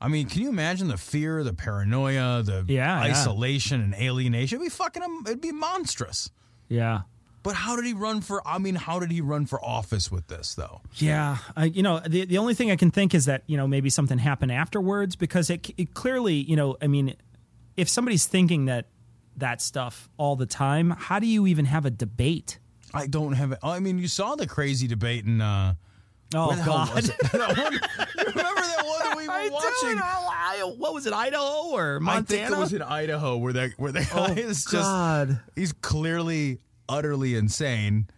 I 0.00 0.08
mean, 0.08 0.28
can 0.28 0.42
you 0.42 0.50
imagine 0.50 0.88
the 0.88 0.98
fear, 0.98 1.42
the 1.42 1.54
paranoia, 1.54 2.42
the 2.42 2.64
Yeah, 2.68 3.04
yeah. 3.04 3.10
isolation 3.12 3.80
and 3.80 3.94
alienation? 3.94 4.56
It'd 4.56 4.66
be 4.66 4.70
fucking 4.70 5.02
it'd 5.26 5.40
be 5.40 5.52
monstrous. 5.52 6.30
Yeah. 6.68 7.02
But 7.46 7.54
how 7.54 7.76
did 7.76 7.84
he 7.86 7.92
run 7.94 8.20
for 8.20 8.46
I 8.46 8.58
mean, 8.58 8.74
how 8.74 8.98
did 9.00 9.10
he 9.10 9.20
run 9.20 9.46
for 9.46 9.64
office 9.64 10.10
with 10.10 10.26
this 10.26 10.54
though? 10.54 10.80
Yeah, 10.96 11.38
I, 11.56 11.64
you 11.66 11.82
know, 11.82 12.00
the 12.00 12.24
the 12.26 12.38
only 12.38 12.54
thing 12.54 12.70
I 12.70 12.76
can 12.76 12.90
think 12.90 13.14
is 13.14 13.24
that 13.26 13.44
you 13.46 13.56
know 13.56 13.66
maybe 13.66 13.88
something 13.88 14.18
happened 14.18 14.52
afterwards 14.52 15.16
because 15.16 15.48
it, 15.48 15.70
it 15.78 15.94
clearly, 15.94 16.34
you 16.34 16.56
know, 16.56 16.76
I 16.82 16.88
mean, 16.88 17.14
if 17.76 17.88
somebody's 17.88 18.26
thinking 18.26 18.64
that 18.66 18.88
that 19.36 19.62
stuff 19.62 20.08
all 20.16 20.34
the 20.36 20.46
time, 20.46 20.90
how 20.90 21.18
do 21.20 21.26
you 21.26 21.46
even 21.46 21.64
have 21.66 21.86
a 21.86 21.90
debate? 21.90 22.58
I 22.92 23.06
don't 23.06 23.32
have 23.34 23.54
I 23.62 23.78
mean, 23.78 23.98
you 23.98 24.08
saw 24.08 24.34
the 24.34 24.46
crazy 24.46 24.86
debate 24.88 25.24
in 25.24 25.40
uh 25.40 25.74
Oh 26.34 26.60
God! 26.66 26.92
was 26.92 27.08
it? 27.08 27.16
That 27.32 27.56
one- 27.56 27.72
you 27.72 27.78
remember 28.18 28.60
that 28.60 28.82
one 28.84 28.98
that 28.98 29.16
we 29.16 29.28
were 29.28 29.32
I 29.36 29.48
watching? 29.48 30.78
What 30.80 30.92
was 30.94 31.06
it, 31.06 31.12
Idaho 31.12 31.70
or 31.70 32.00
Montana? 32.00 32.18
I 32.18 32.46
think 32.46 32.56
it 32.56 32.60
was 32.60 32.72
in 32.72 32.82
Idaho 32.82 33.36
where 33.36 33.52
that 33.52 33.70
where 33.76 33.92
guy 33.92 34.04
Oh, 34.12 34.32
is 34.32 34.64
just 34.64 34.72
God. 34.72 35.38
he's 35.54 35.72
clearly 35.72 36.58
utterly 36.88 37.34
insane. 37.34 38.08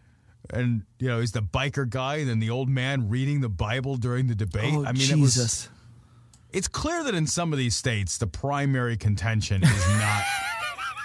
And 0.50 0.82
you 0.98 1.08
know, 1.08 1.20
he's 1.20 1.32
the 1.32 1.42
biker 1.42 1.88
guy 1.88 2.16
and 2.16 2.28
then 2.28 2.38
the 2.38 2.50
old 2.50 2.68
man 2.68 3.08
reading 3.08 3.40
the 3.40 3.48
Bible 3.48 3.96
during 3.96 4.28
the 4.28 4.34
debate. 4.34 4.72
Oh, 4.74 4.84
I 4.84 4.92
mean 4.92 5.10
it 5.10 5.18
was 5.18 5.34
Jesus! 5.34 5.68
it's 6.50 6.68
clear 6.68 7.04
that 7.04 7.14
in 7.14 7.26
some 7.26 7.52
of 7.52 7.58
these 7.58 7.76
states 7.76 8.16
the 8.18 8.26
primary 8.26 8.96
contention 8.96 9.62
is 9.62 9.88
not 9.98 10.22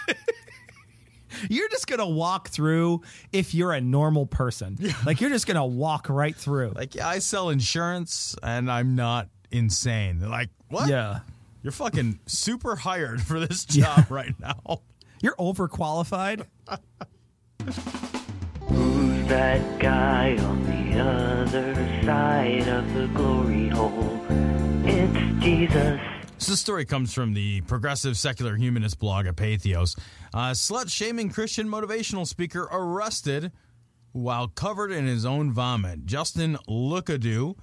you're 1.49 1.70
just 1.70 1.88
gonna 1.88 2.07
walk 2.07 2.49
through 2.49 3.01
if 3.32 3.53
you're 3.53 3.74
a 3.74 3.82
normal 3.82 4.26
person. 4.26 4.78
Like 5.05 5.22
you're 5.22 5.30
just 5.30 5.47
gonna 5.47 5.66
walk 5.66 6.09
right 6.09 6.36
through. 6.36 6.70
Like, 6.76 6.95
yeah, 6.95 7.07
I 7.07 7.20
sell 7.20 7.49
insurance 7.49 8.36
and 8.43 8.72
I'm 8.72 8.95
not 8.95 9.30
insane. 9.51 10.20
They're 10.20 10.30
like, 10.30 10.49
what? 10.70 10.89
Yeah. 10.89 11.20
You're 11.61 11.72
fucking 11.72 12.20
super 12.26 12.76
hired 12.76 13.22
for 13.22 13.39
this 13.39 13.66
job 13.66 14.09
right 14.09 14.38
now. 14.39 14.82
You're 15.22 15.36
overqualified. 15.36 16.45
Who's 17.60 19.28
that 19.28 19.80
guy 19.80 20.38
on 20.38 20.64
the 20.64 20.99
other 20.99 21.76
side 22.04 22.68
of 22.68 22.93
the 22.93 23.08
glory 23.08 23.70
hole? 23.70 24.20
It's 24.86 25.43
Jesus. 25.43 25.99
So 26.38 26.51
this 26.51 26.60
story 26.60 26.84
comes 26.84 27.14
from 27.14 27.34
the 27.34 27.62
progressive 27.62 28.18
secular 28.18 28.58
humanist 28.58 28.99
blog 28.99 29.28
at 29.28 29.38
Patheos. 29.38 29.97
Uh, 30.34 30.51
Slut 30.51 30.89
shaming 30.89 31.30
Christian 31.30 31.70
motivational 31.70 32.28
speaker 32.28 32.68
arrested 32.70 33.51
while 34.12 34.47
covered 34.47 34.91
in 34.91 35.06
his 35.08 35.26
own 35.26 35.51
vomit. 35.54 36.06
Justin 36.06 36.58
Lookadoo, 36.68 37.56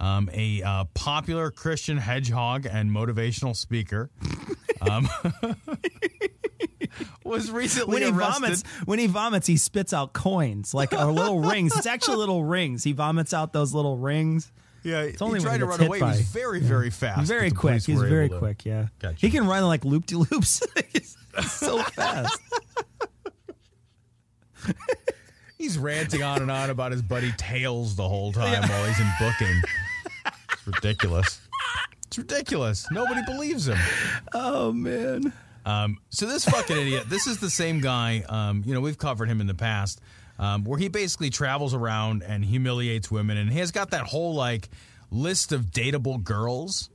um, 0.00 0.30
a 0.32 0.62
uh, 0.62 0.84
popular 0.94 1.50
Christian 1.50 1.98
hedgehog 1.98 2.64
and 2.64 2.90
motivational 2.90 3.56
speaker, 3.56 4.10
um, 4.80 5.08
was 7.24 7.50
recently 7.50 7.94
When 7.94 8.02
he 8.02 8.08
arrested. 8.10 8.40
vomits, 8.40 8.62
when 8.84 8.98
he 8.98 9.06
vomits, 9.06 9.46
he 9.46 9.56
spits 9.56 9.92
out 9.92 10.12
coins 10.12 10.72
like 10.74 10.92
or 10.92 11.06
little 11.12 11.40
rings. 11.50 11.76
It's 11.76 11.86
actually 11.86 12.16
little 12.16 12.44
rings. 12.44 12.84
He 12.84 12.92
vomits 12.92 13.32
out 13.34 13.52
those 13.52 13.72
little 13.74 13.96
rings. 13.96 14.50
Yeah, 14.84 15.00
It's 15.02 15.20
only 15.20 15.40
he 15.40 15.44
tried 15.44 15.58
to 15.58 15.66
run 15.66 15.82
away. 15.82 15.98
by- 16.00 16.12
He 16.12 16.18
was 16.18 16.28
very, 16.30 16.60
yeah. 16.60 16.68
very 16.68 16.90
fast. 16.90 17.18
He's 17.20 17.28
very 17.28 17.50
quick. 17.50 17.82
He's 17.84 18.00
very 18.00 18.28
to 18.28 18.38
quick. 18.38 18.64
Yeah, 18.64 18.86
Gotcha. 19.00 19.16
he 19.18 19.30
can 19.30 19.46
run 19.46 19.64
like 19.64 19.84
loop 19.84 20.06
de 20.06 20.16
loops. 20.18 20.62
So 21.46 21.78
fast. 21.82 22.36
He's 25.56 25.78
ranting 25.78 26.22
on 26.22 26.40
and 26.42 26.50
on 26.50 26.70
about 26.70 26.92
his 26.92 27.02
buddy 27.02 27.32
Tails 27.36 27.96
the 27.96 28.08
whole 28.08 28.32
time 28.32 28.62
while 28.68 28.84
he's 28.86 28.98
in 29.00 29.08
booking. 29.20 29.62
It's 30.52 30.66
ridiculous. 30.66 31.40
It's 32.06 32.18
ridiculous. 32.18 32.86
Nobody 32.90 33.20
believes 33.26 33.68
him. 33.68 33.78
Oh 34.34 34.72
man. 34.72 35.32
Um, 35.68 35.98
so 36.08 36.26
this 36.26 36.44
fucking 36.44 36.76
idiot. 36.76 37.04
This 37.08 37.26
is 37.26 37.38
the 37.40 37.50
same 37.50 37.80
guy. 37.80 38.24
Um, 38.28 38.62
you 38.64 38.72
know, 38.74 38.80
we've 38.80 38.96
covered 38.98 39.28
him 39.28 39.40
in 39.40 39.46
the 39.46 39.54
past, 39.54 40.00
um, 40.38 40.64
where 40.64 40.78
he 40.78 40.88
basically 40.88 41.30
travels 41.30 41.74
around 41.74 42.22
and 42.22 42.44
humiliates 42.44 43.10
women, 43.10 43.36
and 43.36 43.50
he 43.52 43.58
has 43.58 43.70
got 43.70 43.90
that 43.90 44.02
whole 44.06 44.34
like 44.34 44.68
list 45.10 45.52
of 45.52 45.66
dateable 45.66 46.22
girls. 46.22 46.88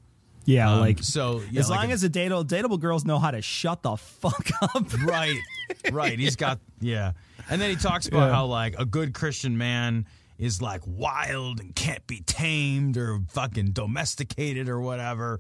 Yeah, 0.46 0.74
Um, 0.74 0.80
like 0.82 1.00
so. 1.04 1.42
Yeah, 1.52 1.62
as 1.62 1.70
like 1.70 1.80
long 1.82 1.92
a- 1.92 1.94
as 1.94 2.02
the 2.02 2.10
dateable, 2.10 2.46
dateable 2.46 2.80
girls 2.80 3.06
know 3.06 3.20
how 3.20 3.32
to 3.32 3.42
shut 3.42 3.82
the 3.84 3.96
fuck 3.96 4.50
up. 4.62 4.86
right 5.06 5.38
right 5.92 6.20
he's 6.20 6.36
got 6.36 6.60
yeah 6.82 7.14
and 7.50 7.60
then 7.62 7.70
he 7.70 7.76
talks 7.78 8.08
about 8.08 8.28
Yeah. 8.28 8.36
how 8.36 8.46
like 8.46 8.76
a 8.78 8.86
good 8.86 9.14
christian 9.14 9.58
man 9.58 10.06
is 10.38 10.62
like 10.62 10.82
wild 10.86 11.60
and 11.62 11.74
can't 11.76 12.06
be 12.06 12.20
tamed 12.22 12.98
or 12.98 13.20
fucking 13.30 13.72
domesticated 13.72 14.68
or 14.70 14.80
whatever 14.82 15.40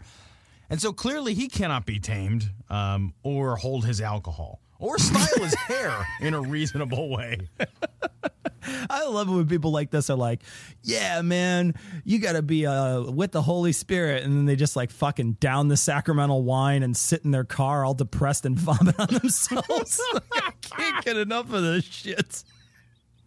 and 0.73 0.81
so 0.81 0.91
clearly 0.91 1.35
he 1.35 1.47
cannot 1.47 1.85
be 1.85 1.99
tamed 1.99 2.49
um, 2.71 3.13
or 3.21 3.55
hold 3.57 3.85
his 3.85 4.01
alcohol 4.01 4.59
or 4.79 4.97
style 4.97 5.43
his 5.43 5.53
hair 5.67 5.95
in 6.19 6.33
a 6.33 6.41
reasonable 6.41 7.09
way 7.09 7.37
I 8.89 9.05
love 9.07 9.27
it 9.27 9.31
when 9.31 9.47
people 9.47 9.71
like 9.71 9.91
this 9.91 10.09
are 10.09 10.15
like, 10.15 10.41
"Yeah, 10.83 11.21
man, 11.21 11.73
you 12.05 12.19
got 12.19 12.33
to 12.33 12.41
be 12.41 12.65
uh, 12.65 13.01
with 13.01 13.33
the 13.33 13.41
Holy 13.41 13.73
Spirit," 13.73 14.23
and 14.23 14.33
then 14.37 14.45
they 14.45 14.55
just 14.55 14.77
like 14.77 14.89
fucking 14.89 15.33
down 15.33 15.67
the 15.67 15.75
sacramental 15.75 16.43
wine 16.43 16.81
and 16.81 16.95
sit 16.95 17.25
in 17.25 17.31
their 17.31 17.43
car 17.43 17.83
all 17.83 17.93
depressed 17.93 18.45
and 18.45 18.57
vomit 18.59 18.97
on 18.97 19.07
themselves. 19.07 20.01
I 20.31 20.51
can't 20.61 21.03
get 21.03 21.17
enough 21.17 21.51
of 21.51 21.61
this 21.61 21.83
shit. 21.83 22.43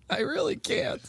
I 0.09 0.21
really 0.21 0.57
can't. 0.57 1.03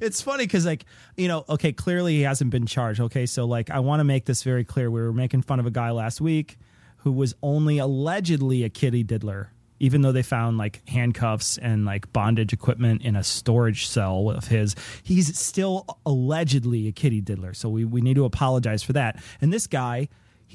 It's 0.00 0.20
funny 0.20 0.44
because, 0.44 0.66
like, 0.66 0.84
you 1.16 1.28
know, 1.28 1.44
okay, 1.48 1.72
clearly 1.72 2.16
he 2.16 2.22
hasn't 2.22 2.50
been 2.50 2.66
charged. 2.66 3.00
Okay, 3.00 3.26
so 3.26 3.44
like, 3.44 3.70
I 3.70 3.80
want 3.80 4.00
to 4.00 4.04
make 4.04 4.24
this 4.24 4.42
very 4.42 4.64
clear. 4.64 4.90
We 4.90 5.00
were 5.00 5.12
making 5.12 5.42
fun 5.42 5.60
of 5.60 5.66
a 5.66 5.70
guy 5.70 5.90
last 5.90 6.20
week 6.20 6.58
who 6.98 7.12
was 7.12 7.34
only 7.42 7.78
allegedly 7.78 8.64
a 8.64 8.68
kitty 8.68 9.02
diddler, 9.02 9.52
even 9.78 10.00
though 10.00 10.12
they 10.12 10.22
found 10.22 10.56
like 10.56 10.80
handcuffs 10.88 11.58
and 11.58 11.84
like 11.84 12.12
bondage 12.12 12.52
equipment 12.52 13.02
in 13.02 13.14
a 13.16 13.22
storage 13.22 13.86
cell 13.86 14.30
of 14.30 14.48
his. 14.48 14.74
He's 15.02 15.38
still 15.38 15.86
allegedly 16.06 16.88
a 16.88 16.92
kitty 16.92 17.20
diddler. 17.20 17.52
So 17.54 17.68
we, 17.68 17.84
we 17.84 18.00
need 18.00 18.14
to 18.14 18.24
apologize 18.24 18.82
for 18.82 18.94
that. 18.94 19.22
And 19.40 19.52
this 19.52 19.66
guy, 19.66 20.08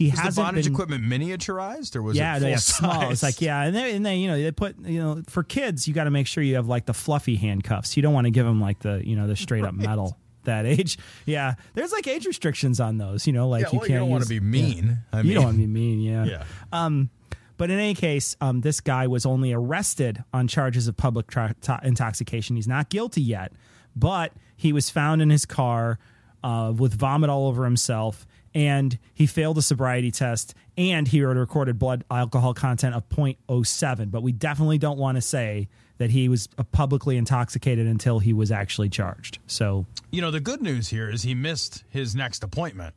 he 0.06 0.12
was 0.12 0.20
hasn't 0.20 0.46
bondage 0.46 0.66
been, 0.66 0.74
equipment 0.74 1.04
miniaturized 1.04 1.96
or 1.96 2.02
was 2.02 2.18
yeah, 2.18 2.38
it 2.38 2.40
full 2.40 2.50
have 2.50 2.62
small. 2.62 3.12
It's 3.12 3.24
like 3.24 3.42
yeah, 3.42 3.64
and 3.64 3.76
then 3.76 3.96
and 3.96 4.06
they 4.06 4.16
you 4.16 4.28
know 4.28 4.42
they 4.42 4.52
put 4.52 4.80
you 4.80 5.00
know 5.00 5.22
for 5.28 5.44
kids 5.44 5.88
you 5.88 5.94
got 5.94 6.06
to 6.06 6.12
make 6.12 6.26
sure 6.28 6.44
you 6.44 6.56
have 6.56 6.68
like 6.68 6.86
the 6.86 6.94
fluffy 6.94 7.36
handcuffs. 7.36 7.96
You 7.98 8.04
don't 8.04 8.14
want 8.14 8.26
to 8.26 8.32
give 8.32 8.46
them 8.46 8.60
like 8.62 8.80
the 8.80 9.02
you 9.06 9.16
know 9.16 9.28
the 9.28 9.36
straight 9.36 9.64
up 9.66 9.74
metal 9.74 10.18
that 10.46 10.66
age. 10.66 10.98
Yeah, 11.26 11.56
there's 11.74 11.92
like 11.92 12.08
age 12.08 12.26
restrictions 12.26 12.80
on 12.80 12.98
those. 12.98 13.28
You 13.28 13.34
know, 13.34 13.50
like 13.50 13.64
Yeah, 13.64 13.70
you 13.74 13.78
well, 13.80 13.88
can't. 13.88 13.94
you 13.94 14.00
don't 14.00 14.10
wanna 14.10 14.26
be 14.26 14.40
mean. 14.40 14.98
Yeah. 15.14 15.20
I 15.20 15.22
you 15.22 15.34
don't 15.34 15.44
want 15.44 15.56
to 15.56 15.62
be 15.62 15.68
mean. 15.68 16.00
Yeah. 16.00 16.26
Yeah. 16.26 16.44
Um, 16.72 17.10
but 17.58 17.70
in 17.70 17.78
any 17.78 17.94
case, 17.94 18.38
um, 18.40 18.62
this 18.62 18.80
guy 18.80 19.08
was 19.08 19.26
only 19.26 19.52
arrested 19.52 20.24
on 20.34 20.48
charges 20.48 20.88
of 20.88 20.96
public 20.96 21.28
tra- 21.28 21.56
to- 21.64 21.80
intoxication. 21.84 22.56
He's 22.56 22.70
not 22.70 22.90
guilty 22.90 23.22
yet, 23.22 23.52
but 23.98 24.32
he 24.56 24.72
was 24.72 24.90
found 24.90 25.22
in 25.22 25.30
his 25.30 25.46
car 25.46 26.00
uh, 26.42 26.74
with 26.76 26.94
vomit 26.94 27.30
all 27.30 27.48
over 27.48 27.66
himself, 27.66 28.26
and 28.54 28.98
he 29.14 29.26
failed 29.26 29.58
a 29.58 29.62
sobriety 29.62 30.12
test, 30.12 30.54
and 30.78 31.08
he 31.08 31.20
had 31.20 31.38
recorded 31.38 31.78
blood 31.80 32.04
alcohol 32.10 32.54
content 32.54 32.96
of 32.96 33.08
0.07. 33.10 34.12
But 34.12 34.24
we 34.24 34.32
definitely 34.32 34.78
don't 34.78 34.98
want 34.98 35.16
to 35.18 35.22
say 35.22 35.68
that 35.98 36.10
he 36.10 36.30
was 36.30 36.48
publicly 36.72 37.18
intoxicated 37.18 37.86
until 37.86 38.20
he 38.20 38.34
was 38.34 38.52
actually 38.52 38.90
charged. 38.90 39.40
So, 39.48 39.86
you 40.12 40.22
know 40.22 40.32
the 40.32 40.40
good 40.40 40.62
news 40.62 40.88
here 40.90 41.10
is 41.10 41.24
he 41.24 41.36
missed 41.36 41.84
his 41.90 42.16
next 42.16 42.44
appointment 42.44 42.96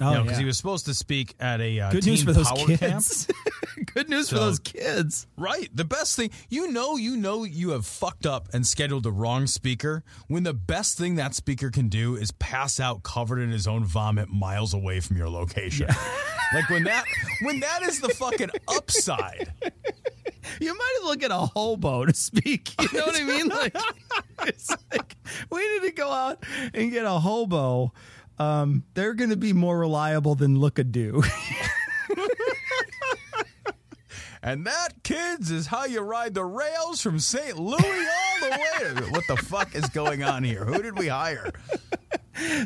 Oh, 0.00 0.22
because 0.22 0.32
yeah. 0.32 0.38
he 0.38 0.44
was 0.44 0.56
supposed 0.56 0.86
to 0.86 0.94
speak 0.94 1.34
at 1.38 1.60
a 1.60 1.78
uh, 1.78 1.92
good 1.92 2.06
news 2.06 2.24
for 2.24 2.32
those 2.32 2.50
kids. 2.66 3.28
good 3.94 4.08
news 4.08 4.28
for 4.28 4.36
those 4.36 4.58
kids. 4.58 5.26
Right. 5.36 5.68
The 5.72 5.84
best 5.84 6.16
thing, 6.16 6.30
you 6.48 6.70
know, 6.72 6.96
you 6.96 7.16
know, 7.16 7.44
you 7.44 7.70
have 7.70 7.86
fucked 7.86 8.26
up 8.26 8.48
and 8.52 8.66
scheduled 8.66 9.04
the 9.04 9.12
wrong 9.12 9.46
speaker 9.46 10.02
when 10.26 10.42
the 10.42 10.54
best 10.54 10.98
thing 10.98 11.14
that 11.16 11.34
speaker 11.34 11.70
can 11.70 11.88
do 11.88 12.16
is 12.16 12.32
pass 12.32 12.80
out 12.80 13.04
covered 13.04 13.38
in 13.38 13.50
his 13.50 13.68
own 13.68 13.84
vomit 13.84 14.28
miles 14.28 14.74
away 14.74 14.98
from 14.98 15.16
your 15.16 15.28
location. 15.28 15.86
like 16.54 16.68
when 16.70 16.84
that, 16.84 17.04
when 17.42 17.60
that 17.60 17.82
is 17.82 18.00
the 18.00 18.08
fucking 18.08 18.50
upside. 18.68 19.52
You 20.60 20.76
might 20.76 20.94
as 20.98 21.04
well 21.04 21.14
get 21.14 21.30
a 21.30 21.38
hobo 21.38 22.04
to 22.06 22.14
speak. 22.14 22.74
You 22.84 22.98
know 22.98 23.06
what 23.06 23.20
I 23.20 23.24
mean? 23.24 23.48
Like, 23.48 23.76
it's 24.42 24.70
like 24.92 25.16
we 25.50 25.72
need 25.72 25.88
to 25.88 25.92
go 25.92 26.10
out 26.10 26.44
and 26.72 26.92
get 26.92 27.04
a 27.04 27.18
hobo. 27.18 27.92
Um, 28.38 28.84
they're 28.94 29.14
going 29.14 29.30
to 29.30 29.36
be 29.36 29.52
more 29.52 29.78
reliable 29.78 30.34
than 30.34 30.56
Lookadoo. 30.56 31.24
And 34.44 34.66
that, 34.66 35.02
kids, 35.02 35.50
is 35.50 35.66
how 35.68 35.86
you 35.86 36.00
ride 36.00 36.34
the 36.34 36.44
rails 36.44 37.00
from 37.00 37.18
St. 37.18 37.58
Louis 37.58 37.78
all 37.78 38.40
the 38.40 38.50
way. 38.50 39.10
What 39.10 39.26
the 39.26 39.38
fuck 39.38 39.74
is 39.74 39.88
going 39.88 40.22
on 40.22 40.44
here? 40.44 40.66
Who 40.66 40.82
did 40.82 40.98
we 40.98 41.08
hire? 41.08 41.50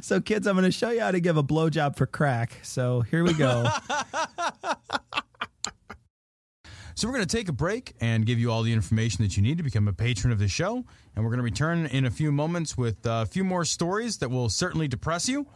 so, 0.02 0.20
kids, 0.20 0.48
I'm 0.48 0.56
going 0.56 0.64
to 0.64 0.72
show 0.72 0.90
you 0.90 0.98
how 0.98 1.12
to 1.12 1.20
give 1.20 1.36
a 1.36 1.42
blowjob 1.44 1.94
for 1.94 2.04
crack. 2.04 2.58
So 2.62 3.02
here 3.02 3.22
we 3.22 3.32
go. 3.32 3.68
So 6.98 7.06
we're 7.06 7.14
going 7.14 7.26
to 7.28 7.36
take 7.36 7.48
a 7.48 7.52
break 7.52 7.94
and 8.00 8.26
give 8.26 8.40
you 8.40 8.50
all 8.50 8.64
the 8.64 8.72
information 8.72 9.22
that 9.22 9.36
you 9.36 9.42
need 9.44 9.56
to 9.58 9.62
become 9.62 9.86
a 9.86 9.92
patron 9.92 10.32
of 10.32 10.40
the 10.40 10.48
show. 10.48 10.84
And 11.18 11.24
we're 11.24 11.32
going 11.32 11.38
to 11.38 11.42
return 11.42 11.86
in 11.86 12.04
a 12.04 12.12
few 12.12 12.30
moments 12.30 12.78
with 12.78 13.04
uh, 13.04 13.22
a 13.22 13.26
few 13.26 13.42
more 13.42 13.64
stories 13.64 14.18
that 14.18 14.30
will 14.30 14.48
certainly 14.48 14.86
depress 14.86 15.28
you 15.28 15.48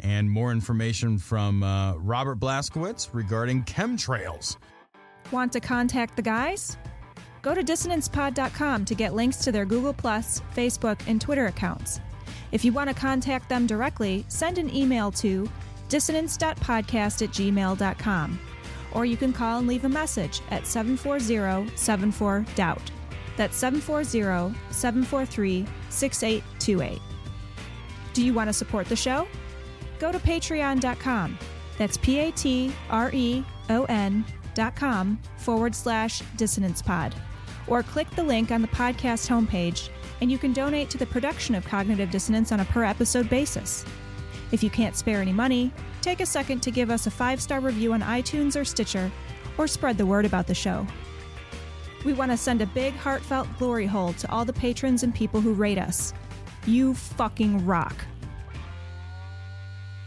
and 0.00 0.28
more 0.28 0.50
information 0.50 1.18
from 1.18 1.62
uh, 1.62 1.94
Robert 1.98 2.40
Blaskiewicz 2.40 3.10
regarding 3.12 3.62
chemtrails. 3.62 4.56
Want 5.30 5.52
to 5.52 5.60
contact 5.60 6.16
the 6.16 6.22
guys? 6.22 6.76
Go 7.42 7.54
to 7.54 7.62
dissonancepod.com 7.62 8.84
to 8.86 8.94
get 8.96 9.14
links 9.14 9.36
to 9.36 9.52
their 9.52 9.64
Google, 9.64 9.94
Facebook, 9.94 11.00
and 11.06 11.20
Twitter 11.20 11.46
accounts. 11.46 12.00
If 12.50 12.64
you 12.64 12.72
want 12.72 12.88
to 12.88 12.94
contact 12.94 13.48
them 13.48 13.68
directly, 13.68 14.24
send 14.26 14.58
an 14.58 14.74
email 14.74 15.12
to 15.12 15.48
dissonance.podcast 15.90 17.22
at 17.22 17.30
gmail.com. 17.30 18.40
Or 18.90 19.06
you 19.06 19.16
can 19.16 19.32
call 19.32 19.60
and 19.60 19.68
leave 19.68 19.84
a 19.84 19.88
message 19.88 20.40
at 20.50 20.66
740 20.66 21.76
74 21.76 22.46
Doubt. 22.56 22.90
That's 23.36 23.56
740 23.56 24.56
743 24.70 25.66
6828. 25.90 27.00
Do 28.12 28.24
you 28.24 28.32
want 28.32 28.48
to 28.48 28.52
support 28.52 28.86
the 28.86 28.96
show? 28.96 29.26
Go 29.98 30.12
to 30.12 30.18
patreon.com. 30.18 31.38
That's 31.78 31.96
P 31.96 32.18
A 32.18 32.30
T 32.30 32.72
R 32.90 33.10
E 33.12 33.44
O 33.70 33.84
N 33.84 34.24
dot 34.54 34.76
com 34.76 35.20
forward 35.36 35.74
slash 35.74 36.22
dissonance 36.36 36.80
pod. 36.80 37.14
Or 37.66 37.82
click 37.82 38.08
the 38.10 38.22
link 38.22 38.50
on 38.50 38.62
the 38.62 38.68
podcast 38.68 39.28
homepage 39.28 39.88
and 40.20 40.30
you 40.30 40.38
can 40.38 40.52
donate 40.52 40.90
to 40.90 40.98
the 40.98 41.06
production 41.06 41.54
of 41.54 41.64
Cognitive 41.64 42.10
Dissonance 42.10 42.52
on 42.52 42.60
a 42.60 42.64
per 42.66 42.84
episode 42.84 43.28
basis. 43.28 43.84
If 44.52 44.62
you 44.62 44.70
can't 44.70 44.96
spare 44.96 45.20
any 45.20 45.32
money, 45.32 45.72
take 46.00 46.20
a 46.20 46.26
second 46.26 46.60
to 46.62 46.70
give 46.70 46.90
us 46.90 47.06
a 47.06 47.10
five 47.10 47.40
star 47.40 47.60
review 47.60 47.92
on 47.92 48.02
iTunes 48.02 48.58
or 48.58 48.64
Stitcher, 48.64 49.10
or 49.58 49.66
spread 49.66 49.98
the 49.98 50.06
word 50.06 50.24
about 50.24 50.46
the 50.46 50.54
show. 50.54 50.86
We 52.04 52.12
want 52.12 52.30
to 52.30 52.36
send 52.36 52.60
a 52.62 52.66
big, 52.66 52.94
heartfelt 52.94 53.48
glory 53.58 53.86
hole 53.86 54.12
to 54.14 54.30
all 54.30 54.44
the 54.44 54.52
patrons 54.52 55.02
and 55.02 55.14
people 55.14 55.40
who 55.40 55.54
rate 55.54 55.78
us. 55.78 56.12
You 56.66 56.94
fucking 56.94 57.64
rock. 57.64 57.94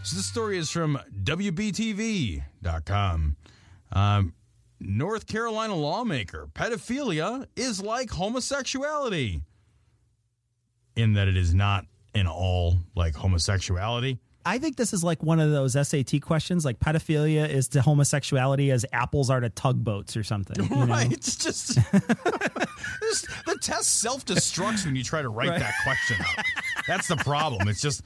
So 0.03 0.15
this 0.15 0.25
story 0.25 0.57
is 0.57 0.69
from 0.71 0.99
WBTV.com. 1.23 2.45
Um, 3.91 4.33
North 4.79 5.25
Carolina 5.27 5.75
lawmaker, 5.75 6.47
pedophilia 6.53 7.47
is 7.55 7.81
like 7.81 8.11
homosexuality 8.11 9.41
in 10.95 11.13
that 11.13 11.27
it 11.27 11.35
is 11.35 11.53
not 11.53 11.85
in 12.13 12.27
all 12.27 12.77
like 12.95 13.15
homosexuality. 13.15 14.19
I 14.47 14.59
think 14.59 14.77
this 14.77 14.93
is 14.93 15.03
like 15.03 15.21
one 15.21 15.39
of 15.39 15.51
those 15.51 15.73
SAT 15.73 16.21
questions, 16.21 16.63
like 16.65 16.79
pedophilia 16.79 17.49
is 17.49 17.67
to 17.69 17.81
homosexuality 17.81 18.71
as 18.71 18.85
apples 18.93 19.29
are 19.29 19.39
to 19.41 19.49
tugboats 19.49 20.15
or 20.15 20.23
something. 20.23 20.63
you 20.63 20.69
know? 20.75 20.85
Right. 20.85 21.11
It's 21.11 21.35
just, 21.35 21.75
just- 23.01 23.27
the 23.45 23.57
test 23.61 23.99
self 24.01 24.25
destructs 24.25 24.85
when 24.85 24.95
you 24.95 25.03
try 25.03 25.21
to 25.21 25.29
write 25.29 25.49
Right. 25.49 25.59
that 25.59 25.73
question 25.83 26.17
out. 26.21 26.45
That's 26.87 27.07
the 27.07 27.15
problem. 27.17 27.67
It's 27.67 27.81
just 27.81 28.03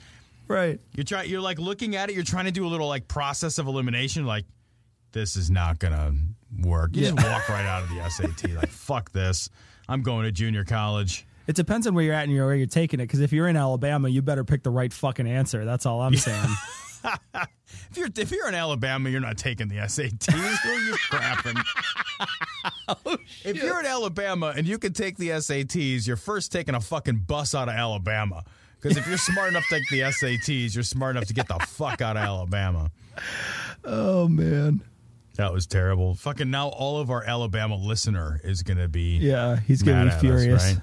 right. 0.48 0.80
You 0.96 1.04
try. 1.04 1.24
You're 1.24 1.42
like 1.42 1.60
looking 1.60 1.96
at 1.96 2.10
it. 2.10 2.14
You're 2.16 2.24
trying 2.24 2.46
to 2.46 2.52
do 2.52 2.66
a 2.66 2.70
little 2.70 2.88
like 2.88 3.08
process 3.08 3.58
of 3.58 3.68
elimination. 3.68 4.26
Like 4.26 4.46
this 5.12 5.36
is 5.36 5.52
not 5.52 5.80
gonna 5.80 6.14
work. 6.64 6.92
You 6.96 7.04
just 7.12 7.16
walk 7.16 7.48
right 7.50 7.66
out 7.66 7.84
of 7.84 7.89
the 7.89 8.10
SAT. 8.10 8.52
Like 8.56 8.70
fuck 8.70 9.12
this. 9.12 9.50
I'm 9.88 10.02
going 10.04 10.24
to 10.26 10.32
junior 10.32 10.64
college. 10.64 11.26
It 11.48 11.56
depends 11.56 11.88
on 11.88 11.94
where 11.96 12.04
you're 12.04 12.14
at 12.14 12.28
and 12.28 12.38
where 12.38 12.56
you're 12.56 12.68
taking 12.68 13.00
it. 13.00 13.04
Because 13.04 13.20
if 13.22 13.34
you're 13.34 13.48
in 13.48 13.56
Alabama, 13.58 14.10
you 14.10 14.22
better 14.22 14.44
pick 14.44 14.64
the 14.64 14.70
right 14.70 14.92
fucking 14.94 15.28
answer. 15.28 15.66
That's 15.66 15.86
all 15.86 16.02
I'm 16.02 16.16
saying. 16.16 16.50
If 17.89 17.98
you're 17.98 18.10
if 18.16 18.32
you're 18.32 18.48
in 18.48 18.54
Alabama, 18.54 19.10
you're 19.10 19.22
not 19.22 19.38
taking 19.38 19.68
the 19.68 19.78
SATs. 19.78 20.30
Who 20.32 20.70
you 20.72 20.94
crapping? 21.10 21.60
Oh, 22.88 23.18
if 23.44 23.56
you're 23.56 23.80
in 23.80 23.86
Alabama 23.86 24.54
and 24.56 24.68
you 24.68 24.78
can 24.78 24.94
take 24.94 25.18
the 25.18 25.30
SATs, 25.30 26.06
you're 26.06 26.18
first 26.18 26.52
taking 26.52 26.76
a 26.76 26.82
fucking 26.82 27.20
bus 27.26 27.56
out 27.56 27.70
of 27.70 27.74
Alabama. 27.76 28.44
Because 28.80 28.98
if 28.98 29.08
you're 29.08 29.18
smart 29.18 29.50
enough 29.50 29.64
to 29.70 29.76
take 29.80 29.89
the 29.89 30.02
SATs, 30.02 30.76
you're 30.76 30.84
smart 30.84 31.16
enough 31.16 31.28
to 31.30 31.34
get 31.34 31.48
the 31.48 31.56
fuck 31.68 32.02
out 32.02 32.18
of 32.18 32.24
Alabama. 32.24 32.92
oh 33.86 34.28
man. 34.28 34.82
That 35.38 35.54
was 35.54 35.66
terrible. 35.66 36.14
Fucking 36.16 36.52
now 36.52 36.68
all 36.68 37.00
of 37.00 37.10
our 37.10 37.24
Alabama 37.24 37.76
listener 37.78 38.39
is 38.44 38.62
going 38.62 38.78
to 38.78 38.88
be 38.89 39.18
Yeah, 39.18 39.60
he's 39.60 39.82
gonna 39.82 40.04
be 40.04 40.10
at 40.10 40.16
us, 40.16 40.22
furious. 40.22 40.64
right? 40.66 40.82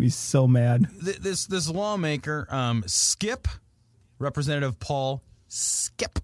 gonna 0.00 0.06
be 0.06 0.10
so 0.10 0.46
mad. 0.48 0.86
Th- 1.04 1.18
This 1.18 1.46
this 1.46 1.68
lawmaker, 1.68 2.46
um, 2.50 2.82
Skip, 2.86 3.48
Representative 4.18 4.78
Paul 4.80 5.22
Skip 5.48 6.18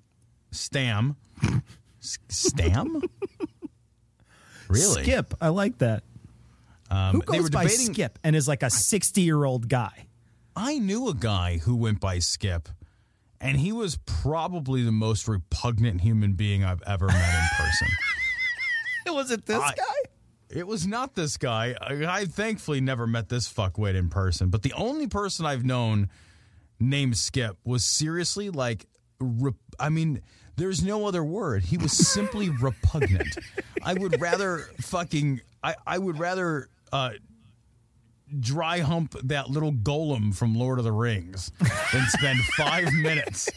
Stam, 0.51 1.17
S- 2.03 2.19
Stam, 2.29 3.03
really? 4.69 5.03
Skip. 5.03 5.35
I 5.41 5.49
like 5.49 5.79
that. 5.79 6.03
Um, 6.91 7.15
Who 7.15 7.21
they 7.33 7.39
goes 7.39 7.43
were 7.45 7.51
by 7.51 7.65
debating. 7.65 7.93
Skip 7.95 8.19
and 8.23 8.37
is 8.37 8.47
like 8.47 8.63
a 8.63 8.71
60 8.71 9.21
year 9.23 9.45
old 9.45 9.69
guy? 9.69 10.07
I 10.57 10.79
knew 10.79 11.09
a 11.09 11.15
guy 11.15 11.59
who 11.59 11.75
went 11.75 11.99
by 12.01 12.21
Skip, 12.21 12.69
and 13.41 13.59
he 13.59 13.73
was 13.73 13.99
probably 14.07 14.83
the 14.85 14.93
most 14.93 15.27
repugnant 15.27 16.03
human 16.03 16.35
being 16.35 16.63
I've 16.65 16.83
ever 16.83 17.07
met 17.07 17.35
in 17.35 17.49
person. 17.65 17.89
Was 19.15 19.31
it 19.33 19.47
this 19.47 19.59
I- 19.61 19.75
guy? 19.75 20.11
It 20.55 20.67
was 20.69 20.87
not 20.87 21.15
this 21.15 21.37
guy. 21.37 21.75
I, 21.81 22.21
I 22.21 22.25
thankfully 22.27 22.81
never 22.81 23.07
met 23.09 23.29
this 23.29 23.53
fuckwit 23.53 23.97
in 23.97 24.09
person, 24.09 24.51
but 24.51 24.63
the 24.63 24.73
only 24.75 25.09
person 25.09 25.45
I've 25.45 25.65
known 25.65 26.09
named 26.79 27.17
Skip 27.17 27.57
was 27.65 27.85
seriously 27.85 28.51
like, 28.51 28.87
rep- 29.19 29.55
I 29.81 29.89
mean, 29.89 30.23
there's 30.57 30.85
no 30.85 31.07
other 31.07 31.25
word. 31.25 31.65
He 31.65 31.77
was 31.77 31.93
simply 31.93 32.51
repugnant. 32.61 33.37
I 33.83 33.95
would 33.95 34.21
rather 34.21 34.59
fucking, 34.81 35.41
I, 35.63 35.75
I 35.85 35.99
would 35.99 36.21
rather 36.21 36.69
uh, 36.93 37.11
dry 38.39 38.79
hump 38.79 39.17
that 39.25 39.51
little 39.51 39.73
Gollum 39.73 40.35
from 40.35 40.55
Lord 40.55 40.79
of 40.79 40.85
the 40.85 40.93
Rings 40.93 41.51
than 41.93 42.07
spend 42.07 42.39
five 42.57 42.93
minutes 42.93 43.49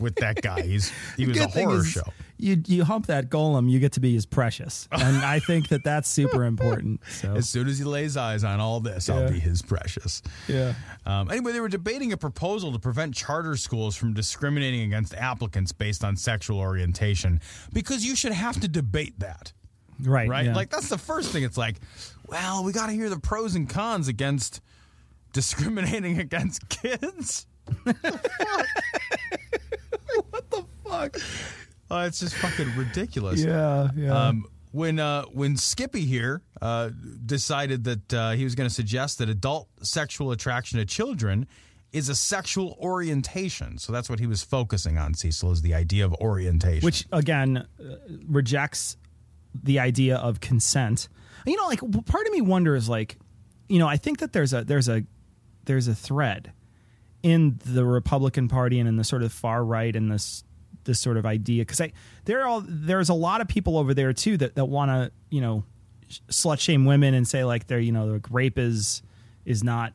with 0.00 0.16
that 0.16 0.42
guy. 0.42 0.62
He's 0.62 0.92
he 1.16 1.26
was 1.26 1.36
a 1.38 1.40
Good 1.40 1.52
thing 1.52 1.68
horror 1.68 1.80
is 1.80 1.88
show. 1.88 2.02
You 2.42 2.62
you 2.66 2.84
hump 2.84 3.06
that 3.06 3.28
Gollum, 3.30 3.70
you 3.70 3.78
get 3.78 3.92
to 3.92 4.00
be 4.00 4.14
his 4.14 4.26
precious, 4.26 4.88
and 4.92 5.16
I 5.18 5.38
think 5.40 5.68
that 5.68 5.84
that's 5.84 6.08
super 6.10 6.44
important. 6.44 7.00
So 7.08 7.34
As 7.36 7.48
soon 7.48 7.68
as 7.68 7.78
he 7.78 7.84
lays 7.84 8.16
eyes 8.16 8.44
on 8.44 8.60
all 8.60 8.80
this, 8.80 9.08
Yeah. 9.08 9.14
I'll 9.16 9.30
be 9.30 9.38
his 9.40 9.62
precious. 9.62 10.22
yeah, 10.48 10.74
Um, 11.06 11.30
anyway, 11.30 11.52
they 11.52 11.60
were 11.60 11.68
debating 11.68 12.12
a 12.12 12.16
proposal 12.16 12.72
to 12.72 12.78
prevent 12.78 13.14
charter 13.14 13.56
schools 13.56 13.96
from 13.96 14.14
discriminating 14.14 14.82
against 14.82 15.14
applicants 15.14 15.72
based 15.72 16.02
on 16.04 16.16
sexual 16.16 16.58
orientation 16.58 17.40
because 17.72 18.04
you 18.04 18.16
should 18.16 18.32
have 18.32 18.58
to 18.60 18.68
debate 18.68 19.18
that, 19.20 19.52
right, 20.02 20.28
right? 20.28 20.46
yeah. 20.46 20.54
Like, 20.54 20.70
that's 20.70 20.88
the 20.88 20.98
first 20.98 21.30
thing. 21.32 21.42
It's 21.44 21.58
like, 21.58 21.76
well, 22.26 22.64
we 22.64 22.72
got 22.72 22.86
to 22.86 22.92
hear 22.92 23.08
the 23.10 23.18
pros 23.20 23.54
and 23.54 23.68
cons 23.68 24.08
against 24.08 24.60
discriminating 25.32 26.18
against 26.26 26.68
kids. 26.68 27.46
what 30.30 30.50
the 30.50 30.64
fuck? 30.84 31.16
Uh, 31.90 32.04
it's 32.06 32.20
just 32.20 32.34
fucking 32.36 32.74
ridiculous. 32.76 33.40
yeah, 33.44 33.88
yeah. 33.96 34.12
Um, 34.12 34.44
when 34.72 34.98
uh, 34.98 35.24
when 35.24 35.56
Skippy 35.56 36.04
here 36.04 36.42
uh, 36.62 36.90
decided 37.26 37.84
that 37.84 38.14
uh, 38.14 38.30
he 38.32 38.44
was 38.44 38.54
going 38.54 38.68
to 38.68 38.74
suggest 38.74 39.18
that 39.18 39.28
adult 39.28 39.68
sexual 39.82 40.30
attraction 40.30 40.78
to 40.78 40.84
children 40.84 41.46
is 41.92 42.08
a 42.08 42.14
sexual 42.14 42.76
orientation, 42.80 43.78
so 43.78 43.92
that's 43.92 44.08
what 44.08 44.20
he 44.20 44.26
was 44.26 44.44
focusing 44.44 44.96
on. 44.96 45.14
Cecil 45.14 45.50
is 45.50 45.62
the 45.62 45.74
idea 45.74 46.04
of 46.04 46.14
orientation, 46.14 46.84
which 46.84 47.04
again 47.10 47.56
uh, 47.80 47.94
rejects 48.28 48.96
the 49.62 49.80
idea 49.80 50.16
of 50.16 50.40
consent. 50.40 51.08
You 51.46 51.56
know, 51.56 51.66
like 51.66 51.80
part 52.06 52.26
of 52.26 52.32
me 52.32 52.40
wonders, 52.40 52.88
like, 52.88 53.18
you 53.68 53.80
know, 53.80 53.88
I 53.88 53.96
think 53.96 54.20
that 54.20 54.32
there's 54.32 54.52
a 54.52 54.62
there's 54.62 54.88
a 54.88 55.04
there's 55.64 55.88
a 55.88 55.94
thread 55.94 56.52
in 57.22 57.58
the 57.64 57.84
Republican 57.84 58.48
Party 58.48 58.78
and 58.78 58.88
in 58.88 58.96
the 58.96 59.04
sort 59.04 59.22
of 59.22 59.32
far 59.32 59.64
right 59.64 59.94
and 59.94 60.10
this 60.12 60.44
this 60.90 60.98
sort 61.00 61.16
of 61.16 61.24
idea 61.24 61.62
because 61.62 61.80
I 61.80 61.92
there 62.24 62.42
are 62.42 62.46
all 62.48 62.62
there's 62.66 63.08
a 63.08 63.14
lot 63.14 63.40
of 63.40 63.46
people 63.48 63.78
over 63.78 63.94
there 63.94 64.12
too 64.12 64.36
that 64.38 64.56
that 64.56 64.64
want 64.66 64.90
to 64.90 65.12
you 65.30 65.40
know 65.40 65.64
slut 66.28 66.58
shame 66.60 66.84
women 66.84 67.14
and 67.14 67.26
say 67.26 67.44
like 67.44 67.66
they're 67.68 67.78
you 67.78 67.92
know 67.92 68.06
like 68.06 68.26
rape 68.30 68.58
is 68.58 69.02
is 69.44 69.62
not 69.62 69.92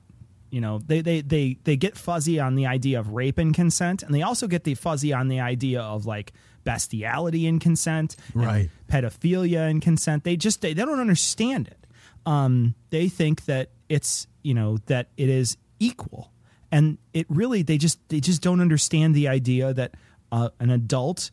you 0.50 0.62
know 0.62 0.80
they 0.80 1.02
they 1.02 1.20
they 1.22 1.58
they 1.66 1.76
get 1.76 1.98
fuzzy 1.98 2.40
on 2.40 2.56
the 2.56 2.66
idea 2.66 2.98
of 3.00 3.10
rape 3.10 3.38
and 3.38 3.54
consent 3.54 4.02
and 4.04 4.16
they 4.16 4.22
also 4.22 4.48
get 4.48 4.64
the 4.64 4.74
fuzzy 4.76 5.12
on 5.12 5.28
the 5.28 5.40
idea 5.42 5.82
of 5.82 6.06
like 6.06 6.32
bestiality 6.64 7.46
and 7.48 7.62
consent 7.62 8.16
and 8.34 8.44
Right. 8.46 8.70
pedophilia 8.88 9.70
and 9.70 9.82
consent. 9.82 10.24
They 10.24 10.36
just 10.38 10.62
they, 10.62 10.74
they 10.74 10.84
don't 10.86 11.00
understand 11.00 11.68
it. 11.68 11.86
Um 12.26 12.76
they 12.90 13.08
think 13.10 13.46
that 13.46 13.70
it's 13.90 14.28
you 14.42 14.54
know 14.54 14.78
that 14.88 15.10
it 15.18 15.30
is 15.30 15.58
equal. 15.80 16.32
And 16.72 16.98
it 17.14 17.26
really 17.30 17.62
they 17.62 17.78
just 17.78 18.00
they 18.10 18.20
just 18.20 18.42
don't 18.42 18.62
understand 18.62 19.14
the 19.16 19.28
idea 19.28 19.74
that 19.74 19.94
uh, 20.36 20.50
an 20.60 20.70
adult 20.70 21.32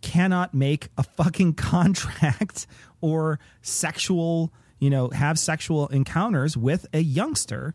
cannot 0.00 0.54
make 0.54 0.88
a 0.96 1.02
fucking 1.02 1.54
contract 1.72 2.66
or 3.00 3.38
sexual 3.62 4.52
you 4.78 4.90
know 4.90 5.08
have 5.10 5.38
sexual 5.38 5.88
encounters 5.88 6.56
with 6.56 6.86
a 6.92 7.00
youngster 7.00 7.74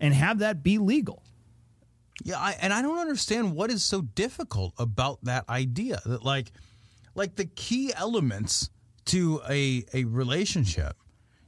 and 0.00 0.14
have 0.14 0.38
that 0.38 0.62
be 0.62 0.78
legal 0.78 1.22
Yeah, 2.24 2.38
I, 2.38 2.56
and 2.60 2.72
I 2.72 2.82
don't 2.82 2.98
understand 2.98 3.54
what 3.54 3.70
is 3.70 3.82
so 3.82 4.02
difficult 4.02 4.74
about 4.78 5.18
that 5.24 5.48
idea. 5.48 6.00
That 6.04 6.22
like, 6.22 6.52
like 7.14 7.34
the 7.36 7.46
key 7.46 7.92
elements 7.96 8.70
to 9.06 9.40
a 9.48 9.84
a 9.92 10.04
relationship, 10.04 10.94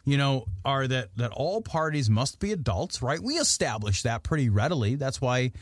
you 0.05 0.17
know, 0.17 0.47
are 0.65 0.89
that 0.89 1.11
that 1.17 1.31
all 1.33 1.61
parties 1.61 2.09
must 2.11 2.41
be 2.41 2.51
adults, 2.53 3.03
right? 3.03 3.21
We 3.23 3.35
establish 3.35 4.03
that 4.03 4.23
pretty 4.23 4.49
readily. 4.49 4.97
That's 4.97 5.21
why, 5.21 5.53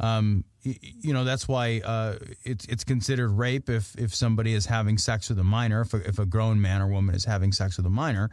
um, 0.00 0.44
you 0.62 1.12
know, 1.12 1.24
that's 1.24 1.46
why 1.46 1.80
uh, 1.84 2.16
it's 2.44 2.64
it's 2.66 2.84
considered 2.84 3.30
rape 3.30 3.68
if 3.68 3.94
if 3.96 4.14
somebody 4.14 4.52
is 4.52 4.66
having 4.66 4.98
sex 4.98 5.28
with 5.28 5.38
a 5.38 5.44
minor, 5.44 5.82
if 5.82 5.94
a, 5.94 6.08
if 6.08 6.18
a 6.18 6.26
grown 6.26 6.60
man 6.60 6.82
or 6.82 6.88
woman 6.88 7.14
is 7.14 7.24
having 7.24 7.52
sex 7.52 7.76
with 7.76 7.86
a 7.86 7.90
minor, 7.90 8.30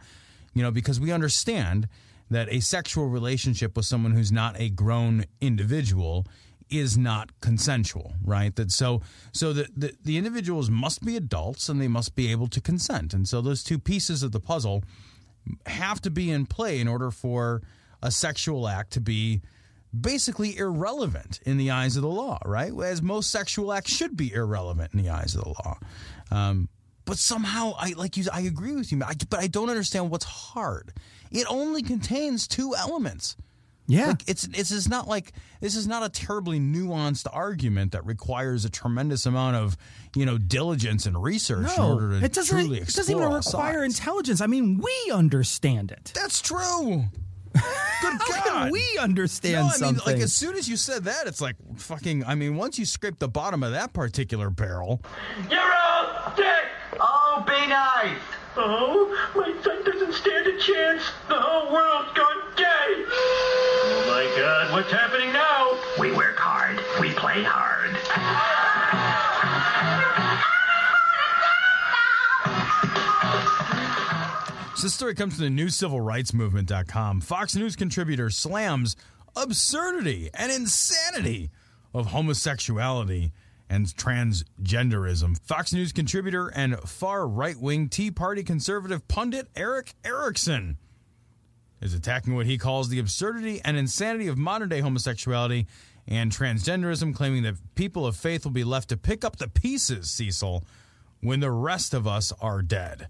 you 0.52 0.62
know, 0.62 0.70
because 0.70 1.00
we 1.00 1.12
understand 1.12 1.88
that 2.30 2.48
a 2.52 2.60
sexual 2.60 3.08
relationship 3.08 3.76
with 3.76 3.86
someone 3.86 4.12
who's 4.12 4.32
not 4.32 4.58
a 4.58 4.68
grown 4.68 5.24
individual 5.40 6.26
is 6.70 6.96
not 6.98 7.28
consensual, 7.40 8.14
right? 8.24 8.54
That 8.56 8.72
so 8.72 9.02
so 9.32 9.52
the, 9.52 9.68
the 9.76 9.94
the 10.02 10.18
individuals 10.18 10.70
must 10.70 11.04
be 11.04 11.16
adults 11.16 11.68
and 11.68 11.80
they 11.80 11.88
must 11.88 12.14
be 12.14 12.30
able 12.30 12.48
to 12.48 12.60
consent. 12.60 13.14
And 13.14 13.28
so 13.28 13.40
those 13.40 13.62
two 13.62 13.78
pieces 13.78 14.22
of 14.22 14.32
the 14.32 14.40
puzzle 14.40 14.82
have 15.66 16.00
to 16.02 16.10
be 16.10 16.30
in 16.30 16.46
play 16.46 16.80
in 16.80 16.88
order 16.88 17.10
for 17.10 17.62
a 18.02 18.10
sexual 18.10 18.66
act 18.66 18.92
to 18.92 19.00
be 19.00 19.42
basically 20.00 20.56
irrelevant 20.56 21.40
in 21.46 21.56
the 21.56 21.70
eyes 21.70 21.96
of 21.96 22.02
the 22.02 22.08
law, 22.08 22.38
right? 22.44 22.72
As 22.82 23.02
most 23.02 23.30
sexual 23.30 23.72
acts 23.72 23.92
should 23.92 24.16
be 24.16 24.32
irrelevant 24.32 24.92
in 24.94 25.02
the 25.02 25.10
eyes 25.10 25.34
of 25.34 25.44
the 25.44 25.48
law. 25.50 25.78
Um, 26.30 26.68
but 27.04 27.18
somehow, 27.18 27.74
I 27.78 27.92
like 27.96 28.16
you. 28.16 28.24
I 28.32 28.40
agree 28.40 28.74
with 28.74 28.90
you, 28.90 29.00
I, 29.04 29.14
but 29.28 29.40
I 29.40 29.46
don't 29.46 29.68
understand 29.68 30.10
what's 30.10 30.24
hard. 30.24 30.92
It 31.30 31.46
only 31.50 31.82
contains 31.82 32.48
two 32.48 32.74
elements. 32.74 33.36
Yeah. 33.86 34.06
Like, 34.08 34.26
it's 34.26 34.44
this 34.46 34.70
is 34.70 34.88
not 34.88 35.06
like 35.06 35.32
this 35.60 35.76
is 35.76 35.86
not 35.86 36.02
a 36.02 36.08
terribly 36.08 36.58
nuanced 36.58 37.26
argument 37.30 37.92
that 37.92 38.06
requires 38.06 38.64
a 38.64 38.70
tremendous 38.70 39.26
amount 39.26 39.56
of 39.56 39.76
you 40.16 40.24
know 40.24 40.38
diligence 40.38 41.04
and 41.04 41.22
research 41.22 41.68
in 41.76 41.82
order 41.82 42.18
to 42.18 42.24
it 42.24 42.32
doesn't. 42.32 42.58
truly 42.58 42.78
It 42.78 42.86
doesn't 42.86 43.14
even 43.14 43.30
require 43.30 43.82
sides. 43.82 43.98
intelligence. 43.98 44.40
I 44.40 44.46
mean, 44.46 44.78
we 44.82 45.12
understand 45.12 45.90
it. 45.92 46.12
That's 46.14 46.40
true. 46.40 47.04
Good 47.54 48.20
How 48.20 48.44
God. 48.44 48.44
can 48.44 48.70
we 48.72 48.98
understand 48.98 49.54
no, 49.54 49.60
I 49.60 49.64
mean, 49.64 49.72
something? 49.72 50.12
like 50.14 50.22
as 50.22 50.32
soon 50.34 50.56
as 50.56 50.68
you 50.68 50.76
said 50.76 51.04
that, 51.04 51.26
it's 51.26 51.40
like 51.40 51.56
fucking. 51.76 52.24
I 52.24 52.34
mean, 52.34 52.56
once 52.56 52.78
you 52.78 52.84
scrape 52.84 53.18
the 53.18 53.28
bottom 53.28 53.62
of 53.62 53.72
that 53.72 53.92
particular 53.92 54.50
barrel, 54.50 55.00
You're 55.50 55.60
all 55.60 56.32
dead! 56.36 56.64
Oh, 57.00 57.42
be 57.46 57.66
nice! 57.66 58.18
Oh, 58.56 59.10
my 59.34 59.52
son 59.64 59.84
doesn't 59.84 60.12
stand 60.14 60.46
a 60.46 60.58
chance. 60.58 61.02
The 61.28 61.34
whole 61.40 61.72
world's 61.72 62.12
gone 62.16 62.52
gay. 62.56 62.64
Oh 62.66 64.04
my 64.06 64.40
god, 64.40 64.72
what's 64.72 64.92
happening 64.92 65.32
now? 65.32 65.76
We 65.98 66.12
work 66.12 66.36
hard. 66.36 66.78
We 67.00 67.10
play 67.14 67.42
hard. 67.42 67.83
This 74.84 74.92
story 74.92 75.14
comes 75.14 75.36
from 75.36 75.44
the 75.44 75.50
new 75.50 75.70
civil 75.70 75.98
rights 75.98 76.34
movement.com. 76.34 77.22
Fox 77.22 77.56
News 77.56 77.74
contributor 77.74 78.28
slams 78.28 78.96
absurdity 79.34 80.28
and 80.34 80.52
insanity 80.52 81.48
of 81.94 82.08
homosexuality 82.08 83.32
and 83.70 83.86
transgenderism. 83.86 85.40
Fox 85.40 85.72
News 85.72 85.90
contributor 85.90 86.48
and 86.48 86.78
far 86.80 87.26
right 87.26 87.58
wing 87.58 87.88
Tea 87.88 88.10
Party 88.10 88.42
conservative 88.42 89.08
pundit 89.08 89.48
Erick 89.56 89.94
Erickson 90.04 90.76
is 91.80 91.94
attacking 91.94 92.34
what 92.34 92.44
he 92.44 92.58
calls 92.58 92.90
the 92.90 92.98
absurdity 92.98 93.62
and 93.64 93.78
insanity 93.78 94.28
of 94.28 94.36
modern 94.36 94.68
day 94.68 94.80
homosexuality 94.80 95.66
and 96.06 96.30
transgenderism, 96.30 97.14
claiming 97.14 97.42
that 97.44 97.54
people 97.74 98.06
of 98.06 98.16
faith 98.16 98.44
will 98.44 98.52
be 98.52 98.64
left 98.64 98.90
to 98.90 98.98
pick 98.98 99.24
up 99.24 99.36
the 99.36 99.48
pieces, 99.48 100.10
Cecil, 100.10 100.62
when 101.22 101.40
the 101.40 101.50
rest 101.50 101.94
of 101.94 102.06
us 102.06 102.34
are 102.42 102.60
dead. 102.60 103.08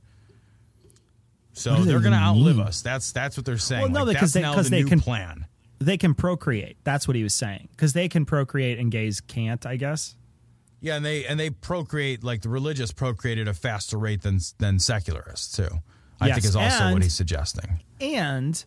So 1.54 1.76
they're 1.84 2.00
going 2.00 2.12
to 2.12 2.18
outlive 2.18 2.58
us. 2.60 2.82
That's 2.82 3.12
that's 3.12 3.36
what 3.36 3.46
they're 3.46 3.58
saying. 3.58 3.82
Well, 3.82 3.90
no, 3.90 4.04
Like, 4.04 4.16
because 4.16 4.32
they 4.32 4.42
the 4.42 4.66
they 4.70 4.82
can 4.82 5.00
plan. 5.00 5.46
They 5.78 5.96
can 5.96 6.14
procreate. 6.14 6.76
That's 6.84 7.06
what 7.08 7.16
he 7.16 7.22
was 7.22 7.34
saying. 7.34 7.68
Because 7.72 7.92
they 7.92 8.08
can 8.08 8.24
procreate 8.26 8.78
and 8.78 8.90
gays 8.90 9.20
can't. 9.20 9.64
I 9.66 9.76
guess. 9.76 10.16
Yeah, 10.80 10.96
and 10.96 11.04
they 11.04 11.24
and 11.24 11.38
they 11.40 11.50
procreate 11.50 12.22
like 12.22 12.42
the 12.42 12.48
religious 12.48 12.92
procreate 12.92 13.38
at 13.38 13.48
a 13.48 13.54
faster 13.54 13.96
rate 13.98 14.22
than 14.22 14.38
than 14.58 14.78
secularists 14.78 15.56
too. 15.56 15.68
I 16.20 16.26
Yes, 16.28 16.36
think 16.36 16.44
is 16.46 16.56
also 16.56 16.84
and- 16.84 16.92
what 16.94 17.02
he's 17.02 17.14
suggesting. 17.14 17.80
And 18.00 18.64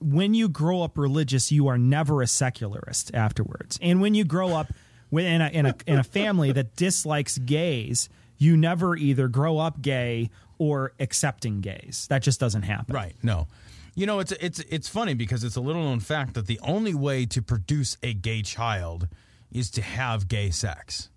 when 0.00 0.34
you 0.34 0.48
grow 0.48 0.82
up 0.82 0.98
religious, 0.98 1.50
you 1.50 1.68
are 1.68 1.78
never 1.78 2.20
a 2.22 2.26
secularist 2.26 3.10
afterwards. 3.14 3.78
And 3.80 4.00
when 4.00 4.14
you 4.14 4.24
grow 4.24 4.48
up 4.50 4.72
in 5.12 5.40
a, 5.40 5.48
in 5.48 5.66
a, 5.66 5.74
in 5.86 5.98
a 5.98 6.04
family 6.04 6.52
that 6.52 6.76
dislikes 6.76 7.38
gays, 7.38 8.08
you 8.36 8.56
never 8.56 8.96
either 8.96 9.28
grow 9.28 9.58
up 9.58 9.80
gay 9.80 10.30
or 10.58 10.92
accepting 11.00 11.60
gays. 11.60 12.06
That 12.10 12.22
just 12.22 12.40
doesn't 12.40 12.62
happen. 12.62 12.94
Right. 12.94 13.14
No. 13.22 13.46
You 13.94 14.06
know, 14.06 14.18
it's 14.18 14.32
it's 14.32 14.58
it's 14.60 14.88
funny 14.88 15.14
because 15.14 15.44
it's 15.44 15.56
a 15.56 15.60
little 15.60 15.82
known 15.84 16.00
fact 16.00 16.34
that 16.34 16.46
the 16.46 16.58
only 16.62 16.94
way 16.94 17.26
to 17.26 17.40
produce 17.40 17.96
a 18.02 18.12
gay 18.12 18.42
child 18.42 19.08
is 19.52 19.70
to 19.72 19.82
have 19.82 20.26
gay 20.26 20.50
sex. 20.50 21.10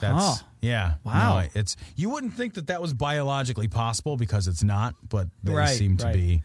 That's 0.00 0.42
yeah. 0.60 0.94
Wow. 1.04 1.40
No, 1.40 1.48
it's 1.54 1.76
you 1.94 2.10
wouldn't 2.10 2.34
think 2.34 2.54
that 2.54 2.66
that 2.68 2.80
was 2.82 2.92
biologically 2.94 3.68
possible 3.68 4.16
because 4.16 4.48
it's 4.48 4.62
not, 4.64 4.94
but 5.08 5.28
they 5.42 5.52
Right, 5.52 5.68
seem 5.68 5.96
to 5.98 6.06
right. 6.06 6.14
be. 6.14 6.42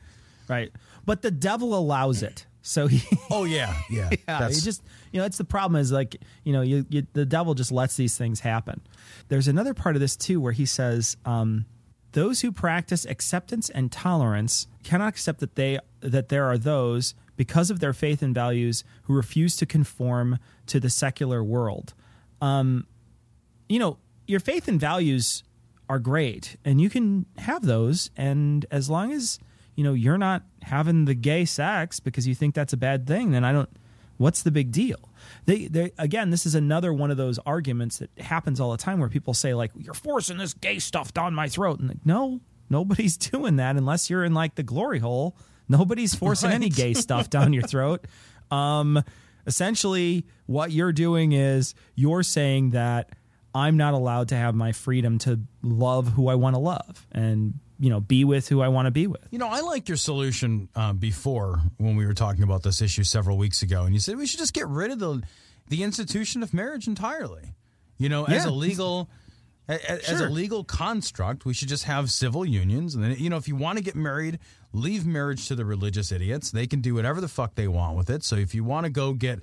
Right. 0.48 0.72
But 1.06 1.22
the 1.22 1.32
devil 1.32 1.74
allows 1.74 2.22
it. 2.22 2.46
So 2.62 2.88
he 2.88 3.02
Oh 3.32 3.46
yeah, 3.46 3.74
yeah. 3.90 4.10
yeah, 4.12 4.18
That's- 4.28 4.62
just 4.64 4.84
you 5.12 5.20
know, 5.20 5.26
it's 5.26 5.38
the 5.38 5.46
problem 5.46 5.80
is 5.82 5.92
like 5.92 6.18
you 6.44 6.54
know, 6.54 6.62
you, 6.62 6.86
you 6.90 7.08
the 7.14 7.26
devil 7.26 7.54
just 7.54 7.72
lets 7.72 7.96
these 7.96 8.18
things 8.18 8.40
happen. 8.42 8.82
There's 9.30 9.48
another 9.48 9.74
part 9.74 9.96
of 9.96 10.00
this 10.02 10.16
too 10.16 10.40
where 10.42 10.52
he 10.52 10.66
says, 10.66 11.18
um, 11.26 11.66
"Those 12.12 12.42
who 12.42 12.52
practice 12.52 13.06
acceptance 13.06 13.70
and 13.70 13.92
tolerance 13.92 14.68
cannot 14.84 15.10
accept 15.10 15.40
that 15.40 15.56
they 15.56 15.80
that 16.02 16.30
there 16.30 16.46
are 16.46 16.58
those 16.58 17.14
because 17.36 17.72
of 17.72 17.80
their 17.80 17.94
faith 17.94 18.22
and 18.22 18.34
values 18.36 18.84
who 19.04 19.14
refuse 19.14 19.56
to 19.58 19.66
conform 19.66 20.40
to 20.68 20.80
the 20.80 20.90
secular 20.90 21.44
world." 21.44 21.94
Um, 22.42 22.88
you 23.68 23.80
know, 23.80 23.98
your 24.28 24.40
faith 24.40 24.68
and 24.68 24.80
values 24.80 25.44
are 25.90 26.00
great, 26.00 26.56
and 26.64 26.80
you 26.80 26.90
can 26.90 27.26
have 27.38 27.64
those, 27.64 28.12
and 28.16 28.66
as 28.72 28.90
long 28.90 29.12
as 29.12 29.40
you 29.76 29.84
know 29.84 29.94
you're 29.94 30.18
not 30.18 30.44
having 30.62 31.06
the 31.06 31.16
gay 31.16 31.46
sex 31.46 32.00
because 32.00 32.28
you 32.28 32.36
think 32.36 32.56
that's 32.56 32.74
a 32.74 32.78
bad 32.78 33.08
thing, 33.08 33.32
then 33.32 33.44
I 33.44 33.52
don't. 33.52 33.70
What's 34.18 34.44
the 34.44 34.52
big 34.52 34.72
deal? 34.72 35.09
They, 35.50 35.66
they 35.66 35.92
again, 35.98 36.30
this 36.30 36.46
is 36.46 36.54
another 36.54 36.94
one 36.94 37.10
of 37.10 37.18
those 37.18 37.40
arguments 37.40 37.98
that 37.98 38.12
happens 38.20 38.60
all 38.60 38.70
the 38.70 38.78
time 38.78 39.00
where 39.00 39.10
people 39.10 39.34
say 39.34 39.56
like, 39.56 39.72
"You're 39.76 39.96
forcing 39.96 40.38
this 40.38 40.54
gay 40.54 40.78
stuff 40.78 41.12
down 41.12 41.34
my 41.34 41.50
throat," 41.50 41.80
and 41.80 41.90
like, 41.90 42.06
no, 42.06 42.42
nobody's 42.70 43.18
doing 43.32 43.56
that 43.56 43.76
unless 43.76 44.12
you're 44.12 44.24
in 44.24 44.36
like 44.36 44.54
the 44.54 44.62
glory 44.62 45.00
hole. 45.00 45.36
Nobody's 45.68 46.14
forcing 46.14 46.52
any 46.52 46.70
gay 46.70 46.94
stuff 46.94 47.32
down 47.32 47.54
your 47.54 47.64
throat. 47.64 48.06
Um, 48.52 49.04
essentially, 49.46 50.26
what 50.48 50.72
you're 50.72 50.92
doing 50.92 51.34
is 51.34 51.76
you're 51.94 52.24
saying 52.24 52.72
that 52.72 53.12
I'm 53.54 53.78
not 53.78 53.94
allowed 53.94 54.30
to 54.30 54.36
have 54.36 54.56
my 54.56 54.72
freedom 54.72 55.20
to 55.20 55.42
love 55.62 56.08
who 56.08 56.30
I 56.30 56.34
want 56.34 56.56
to 56.56 56.60
love 56.60 57.06
and 57.12 57.60
you 57.80 57.90
know 57.90 58.00
be 58.00 58.26
with 58.26 58.50
who 58.50 58.62
I 58.62 58.68
want 58.68 58.88
to 58.88 58.92
be 58.92 59.08
with. 59.08 59.22
You 59.32 59.40
know, 59.40 59.48
I 59.48 59.62
liked 59.62 59.88
your 59.90 59.98
solution 59.98 60.70
uh, 60.76 60.94
before 60.94 61.62
when 61.78 61.96
we 61.96 62.06
were 62.06 62.14
talking 62.14 62.44
about 62.44 62.62
this 62.64 62.82
issue 62.82 63.04
several 63.04 63.38
weeks 63.38 63.62
ago, 63.62 63.84
and 63.86 63.94
you 63.94 64.00
said 64.00 64.18
we 64.18 64.26
should 64.28 64.40
just 64.40 64.54
get 64.54 64.68
rid 64.68 64.92
of 64.92 65.00
the 65.00 65.22
the 65.70 65.84
institution 65.84 66.44
of 66.44 66.54
marriage 66.54 66.88
entirely. 66.88 67.54
You 67.98 68.10
know, 68.10 68.26
as 68.26 68.46
a 68.46 68.52
legal 68.52 69.10
a- 69.68 69.74
a- 69.74 70.10
as 70.10 70.20
a 70.22 70.30
legal 70.30 70.64
construct, 70.64 71.46
we 71.46 71.54
should 71.54 71.70
just 71.70 71.84
have 71.86 72.10
civil 72.12 72.46
unions, 72.46 72.96
and 72.96 73.04
then 73.04 73.16
you 73.18 73.30
know, 73.30 73.38
if 73.38 73.48
you 73.48 73.56
want 73.56 73.78
to 73.78 73.84
get 73.84 73.96
married, 73.96 74.40
leave 74.74 75.06
marriage 75.06 75.48
to 75.48 75.56
the 75.56 75.66
religious 75.66 76.12
idiots. 76.12 76.52
They 76.52 76.66
can 76.68 76.82
do 76.82 76.96
whatever 76.96 77.22
the 77.22 77.28
fuck 77.28 77.56
they 77.56 77.68
want 77.68 77.96
with 77.98 78.10
it. 78.10 78.24
So 78.24 78.36
if 78.36 78.54
you 78.56 78.64
want 78.64 78.86
to 78.86 78.90
go 78.90 79.14
get 79.14 79.40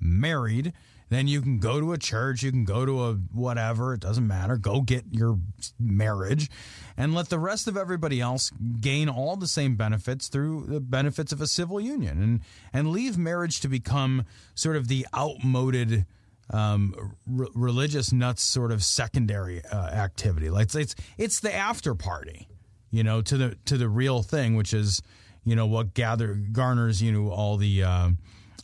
married. 0.00 0.72
Then 1.10 1.26
you 1.26 1.40
can 1.40 1.58
go 1.58 1.80
to 1.80 1.92
a 1.92 1.98
church, 1.98 2.42
you 2.42 2.50
can 2.50 2.64
go 2.64 2.84
to 2.84 3.04
a 3.04 3.14
whatever, 3.14 3.94
it 3.94 4.00
doesn't 4.00 4.26
matter. 4.26 4.56
Go 4.56 4.82
get 4.82 5.04
your 5.10 5.38
marriage 5.78 6.50
and 6.96 7.14
let 7.14 7.30
the 7.30 7.38
rest 7.38 7.66
of 7.66 7.76
everybody 7.76 8.20
else 8.20 8.50
gain 8.80 9.08
all 9.08 9.36
the 9.36 9.46
same 9.46 9.76
benefits 9.76 10.28
through 10.28 10.66
the 10.66 10.80
benefits 10.80 11.32
of 11.32 11.40
a 11.40 11.46
civil 11.46 11.80
union 11.80 12.22
and 12.22 12.40
and 12.72 12.90
leave 12.90 13.16
marriage 13.16 13.60
to 13.60 13.68
become 13.68 14.24
sort 14.54 14.76
of 14.76 14.88
the 14.88 15.06
outmoded 15.16 16.04
um, 16.50 16.94
r- 17.38 17.48
religious 17.54 18.12
nuts 18.12 18.42
sort 18.42 18.72
of 18.72 18.82
secondary 18.82 19.64
uh, 19.64 19.88
activity. 19.88 20.50
Like 20.50 20.64
it's, 20.64 20.74
it's 20.74 20.94
it's 21.16 21.40
the 21.40 21.54
after 21.54 21.94
party, 21.94 22.48
you 22.90 23.02
know, 23.02 23.22
to 23.22 23.36
the 23.36 23.56
to 23.66 23.78
the 23.78 23.88
real 23.88 24.22
thing, 24.22 24.56
which 24.56 24.74
is 24.74 25.02
you 25.44 25.56
know 25.56 25.66
what 25.66 25.94
gather 25.94 26.34
garners 26.34 27.00
you 27.00 27.12
know 27.12 27.30
all 27.30 27.56
the 27.56 27.82
uh, 27.82 28.10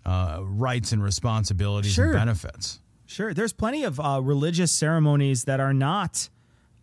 uh, 0.05 0.41
rights 0.43 0.93
and 0.93 1.03
responsibilities 1.03 1.93
Sure. 1.93 2.07
and 2.07 2.15
benefits. 2.15 2.81
Sure, 3.07 3.33
there's 3.35 3.53
plenty 3.53 3.85
of 3.85 4.01
uh, 4.01 4.21
religious 4.23 4.73
ceremonies 4.73 5.45
that 5.45 5.61
are 5.61 5.75
not, 5.75 6.29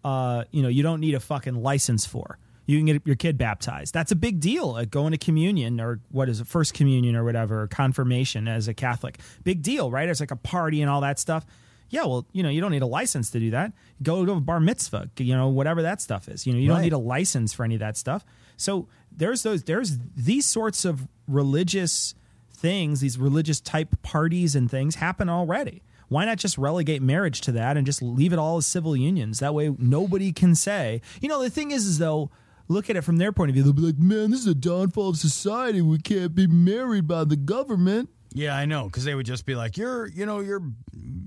uh, 0.04 0.44
you 0.52 0.62
know, 0.62 0.70
you 0.70 0.84
don't 0.84 1.00
need 1.00 1.14
a 1.16 1.20
fucking 1.20 1.56
license 1.56 2.06
for. 2.06 2.38
You 2.68 2.78
can 2.78 2.86
get 2.86 3.02
your 3.06 3.16
kid 3.16 3.38
baptized. 3.38 3.94
That's 3.94 4.12
a 4.12 4.16
big 4.16 4.40
deal. 4.40 4.74
Like 4.74 4.92
going 4.92 5.12
to 5.12 5.18
communion 5.18 5.82
or 5.82 6.00
what 6.10 6.30
is 6.30 6.40
it, 6.40 6.48
first 6.48 6.74
communion 6.74 7.16
or 7.16 7.24
whatever, 7.24 7.64
or 7.64 7.68
confirmation 7.68 8.48
as 8.48 8.68
a 8.68 8.74
Catholic. 8.74 9.20
Big 9.44 9.62
deal, 9.62 9.92
right? 9.92 10.08
It's 10.08 10.20
like 10.20 10.32
a 10.32 10.36
party 10.38 10.82
and 10.82 10.90
all 10.90 11.02
that 11.02 11.20
stuff. 11.20 11.46
Yeah, 11.90 12.06
well, 12.06 12.26
you 12.32 12.44
know, 12.44 12.50
you 12.50 12.62
don't 12.62 12.72
need 12.72 12.84
a 12.84 12.88
license 12.88 13.32
to 13.32 13.40
do 13.40 13.50
that. 13.52 13.74
Go 14.02 14.24
to 14.26 14.32
a 14.34 14.40
bar 14.40 14.62
mitzvah, 14.62 15.10
you 15.18 15.36
know, 15.36 15.50
whatever 15.50 15.82
that 15.82 16.00
stuff 16.02 16.30
is. 16.30 16.48
You 16.48 16.54
know, 16.54 16.60
you 16.60 16.70
don't 16.70 16.82
need 16.82 16.94
a 16.94 16.98
license 16.98 17.52
for 17.52 17.66
any 17.66 17.76
of 17.76 17.80
that 17.82 17.98
stuff. 17.98 18.24
So 18.56 18.88
there's 19.12 19.44
those, 19.44 19.64
there's 19.64 19.98
these 20.16 20.46
sorts 20.46 20.86
of 20.86 21.08
religious 21.28 22.16
things, 22.62 23.02
these 23.02 23.18
religious 23.18 23.60
type 23.60 24.02
parties 24.04 24.56
and 24.56 24.70
things 24.70 24.96
happen 24.96 25.28
already. 25.28 25.82
Why 26.08 26.26
not 26.26 26.38
just 26.38 26.58
relegate 26.58 27.02
marriage 27.02 27.42
to 27.42 27.52
that 27.54 27.78
and 27.78 27.86
just 27.86 28.02
leave 28.02 28.34
it 28.34 28.40
all 28.40 28.58
as 28.58 28.66
civil 28.66 28.96
unions? 28.96 29.40
That 29.40 29.54
way, 29.54 29.74
nobody 29.78 30.32
can 30.32 30.56
say. 30.56 31.02
You 31.22 31.30
know, 31.30 31.42
the 31.42 31.50
thing 31.50 31.72
is, 31.72 31.86
is 31.86 31.98
though, 32.00 32.30
look 32.68 32.90
at 32.90 32.96
it 32.98 33.02
from 33.02 33.18
their 33.18 33.32
point 33.32 33.50
of 33.50 33.56
view. 33.56 33.64
They'll 33.64 33.74
be 33.74 33.82
like, 33.82 33.98
"Man, 33.98 34.32
this 34.32 34.42
is 34.42 34.48
a 34.48 34.56
downfall 34.56 35.10
of 35.10 35.18
society. 35.18 35.82
We 35.82 36.00
can't 36.00 36.36
be 36.36 36.48
married 36.48 37.08
by 37.08 37.24
the 37.24 37.38
government." 37.38 38.10
Yeah, 38.34 38.56
I 38.56 38.66
know, 38.66 38.86
because 38.86 39.04
they 39.04 39.16
would 39.16 39.26
just 39.26 39.46
be 39.46 39.56
like, 39.56 39.78
"You're, 39.78 40.08
you 40.08 40.26
know, 40.26 40.40
you're, 40.40 40.64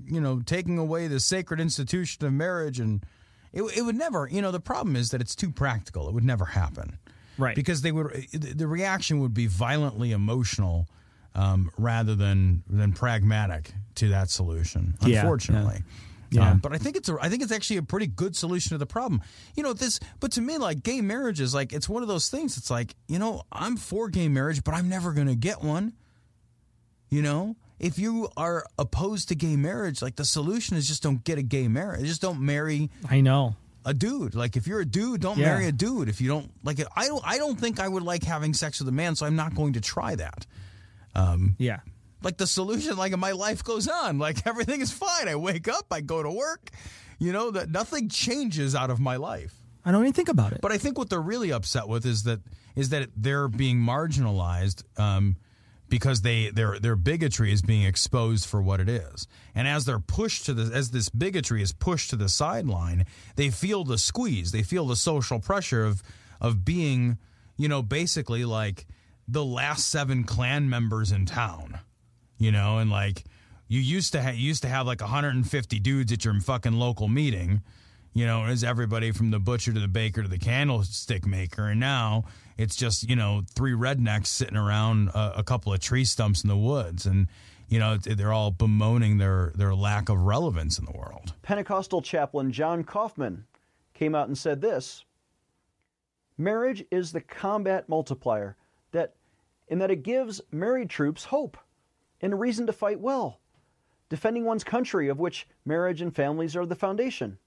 you 0.05 0.21
know, 0.21 0.41
taking 0.45 0.77
away 0.77 1.07
the 1.07 1.19
sacred 1.19 1.59
institution 1.59 2.25
of 2.25 2.33
marriage," 2.33 2.79
and 2.79 3.03
it, 3.53 3.63
it 3.75 3.81
would 3.81 3.95
never. 3.95 4.27
You 4.31 4.41
know, 4.41 4.51
the 4.51 4.59
problem 4.59 4.95
is 4.95 5.11
that 5.11 5.21
it's 5.21 5.35
too 5.35 5.49
practical. 5.51 6.07
It 6.07 6.13
would 6.13 6.23
never 6.23 6.45
happen, 6.45 6.99
right? 7.39 7.55
Because 7.55 7.81
they 7.81 7.91
would, 7.91 8.27
the 8.33 8.67
reaction 8.67 9.19
would 9.19 9.33
be 9.33 9.47
violently 9.47 10.11
emotional, 10.11 10.87
um, 11.35 11.69
rather 11.77 12.15
than 12.15 12.63
than 12.69 12.93
pragmatic 12.93 13.71
to 13.95 14.09
that 14.09 14.29
solution. 14.29 14.95
Yeah, 15.05 15.19
Unfortunately, 15.21 15.83
Yeah. 16.31 16.51
Um, 16.51 16.57
but 16.59 16.73
I 16.73 16.77
think 16.77 16.95
it's 16.97 17.07
a, 17.07 17.17
I 17.21 17.29
think 17.29 17.43
it's 17.43 17.51
actually 17.51 17.77
a 17.77 17.83
pretty 17.83 18.07
good 18.07 18.35
solution 18.35 18.69
to 18.71 18.77
the 18.77 18.85
problem. 18.85 19.21
You 19.55 19.63
know 19.63 19.73
this, 19.73 19.99
but 20.19 20.31
to 20.33 20.41
me, 20.41 20.57
like 20.57 20.81
gay 20.83 21.01
marriage 21.01 21.39
is 21.39 21.53
like 21.53 21.71
it's 21.73 21.87
one 21.87 22.01
of 22.01 22.07
those 22.09 22.29
things. 22.29 22.57
It's 22.57 22.69
like 22.71 22.95
you 23.07 23.19
know 23.19 23.43
I'm 23.51 23.77
for 23.77 24.09
gay 24.09 24.27
marriage, 24.27 24.63
but 24.63 24.73
I'm 24.73 24.89
never 24.89 25.13
going 25.13 25.27
to 25.27 25.35
get 25.35 25.61
one. 25.61 25.93
You 27.09 27.21
know, 27.21 27.55
if 27.79 27.99
you 27.99 28.27
are 28.35 28.65
opposed 28.79 29.29
to 29.29 29.35
gay 29.35 29.55
marriage, 29.55 30.01
like 30.01 30.15
the 30.15 30.25
solution 30.25 30.75
is 30.75 30.87
just 30.87 31.03
don't 31.03 31.23
get 31.23 31.37
a 31.37 31.43
gay 31.43 31.67
marriage. 31.67 32.05
Just 32.05 32.21
don't 32.21 32.41
marry 32.41 32.89
I 33.09 33.21
know. 33.21 33.55
a 33.85 33.93
dude. 33.93 34.35
Like 34.35 34.57
if 34.57 34.67
you're 34.67 34.79
a 34.81 34.85
dude, 34.85 35.21
don't 35.21 35.37
Yeah. 35.37 35.45
marry 35.53 35.67
a 35.67 35.71
dude. 35.71 36.09
If 36.09 36.19
you 36.19 36.27
don't 36.27 36.49
like 36.63 36.79
it, 36.79 36.87
I 36.95 37.07
don't. 37.07 37.21
I 37.25 37.37
don't 37.37 37.57
think 37.59 37.79
I 37.79 37.87
would 37.87 38.03
like 38.03 38.23
having 38.23 38.53
sex 38.53 38.79
with 38.79 38.89
a 38.89 38.91
man, 38.91 39.15
so 39.15 39.25
I'm 39.25 39.35
not 39.35 39.53
going 39.55 39.73
to 39.73 39.81
try 39.81 40.15
that. 40.15 40.45
Um, 41.15 41.55
Yeah. 41.59 41.79
like 42.23 42.37
the 42.37 42.47
solution, 42.47 42.97
like 42.97 43.15
my 43.17 43.31
life 43.31 43.63
goes 43.63 43.87
on. 43.87 44.19
Like 44.19 44.45
everything 44.51 44.81
is 44.81 44.91
fine. 44.91 45.27
I 45.27 45.35
wake 45.35 45.67
up, 45.67 45.85
I 45.91 46.01
go 46.01 46.21
to 46.23 46.31
work. 46.31 46.69
You 47.19 47.31
know 47.31 47.51
that 47.51 47.69
nothing 47.69 48.09
changes 48.09 48.75
out 48.75 48.89
of 48.89 48.99
my 48.99 49.15
life. 49.15 49.53
I 49.85 49.91
don't 49.91 50.01
even 50.01 50.13
think 50.13 50.29
about 50.29 50.51
it. 50.51 50.59
But 50.61 50.71
I 50.71 50.77
think 50.77 50.97
what 50.97 51.09
they're 51.09 51.21
really 51.21 51.51
upset 51.51 51.87
with 51.87 52.05
is 52.05 52.23
that 52.23 52.39
is 52.75 52.89
that 52.89 53.09
they're 53.15 53.47
being 53.47 53.77
marginalized 53.79 54.83
um, 54.99 55.37
because 55.87 56.21
they 56.23 56.49
their 56.49 56.79
their 56.79 56.95
bigotry 56.95 57.53
is 57.53 57.61
being 57.61 57.83
exposed 57.85 58.47
for 58.47 58.61
what 58.61 58.79
it 58.81 58.89
is. 58.89 59.27
And 59.53 59.67
as 59.67 59.85
they're 59.85 59.99
pushed 59.99 60.45
to 60.47 60.53
the 60.53 60.75
as 60.75 60.91
this 60.91 61.07
bigotry 61.09 61.61
is 61.61 61.71
pushed 61.71 62.09
to 62.09 62.15
the 62.15 62.27
sideline, 62.29 63.05
they 63.35 63.49
feel 63.49 63.83
the 63.83 63.97
squeeze. 63.97 64.51
They 64.51 64.63
feel 64.63 64.87
the 64.87 64.95
social 64.95 65.39
pressure 65.39 65.85
of 65.85 66.01
of 66.41 66.65
being, 66.65 67.17
you 67.55 67.69
know, 67.69 67.81
basically 67.81 68.43
like 68.43 68.87
the 69.27 69.45
last 69.45 69.89
seven 69.89 70.23
clan 70.23 70.69
members 70.69 71.11
in 71.11 71.25
town. 71.25 71.79
You 72.37 72.51
know, 72.51 72.79
and 72.79 72.91
like 72.91 73.23
you 73.67 73.79
used 73.79 74.11
to 74.13 74.21
ha- 74.21 74.31
you 74.31 74.47
used 74.47 74.61
to 74.63 74.67
have 74.69 74.85
like 74.85 75.01
150 75.01 75.79
dudes 75.79 76.11
at 76.11 76.25
your 76.25 76.39
fucking 76.39 76.73
local 76.73 77.07
meeting 77.07 77.61
you 78.15 78.25
know, 78.25 78.45
is 78.45 78.63
everybody 78.63 79.11
from 79.11 79.29
the 79.29 79.39
butcher 79.39 79.73
to 79.73 79.79
the 79.79 79.89
baker 79.89 80.23
to 80.23 80.29
the 80.29 80.39
candlestick 80.39 81.27
maker, 81.27 81.67
and 81.67 81.81
now 81.81 82.23
it's 82.57 82.75
just 82.75 83.07
you 83.07 83.15
know 83.15 83.43
three 83.53 83.73
rednecks 83.73 84.27
sitting 84.27 84.55
around 84.55 85.09
a, 85.09 85.39
a 85.39 85.43
couple 85.43 85.73
of 85.73 85.81
tree 85.81 86.05
stumps 86.05 86.41
in 86.41 86.47
the 86.47 86.57
woods, 86.57 87.05
and 87.05 87.27
you 87.67 87.77
know 87.77 87.97
they're 87.97 88.31
all 88.31 88.51
bemoaning 88.51 89.17
their 89.17 89.51
their 89.55 89.75
lack 89.75 90.07
of 90.07 90.17
relevance 90.17 90.79
in 90.79 90.85
the 90.85 90.93
world. 90.93 91.33
Pentecostal 91.41 92.01
chaplain 92.01 92.53
John 92.53 92.85
Kaufman 92.85 93.45
came 93.93 94.15
out 94.15 94.29
and 94.29 94.37
said 94.37 94.61
this 94.61 95.03
Marriage 96.37 96.85
is 96.89 97.11
the 97.11 97.21
combat 97.21 97.89
multiplier 97.89 98.55
in 99.67 99.79
that 99.79 99.91
it 99.91 100.03
gives 100.03 100.41
married 100.51 100.89
troops 100.89 101.25
hope 101.25 101.57
and 102.21 102.33
a 102.33 102.35
reason 102.35 102.65
to 102.67 102.73
fight 102.73 102.99
well, 102.99 103.39
defending 104.09 104.45
one's 104.45 104.63
country 104.63 105.09
of 105.09 105.19
which 105.19 105.47
marriage 105.65 106.01
and 106.01 106.15
families 106.15 106.55
are 106.55 106.65
the 106.65 106.75
foundation. 106.75 107.37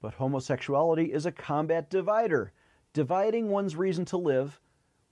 But 0.00 0.14
homosexuality 0.14 1.12
is 1.12 1.26
a 1.26 1.32
combat 1.32 1.90
divider, 1.90 2.52
dividing 2.92 3.48
one's 3.48 3.76
reason 3.76 4.04
to 4.06 4.16
live 4.16 4.60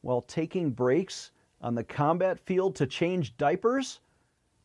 while 0.03 0.23
taking 0.23 0.71
breaks 0.71 1.33
on 1.61 1.75
the 1.75 1.85
combat 1.85 2.39
field 2.39 2.77
to 2.77 2.87
change 2.87 3.37
diapers, 3.37 4.01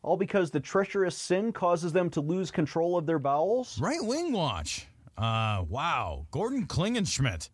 all 0.02 0.16
because 0.16 0.50
the 0.50 0.60
treacherous 0.60 1.16
sin 1.16 1.52
causes 1.52 1.92
them 1.92 2.10
to 2.10 2.20
lose 2.20 2.50
control 2.50 2.96
of 2.96 3.06
their 3.06 3.18
bowels. 3.18 3.80
Right 3.80 4.02
wing 4.02 4.32
watch. 4.32 4.86
Uh, 5.16 5.64
wow, 5.68 6.26
Gordon 6.30 6.66
Klingenschmitt, 6.66 7.48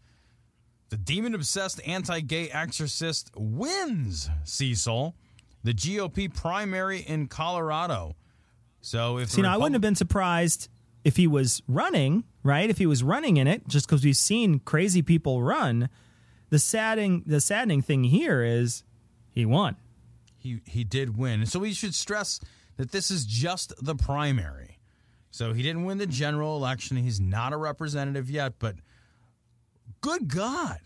the 0.90 0.96
demon 0.96 1.34
obsessed 1.34 1.80
anti 1.86 2.20
gay 2.20 2.48
exorcist, 2.50 3.30
wins 3.36 4.30
Cecil, 4.44 5.14
the 5.62 5.74
GOP 5.74 6.32
primary 6.32 7.00
in 7.00 7.26
Colorado. 7.26 8.16
So 8.80 9.18
if 9.18 9.30
See, 9.30 9.42
the 9.42 9.48
now 9.48 9.54
I 9.54 9.56
wouldn't 9.56 9.74
have 9.74 9.82
been 9.82 9.94
surprised 9.94 10.68
if 11.04 11.16
he 11.16 11.26
was 11.26 11.62
running, 11.68 12.24
right? 12.42 12.70
If 12.70 12.78
he 12.78 12.86
was 12.86 13.02
running 13.02 13.36
in 13.36 13.46
it, 13.46 13.68
just 13.68 13.86
because 13.86 14.04
we've 14.04 14.16
seen 14.16 14.60
crazy 14.60 15.02
people 15.02 15.42
run. 15.42 15.88
The 16.50 16.58
saddening, 16.58 17.24
the 17.26 17.40
saddening 17.40 17.82
thing 17.82 18.04
here 18.04 18.42
is 18.42 18.82
he 19.30 19.44
won. 19.44 19.76
he 20.36 20.60
he 20.64 20.84
did 20.84 21.18
win. 21.18 21.44
So 21.46 21.58
we 21.58 21.72
should 21.72 21.94
stress 21.94 22.40
that 22.76 22.92
this 22.92 23.10
is 23.10 23.26
just 23.26 23.72
the 23.84 23.94
primary. 23.94 24.78
So 25.30 25.52
he 25.52 25.62
didn't 25.62 25.84
win 25.84 25.98
the 25.98 26.06
general 26.06 26.56
election. 26.56 26.96
He's 26.96 27.20
not 27.20 27.52
a 27.52 27.56
representative 27.58 28.30
yet, 28.30 28.54
but 28.58 28.76
good 30.00 30.28
God. 30.28 30.78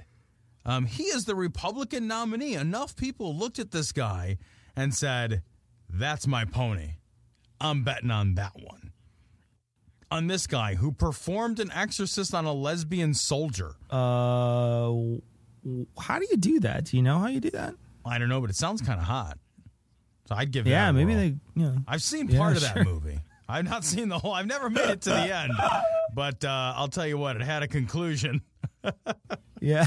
Um, 0.65 0.87
he 0.87 1.05
is 1.05 1.25
the 1.25 1.35
Republican 1.35 2.07
nominee. 2.07 2.55
Enough 2.55 2.97
people 2.97 3.35
looked 3.37 3.59
at 3.59 3.71
this 3.73 3.91
guy 3.93 4.39
and 4.77 4.95
said, 4.95 5.43
That's 5.89 6.27
my 6.27 6.45
pony. 6.45 6.95
I'm 7.61 7.83
betting 7.85 8.11
on 8.11 8.35
that 8.35 8.53
one. 8.61 8.93
On 10.11 10.27
this 10.27 10.47
guy 10.47 10.75
who 10.75 10.93
performed 10.93 11.59
an 11.59 11.71
exorcist 11.73 12.35
on 12.35 12.45
a 12.45 12.53
lesbian 12.53 13.15
soldier. 13.15 13.77
Uh, 13.91 14.93
how 15.99 16.19
do 16.19 16.27
you 16.31 16.37
do 16.37 16.61
that? 16.61 16.85
Do 16.87 16.97
you 16.97 17.03
know 17.03 17.19
how 17.19 17.29
you 17.29 17.41
do 17.41 17.51
that? 17.51 17.75
I 18.05 18.19
don't 18.19 18.29
know, 18.29 18.41
but 18.41 18.51
it 18.51 18.57
sounds 18.57 18.83
kind 18.83 19.01
of 19.01 19.07
hot. 19.07 19.39
So 20.29 20.35
I'd 20.35 20.51
give 20.51 20.65
that 20.65 20.71
Yeah, 20.71 20.89
a 20.91 20.93
maybe 20.93 21.15
they. 21.15 21.27
You 21.55 21.67
know, 21.67 21.77
I've 21.89 22.03
seen 22.03 22.29
Yeah, 22.29 22.39
part 22.39 22.57
of 22.57 22.63
sure. 22.63 22.75
that 22.75 22.85
movie. 22.85 23.19
I've 23.49 23.65
not 23.65 23.85
seen 23.85 24.09
the 24.09 24.19
whole. 24.19 24.33
I've 24.33 24.47
never 24.47 24.71
made 24.71 24.89
it 24.91 25.03
to 25.03 25.11
the 25.11 25.35
end, 25.37 25.53
but 26.15 26.45
uh, 26.45 26.75
I'll 26.77 26.89
tell 26.89 27.07
you 27.07 27.19
what, 27.19 27.37
it 27.37 27.43
had 27.43 27.63
a 27.63 27.69
conclusion. 27.69 28.43
Yeah. 29.61 29.87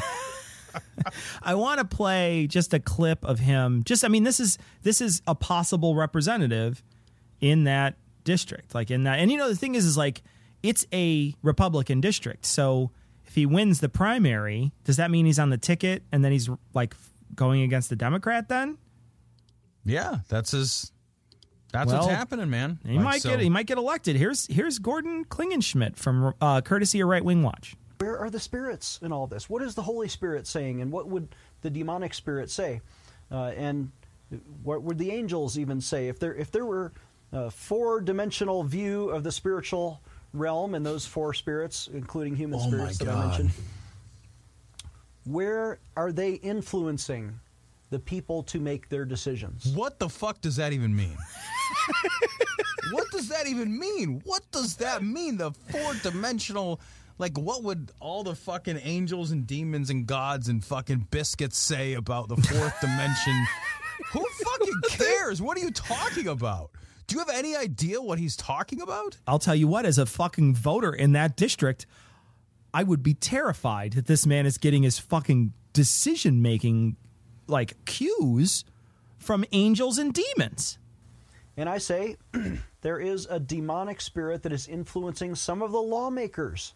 I 1.43 1.55
want 1.55 1.79
to 1.79 1.85
play 1.85 2.47
just 2.47 2.73
a 2.73 2.79
clip 2.79 3.23
of 3.25 3.39
him. 3.39 3.83
Just 3.83 4.05
I 4.05 4.07
mean 4.07 4.23
this 4.23 4.39
is 4.39 4.57
this 4.83 5.01
is 5.01 5.21
a 5.27 5.35
possible 5.35 5.95
representative 5.95 6.81
in 7.41 7.65
that 7.65 7.97
district. 8.23 8.73
Like 8.73 8.91
in 8.91 9.03
that 9.03 9.19
and 9.19 9.29
you 9.31 9.37
know 9.37 9.49
the 9.49 9.55
thing 9.55 9.75
is 9.75 9.85
is 9.85 9.97
like 9.97 10.21
it's 10.63 10.85
a 10.93 11.33
Republican 11.41 11.99
district. 12.01 12.45
So 12.45 12.91
if 13.25 13.35
he 13.35 13.45
wins 13.45 13.81
the 13.81 13.89
primary, 13.89 14.71
does 14.85 14.97
that 14.97 15.11
mean 15.11 15.25
he's 15.25 15.39
on 15.39 15.49
the 15.49 15.57
ticket 15.57 16.03
and 16.11 16.23
then 16.23 16.31
he's 16.31 16.49
like 16.73 16.95
going 17.35 17.61
against 17.61 17.89
the 17.89 17.95
Democrat 17.97 18.47
then? 18.49 18.77
Yeah, 19.83 20.19
that's 20.29 20.51
his. 20.51 20.91
That's 21.73 21.91
Well, 21.91 22.03
what's 22.03 22.13
happening, 22.13 22.49
man. 22.49 22.79
He 22.85 22.93
Like, 22.95 23.03
might 23.03 23.21
so- 23.21 23.29
get 23.31 23.41
he 23.41 23.49
might 23.49 23.65
get 23.67 23.77
elected. 23.77 24.15
Here's 24.15 24.47
here's 24.47 24.79
Gordon 24.79 25.25
Klingenschmitt 25.25 25.97
from 25.97 26.33
uh, 26.39 26.61
courtesy 26.61 27.01
of 27.01 27.09
Right 27.09 27.23
Wing 27.25 27.43
Watch. 27.43 27.75
Where 27.99 28.17
are 28.17 28.29
the 28.29 28.39
spirits 28.39 28.99
in 29.01 29.11
all 29.11 29.27
this? 29.27 29.49
What 29.49 29.61
is 29.61 29.75
the 29.75 29.81
Holy 29.81 30.07
Spirit 30.07 30.47
saying, 30.47 30.81
and 30.81 30.91
what 30.91 31.07
would 31.07 31.29
the 31.61 31.69
demonic 31.69 32.13
spirit 32.13 32.49
say? 32.49 32.81
Uh, 33.31 33.51
and 33.55 33.91
what 34.63 34.81
would 34.83 34.97
the 34.97 35.11
angels 35.11 35.57
even 35.57 35.79
say 35.79 36.07
if 36.07 36.19
there 36.19 36.33
if 36.35 36.51
there 36.51 36.65
were 36.65 36.91
a 37.31 37.49
four 37.49 38.01
dimensional 38.01 38.63
view 38.63 39.09
of 39.09 39.23
the 39.23 39.31
spiritual 39.31 40.01
realm 40.33 40.75
and 40.75 40.85
those 40.85 41.05
four 41.05 41.33
spirits, 41.33 41.89
including 41.93 42.35
human 42.35 42.59
Oh 42.59 42.67
spirits 42.67 42.97
that 42.99 43.09
I 43.09 43.27
mentioned? 43.27 43.51
Where 45.25 45.79
are 45.97 46.11
they 46.11 46.33
influencing 46.33 47.39
the 47.89 47.99
people 47.99 48.43
to 48.43 48.59
make 48.59 48.89
their 48.89 49.05
decisions? 49.05 49.67
What 49.67 49.99
the 49.99 50.09
fuck 50.09 50.41
does 50.41 50.55
that 50.57 50.73
even 50.73 50.95
mean? 50.95 51.17
what 52.91 53.09
does 53.11 53.27
that 53.29 53.47
even 53.47 53.77
mean? 53.77 54.21
What 54.25 54.43
does 54.51 54.75
that 54.77 55.03
mean? 55.03 55.37
The 55.37 55.51
four 55.51 55.93
dimensional. 56.03 56.79
Like, 57.17 57.37
what 57.37 57.63
would 57.63 57.91
all 57.99 58.23
the 58.23 58.35
fucking 58.35 58.79
angels 58.83 59.31
and 59.31 59.47
demons 59.47 59.89
and 59.89 60.05
gods 60.05 60.49
and 60.49 60.63
fucking 60.63 61.07
biscuits 61.11 61.57
say 61.57 61.93
about 61.93 62.27
the 62.27 62.35
fourth 62.35 62.81
dimension? 62.81 63.45
Who 64.11 64.25
fucking 64.43 64.81
cares? 64.89 65.41
What 65.41 65.57
are 65.57 65.61
you 65.61 65.71
talking 65.71 66.27
about? 66.27 66.71
Do 67.07 67.15
you 67.15 67.19
have 67.19 67.29
any 67.29 67.55
idea 67.55 68.01
what 68.01 68.19
he's 68.19 68.35
talking 68.35 68.81
about? 68.81 69.17
I'll 69.27 69.39
tell 69.39 69.55
you 69.55 69.67
what, 69.67 69.85
as 69.85 69.97
a 69.97 70.05
fucking 70.05 70.55
voter 70.55 70.93
in 70.93 71.13
that 71.13 71.37
district, 71.37 71.85
I 72.73 72.83
would 72.83 73.03
be 73.03 73.13
terrified 73.13 73.93
that 73.93 74.07
this 74.07 74.25
man 74.25 74.45
is 74.45 74.57
getting 74.57 74.83
his 74.83 74.99
fucking 74.99 75.53
decision 75.71 76.41
making 76.41 76.97
like 77.47 77.85
cues 77.85 78.65
from 79.17 79.45
angels 79.51 79.97
and 79.97 80.13
demons. 80.13 80.77
And 81.55 81.69
I 81.69 81.77
say 81.77 82.17
there 82.81 82.99
is 82.99 83.27
a 83.29 83.39
demonic 83.39 84.01
spirit 84.01 84.43
that 84.43 84.51
is 84.51 84.67
influencing 84.67 85.35
some 85.35 85.61
of 85.61 85.71
the 85.71 85.81
lawmakers. 85.81 86.73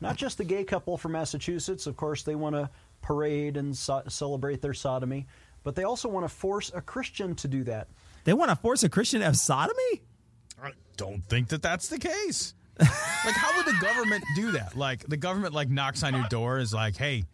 Not 0.00 0.16
just 0.16 0.38
the 0.38 0.44
gay 0.44 0.64
couple 0.64 0.96
from 0.98 1.12
Massachusetts. 1.12 1.86
Of 1.86 1.96
course, 1.96 2.22
they 2.22 2.34
want 2.34 2.54
to 2.56 2.68
parade 3.02 3.56
and 3.56 3.76
so- 3.76 4.02
celebrate 4.08 4.60
their 4.62 4.74
sodomy, 4.74 5.26
but 5.62 5.74
they 5.74 5.84
also 5.84 6.08
want 6.08 6.28
to 6.28 6.34
force 6.34 6.70
a 6.74 6.80
Christian 6.80 7.34
to 7.36 7.48
do 7.48 7.64
that. 7.64 7.88
They 8.24 8.32
want 8.32 8.50
to 8.50 8.56
force 8.56 8.82
a 8.82 8.88
Christian 8.88 9.20
to 9.20 9.26
have 9.26 9.36
sodomy? 9.36 10.02
I 10.62 10.72
don't 10.96 11.24
think 11.26 11.48
that 11.48 11.62
that's 11.62 11.88
the 11.88 11.98
case. 11.98 12.54
like, 12.80 12.88
how 13.34 13.56
would 13.56 13.66
the 13.66 13.78
government 13.80 14.24
do 14.34 14.52
that? 14.52 14.76
Like, 14.76 15.06
the 15.06 15.16
government 15.16 15.54
like 15.54 15.68
knocks 15.68 16.02
on 16.02 16.14
your 16.14 16.26
door, 16.28 16.58
is 16.58 16.72
like, 16.74 16.96
"Hey, 16.96 17.24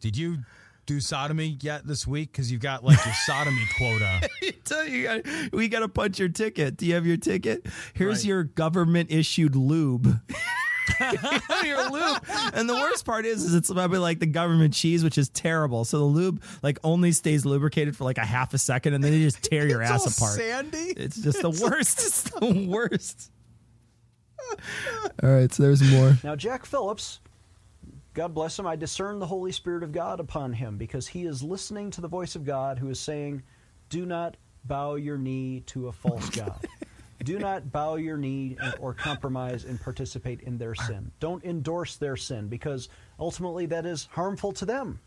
did 0.00 0.16
you 0.16 0.38
do 0.86 0.98
sodomy 1.00 1.56
yet 1.60 1.86
this 1.86 2.06
week? 2.06 2.32
Because 2.32 2.50
you've 2.50 2.60
got 2.62 2.82
like 2.84 2.98
your 3.04 3.14
sodomy 3.26 3.62
quota." 3.78 4.28
Tell 4.64 4.86
you, 4.88 5.22
we 5.52 5.68
got 5.68 5.80
to 5.80 5.88
punch 5.88 6.18
your 6.18 6.28
ticket. 6.30 6.76
Do 6.78 6.86
you 6.86 6.94
have 6.94 7.06
your 7.06 7.16
ticket? 7.16 7.66
Here's 7.94 8.18
Right. 8.18 8.24
your 8.24 8.42
government 8.44 9.10
issued 9.12 9.54
lube. 9.54 10.20
your 11.64 11.90
lube. 11.90 12.22
And 12.54 12.68
the 12.68 12.74
worst 12.74 13.04
part 13.04 13.26
is, 13.26 13.44
is 13.44 13.54
it's 13.54 13.72
probably 13.72 13.98
like 13.98 14.18
the 14.20 14.26
government 14.26 14.74
cheese, 14.74 15.02
which 15.04 15.18
is 15.18 15.28
terrible. 15.28 15.84
So 15.84 15.98
the 15.98 16.04
lube 16.04 16.42
like 16.62 16.78
only 16.84 17.12
stays 17.12 17.44
lubricated 17.46 17.96
for 17.96 18.04
like 18.04 18.18
a 18.18 18.24
half 18.24 18.54
a 18.54 18.58
second, 18.58 18.94
and 18.94 19.02
then 19.04 19.12
they 19.12 19.20
just 19.20 19.42
tear 19.42 19.66
your 19.68 19.82
It's 19.82 19.90
ass 19.90 20.20
all 20.20 20.26
apart. 20.26 20.38
sandy. 20.40 20.94
It's 20.96 21.16
just 21.16 21.42
the 21.42 21.50
worst. 21.50 21.98
It's 21.98 22.22
the 22.30 22.66
worst. 22.68 23.30
All 25.22 25.30
right, 25.30 25.52
so 25.52 25.62
there's 25.62 25.82
more. 25.82 26.16
Now, 26.22 26.36
Jack 26.36 26.66
Phillips, 26.66 27.20
God 28.14 28.32
bless 28.34 28.58
him, 28.58 28.66
I 28.66 28.76
discern 28.76 29.18
the 29.18 29.26
Holy 29.26 29.52
Spirit 29.52 29.82
of 29.82 29.92
God 29.92 30.20
upon 30.20 30.52
him 30.52 30.76
because 30.78 31.06
he 31.08 31.24
is 31.24 31.42
listening 31.42 31.90
to 31.92 32.00
the 32.00 32.08
voice 32.08 32.36
of 32.36 32.44
God 32.44 32.78
who 32.78 32.88
is 32.88 33.00
saying, 33.00 33.42
Do 33.88 34.06
not 34.06 34.36
bow 34.64 34.94
your 34.94 35.18
knee 35.18 35.60
to 35.66 35.88
a 35.88 35.92
false 35.92 36.30
God. 36.30 36.64
Do 37.24 37.38
not 37.38 37.72
bow 37.72 37.96
your 37.96 38.16
knee 38.16 38.56
or 38.78 38.92
compromise 38.94 39.64
and 39.64 39.80
participate 39.80 40.40
in 40.42 40.58
their 40.58 40.74
sin. 40.74 41.10
Don't 41.18 41.44
endorse 41.44 41.96
their 41.96 42.16
sin 42.16 42.48
because 42.48 42.88
ultimately 43.18 43.66
that 43.66 43.86
is 43.86 44.06
harmful 44.12 44.52
to 44.52 44.64
them. 44.64 45.00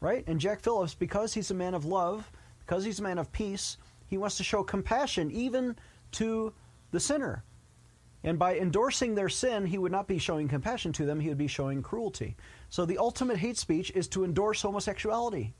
Right? 0.00 0.24
And 0.26 0.38
Jack 0.38 0.60
Phillips, 0.60 0.94
because 0.94 1.32
he's 1.32 1.50
a 1.50 1.54
man 1.54 1.74
of 1.74 1.86
love, 1.86 2.30
because 2.60 2.84
he's 2.84 3.00
a 3.00 3.02
man 3.02 3.18
of 3.18 3.32
peace, 3.32 3.78
he 4.06 4.18
wants 4.18 4.36
to 4.36 4.44
show 4.44 4.62
compassion 4.62 5.30
even 5.30 5.76
to 6.12 6.52
the 6.90 7.00
sinner. 7.00 7.42
And 8.22 8.38
by 8.38 8.58
endorsing 8.58 9.14
their 9.14 9.28
sin, 9.28 9.66
he 9.66 9.78
would 9.78 9.92
not 9.92 10.06
be 10.06 10.18
showing 10.18 10.48
compassion 10.48 10.92
to 10.94 11.06
them, 11.06 11.20
he 11.20 11.28
would 11.28 11.38
be 11.38 11.46
showing 11.46 11.82
cruelty. 11.82 12.36
So 12.68 12.84
the 12.84 12.98
ultimate 12.98 13.38
hate 13.38 13.56
speech 13.56 13.90
is 13.94 14.08
to 14.08 14.24
endorse 14.24 14.62
homosexuality 14.62 15.54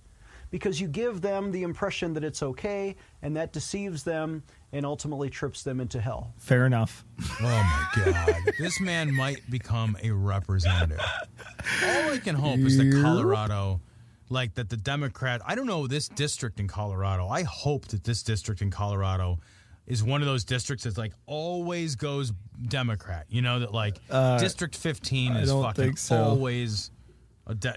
because 0.51 0.81
you 0.81 0.89
give 0.89 1.21
them 1.21 1.51
the 1.53 1.63
impression 1.63 2.15
that 2.15 2.25
it's 2.25 2.43
okay, 2.43 2.97
and 3.23 3.37
that 3.37 3.53
deceives 3.53 4.03
them 4.05 4.43
and 4.73 4.85
ultimately 4.87 5.31
trips 5.31 5.63
them 5.63 5.81
into 5.81 6.01
hell. 6.01 6.33
Fair 6.39 6.67
enough. 6.67 7.05
Oh 7.41 7.43
my 7.43 7.87
God. 8.05 8.37
this 8.59 8.81
man 8.81 9.15
might 9.15 9.49
become 9.51 9.97
a 10.03 10.11
representative. 10.11 11.01
All 11.01 12.11
I 12.13 12.19
can 12.23 12.35
hope 12.35 12.59
is 12.61 12.77
that 12.77 13.01
Colorado, 13.03 13.81
like 14.29 14.55
that 14.55 14.69
the 14.69 14.77
Democrat, 14.77 15.41
I 15.47 15.55
don't 15.55 15.67
know 15.67 15.87
this 15.87 16.09
district 16.09 16.61
in 16.61 16.69
Colorado. 16.69 17.29
I 17.29 17.43
hope 17.43 17.87
that 17.89 18.05
this 18.05 18.23
district 18.23 18.61
in 18.63 18.71
Colorado 18.71 19.39
is 19.87 20.03
one 20.03 20.21
of 20.21 20.27
those 20.27 20.45
districts 20.45 20.85
that's 20.85 20.99
like 20.99 21.13
always 21.27 21.95
goes 21.95 22.33
Democrat. 22.69 23.27
You 23.29 23.43
know, 23.43 23.61
that 23.61 23.73
like 23.73 23.97
Uh, 24.11 24.39
District 24.39 24.75
15 24.75 25.33
I 25.33 25.41
is 25.43 25.51
fucking 25.53 25.97
so. 25.97 26.23
always, 26.23 26.91
a 26.91 26.93
de- 26.93 26.96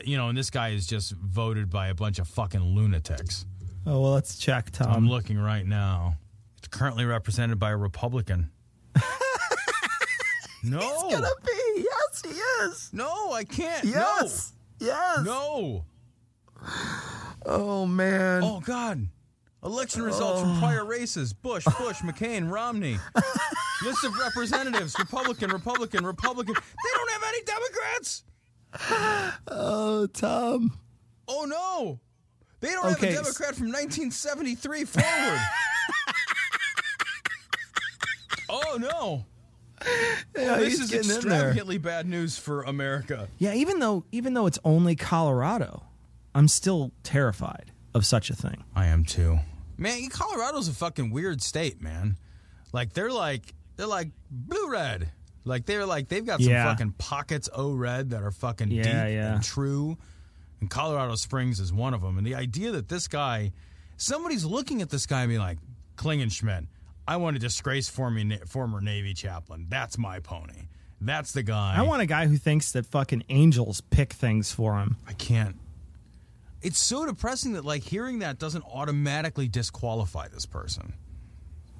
you 0.03 0.17
know, 0.17 0.29
and 0.29 0.37
this 0.37 0.49
guy 0.49 0.69
is 0.69 0.87
just 0.87 1.11
voted 1.13 1.69
by 1.69 1.87
a 1.87 1.95
bunch 1.95 2.19
of 2.19 2.27
fucking 2.27 2.61
lunatics. 2.61 3.45
Oh 3.85 4.01
well, 4.01 4.11
let's 4.11 4.37
check, 4.37 4.71
Tom. 4.71 4.91
I'm 4.91 5.09
looking 5.09 5.37
right 5.37 5.65
now. 5.65 6.15
It's 6.57 6.67
currently 6.67 7.05
represented 7.05 7.59
by 7.59 7.71
a 7.71 7.77
Republican. 7.77 8.51
no. 10.63 10.79
He's 10.79 11.13
gonna 11.13 11.27
be. 11.45 11.83
Yes, 11.83 12.21
he 12.23 12.29
is. 12.29 12.89
No, 12.93 13.31
I 13.31 13.43
can't. 13.43 13.85
Yes. 13.85 14.53
Yes. 14.79 15.25
No. 15.25 15.85
Oh 17.45 17.85
man. 17.85 18.43
Oh 18.43 18.59
God. 18.59 19.07
Election 19.63 20.03
results 20.03 20.41
from 20.41 20.57
oh. 20.57 20.59
prior 20.59 20.83
races: 20.83 21.31
Bush, 21.31 21.63
Bush, 21.63 21.97
McCain, 21.99 22.51
Romney. 22.51 22.97
List 23.83 24.03
of 24.03 24.17
representatives: 24.17 24.93
Republican, 24.99 25.51
Republican, 25.51 26.05
Republican. 26.05 26.53
They 26.53 26.89
don't 26.93 27.11
have 27.11 27.23
any 27.29 27.43
Democrats. 27.43 28.23
Oh, 29.47 30.07
Tom. 30.13 30.77
Oh 31.27 31.45
no. 31.45 31.99
They 32.61 32.69
don't 32.69 32.93
Okay, 32.93 33.11
have 33.11 33.21
a 33.21 33.23
Democrat 33.23 33.55
from 33.55 33.67
1973 33.67 34.85
forward. 34.85 35.39
oh 38.49 38.77
no. 38.79 39.25
Yeah, 40.35 40.55
oh, 40.55 40.59
this 40.59 40.79
is 40.79 40.93
extravagantly 40.93 41.77
bad 41.77 42.05
news 42.07 42.37
for 42.37 42.63
America. 42.63 43.29
Yeah, 43.37 43.53
even 43.53 43.79
though 43.79 44.03
even 44.11 44.33
though 44.33 44.45
it's 44.45 44.59
only 44.65 44.95
Colorado, 44.95 45.83
I'm 46.35 46.47
still 46.49 46.91
terrified 47.03 47.71
of 47.93 48.05
such 48.05 48.29
a 48.29 48.35
thing. 48.35 48.65
I 48.75 48.87
am 48.87 49.05
too. 49.05 49.39
Man, 49.77 50.09
Colorado's 50.09 50.67
a 50.67 50.73
fucking 50.73 51.11
weird 51.11 51.41
state, 51.41 51.81
man. 51.81 52.17
Like 52.73 52.91
they're 52.93 53.11
like 53.11 53.53
they're 53.77 53.87
like 53.87 54.09
blue 54.29 54.69
red. 54.69 55.11
Like 55.49 55.65
they're 55.65 55.85
like 55.85 56.07
they've 56.07 56.25
got 56.25 56.39
some 56.41 56.51
Yeah. 56.51 56.63
fucking 56.71 56.93
pockets 56.97 57.49
o 57.53 57.73
red 57.73 58.11
that 58.11 58.23
are 58.23 58.31
fucking 58.31 58.71
Yeah, 58.71 58.83
deep 58.83 58.93
yeah. 59.15 59.33
and 59.35 59.43
true. 59.43 59.97
And 60.61 60.69
Colorado 60.69 61.15
Springs 61.15 61.59
is 61.59 61.73
one 61.73 61.93
of 61.93 62.01
them. 62.01 62.17
And 62.17 62.25
the 62.27 62.35
idea 62.35 62.71
that 62.71 62.87
this 62.89 63.07
guy, 63.07 63.51
somebody's 63.97 64.45
looking 64.45 64.81
at 64.81 64.89
this 64.89 65.05
guy 65.05 65.21
and 65.21 65.29
be 65.29 65.37
like, 65.39 65.57
Klingenschmitt, 65.97 66.67
I 67.07 67.17
want 67.17 67.35
to 67.35 67.39
disgrace 67.39 67.89
former 67.89 68.37
former 68.45 68.79
Navy 68.81 69.13
chaplain. 69.13 69.65
That's 69.69 69.97
my 69.97 70.19
pony. 70.19 70.67
That's 71.01 71.31
the 71.31 71.43
guy. 71.43 71.75
I 71.77 71.81
want 71.83 72.01
a 72.01 72.05
guy 72.05 72.27
who 72.27 72.35
thinks 72.37 72.73
that 72.73 72.85
fucking 72.85 73.23
angels 73.29 73.81
pick 73.89 74.13
things 74.13 74.51
for 74.51 74.77
him. 74.79 74.97
I 75.07 75.13
can't. 75.13 75.55
It's 76.61 76.77
so 76.79 77.05
depressing 77.05 77.53
that 77.53 77.63
like 77.63 77.83
hearing 77.83 78.19
that 78.19 78.37
doesn't 78.37 78.65
automatically 78.65 79.47
disqualify 79.47 80.27
this 80.27 80.45
person. 80.45 80.93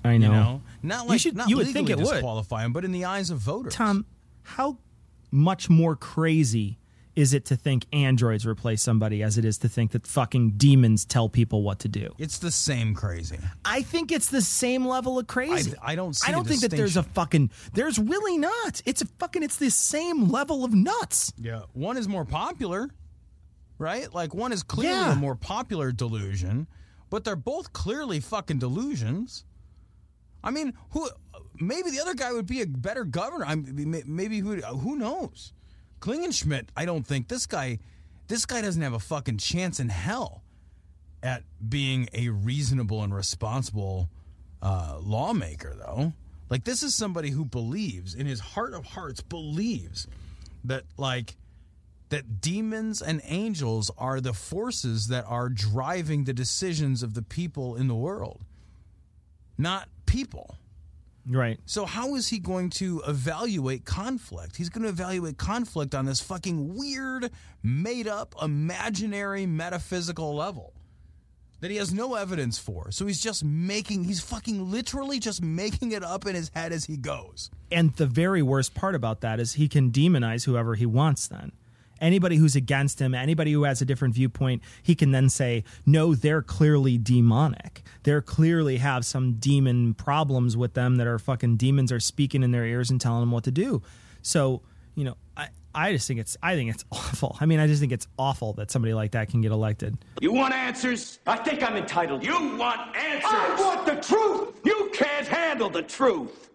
I 0.04 0.18
know. 0.18 0.28
You 0.28 0.32
know, 0.34 0.62
not 0.84 1.04
You 1.04 1.10
like 1.10 1.20
should- 1.22 1.36
not 1.36 1.50
you 1.50 1.58
would 1.58 1.68
think 1.68 1.90
it 1.90 1.98
would. 1.98 2.06
disqualify 2.10 2.64
him, 2.66 2.74
but 2.74 2.86
in 2.86 2.92
the 2.92 3.06
eyes 3.06 3.30
of 3.30 3.40
voters. 3.40 3.74
Tom, 3.74 4.06
how 4.44 4.78
much 5.32 5.70
more 5.70 5.96
crazy 5.96 6.78
is 7.16 7.34
it 7.34 7.44
to 7.44 7.56
think 7.58 7.86
androids 7.92 8.46
replace 8.46 8.82
somebody 8.82 9.22
as 9.22 9.38
it 9.38 9.44
is 9.44 9.58
to 9.58 9.68
think 9.68 9.92
that 9.92 10.08
fucking 10.08 10.52
demons 10.52 11.04
tell 11.04 11.28
people 11.28 11.64
what 11.64 11.80
to 11.80 11.90
do? 11.90 12.14
it's 12.18 12.38
the 12.38 12.52
same 12.52 12.94
crazy. 12.94 13.38
I 13.66 13.82
think 13.82 14.12
it's 14.14 14.30
the 14.30 14.42
same 14.42 14.86
level 14.88 15.20
of 15.20 15.28
crazy. 15.28 15.74
I- 15.82 15.92
I 15.92 15.96
don't 15.96 16.16
see 16.16 16.30
I 16.30 16.32
don't 16.32 16.48
think 16.48 16.62
that 16.62 16.72
there's 16.72 16.96
a 16.96 17.04
fucking. 17.04 17.52
There's 17.74 18.00
really 18.00 18.38
not. 18.38 18.82
It's 18.86 19.02
a 19.02 19.06
fucking. 19.06 19.44
It's 19.44 19.58
the 19.58 19.70
same 19.72 20.30
level 20.30 20.64
of 20.64 20.74
nuts. 20.74 21.34
Yeah, 21.38 21.64
one 21.74 21.98
is 21.98 22.08
more 22.08 22.24
popular, 22.26 22.90
right? 23.78 24.14
Like 24.14 24.34
one 24.34 24.54
is 24.54 24.64
clearly 24.64 24.96
Yeah. 24.96 25.12
a 25.14 25.16
more 25.16 25.36
popular 25.36 25.92
delusion, 25.92 26.68
but 27.10 27.24
they're 27.26 27.36
both 27.36 27.74
clearly 27.74 28.20
fucking 28.22 28.60
delusions. 28.60 29.44
I 30.44 30.52
mean, 30.52 30.74
who? 30.92 31.10
Maybe 31.60 31.92
the 31.92 32.00
other 32.00 32.14
guy 32.14 32.32
would 32.32 32.46
be 32.46 32.62
a 32.62 32.68
better 32.68 33.04
governor. 33.04 33.46
I 33.46 33.56
maybe 33.56 34.40
who? 34.40 34.56
Who 34.56 34.96
knows? 34.96 35.54
Klingenschmitt. 36.00 36.70
I 36.76 36.86
don't 36.86 37.06
think 37.06 37.28
this 37.28 37.46
guy. 37.46 37.80
This 38.28 38.46
guy 38.46 38.62
doesn't 38.62 38.82
have 38.82 38.94
a 38.94 39.00
fucking 39.00 39.38
chance 39.40 39.80
in 39.80 39.90
hell 39.90 40.44
at 41.24 41.44
being 41.68 42.08
a 42.14 42.30
reasonable 42.30 43.04
and 43.04 43.14
responsible 43.14 44.10
uh, 44.62 45.00
lawmaker, 45.02 45.76
though. 45.78 46.14
Like 46.50 46.64
this 46.64 46.84
is 46.84 46.96
somebody 46.96 47.30
who 47.30 47.46
believes 47.46 48.16
in 48.16 48.26
his 48.26 48.40
heart 48.40 48.74
of 48.74 48.86
hearts 48.86 49.22
believes 49.22 50.08
that 50.64 50.84
like 50.98 51.38
that 52.10 52.42
demons 52.42 53.02
and 53.02 53.22
angels 53.26 53.92
are 53.98 54.20
the 54.20 54.34
forces 54.34 55.08
that 55.08 55.26
are 55.28 55.48
driving 55.48 56.24
the 56.24 56.34
decisions 56.34 57.04
of 57.04 57.14
the 57.14 57.22
people 57.22 57.76
in 57.76 57.88
the 57.88 57.96
world, 57.96 58.44
not 59.60 59.88
people. 60.06 60.58
Right. 61.30 61.60
So 61.66 61.86
how 61.86 62.16
is 62.16 62.30
he 62.30 62.40
going 62.40 62.72
to 62.72 63.04
evaluate 63.08 63.86
conflict? 63.86 64.56
He's 64.56 64.70
going 64.70 64.84
to 64.84 64.90
evaluate 64.90 65.38
conflict 65.38 65.94
on 65.94 66.06
this 66.06 66.22
fucking 66.22 66.76
weird, 66.76 67.30
made 67.62 68.08
up, 68.08 68.34
imaginary, 68.42 69.46
metaphysical 69.46 70.36
level 70.36 70.74
that 71.60 71.70
he 71.70 71.78
has 71.78 71.94
no 71.94 72.16
evidence 72.16 72.58
for. 72.58 72.90
So 72.92 73.06
he's 73.06 73.22
just 73.22 73.44
making 73.44 74.06
he's 74.06 74.22
fucking 74.22 74.72
literally 74.72 75.20
just 75.20 75.42
making 75.44 75.92
it 75.92 76.04
up 76.04 76.26
in 76.26 76.34
his 76.36 76.50
head 76.56 76.72
as 76.72 76.86
he 76.86 76.98
goes. 76.98 77.52
And 77.72 77.94
the 77.96 78.06
very 78.06 78.42
worst 78.42 78.74
part 78.74 78.96
about 78.96 79.22
that 79.22 79.40
is 79.40 79.54
he 79.54 79.68
can 79.68 79.92
demonize 79.92 80.46
whoever 80.46 80.76
he 80.76 80.86
wants 80.86 81.28
then. 81.28 81.52
Anybody 82.02 82.36
who's 82.38 82.56
against 82.56 83.00
him, 83.00 83.14
anybody 83.14 83.52
who 83.52 83.64
has 83.64 83.82
a 83.82 83.86
different 83.86 84.14
viewpoint, 84.14 84.62
he 84.84 84.96
can 84.96 85.12
then 85.12 85.30
say, 85.30 85.64
no, 85.86 86.16
they're 86.16 86.42
clearly 86.42 86.98
demonic. 86.98 87.84
They're 88.04 88.22
clearly 88.22 88.78
have 88.78 89.06
some 89.06 89.34
demon 89.34 89.94
problems 89.94 90.56
with 90.56 90.74
them 90.74 90.96
that 90.98 91.08
are 91.08 91.20
fucking 91.20 91.58
demons 91.58 91.92
are 91.92 92.00
speaking 92.00 92.44
in 92.44 92.52
their 92.52 92.66
ears 92.66 92.90
and 92.90 93.00
telling 93.00 93.22
them 93.22 93.32
what 93.32 93.44
to 93.46 93.52
do. 93.52 93.82
So, 94.22 94.62
you 94.96 95.04
know, 95.06 95.18
I, 95.38 95.50
I 95.74 95.94
just 95.94 96.08
think 96.08 96.20
it's 96.20 96.36
I 96.42 96.56
think 96.56 96.74
it's 96.74 96.86
awful. 96.92 97.38
I 97.40 97.46
mean, 97.46 97.60
I 97.60 97.68
just 97.68 97.80
think 97.80 97.92
it's 97.92 98.08
awful 98.18 98.54
that 98.54 98.72
somebody 98.72 98.94
like 98.94 99.12
that 99.12 99.30
can 99.30 99.42
get 99.42 99.52
elected. 99.52 99.98
You 100.22 100.34
want 100.34 100.54
answers? 100.54 101.20
I 101.28 101.38
think 101.38 101.64
I'm 101.64 101.76
entitled. 101.76 102.24
You 102.24 102.58
want 102.58 102.96
answers? 102.96 103.30
I 103.32 103.56
want 103.60 103.86
the 103.86 103.96
truth. 103.96 104.60
You 104.64 104.90
can't 104.94 105.28
handle 105.28 105.70
the 105.70 105.84
truth. 105.84 106.50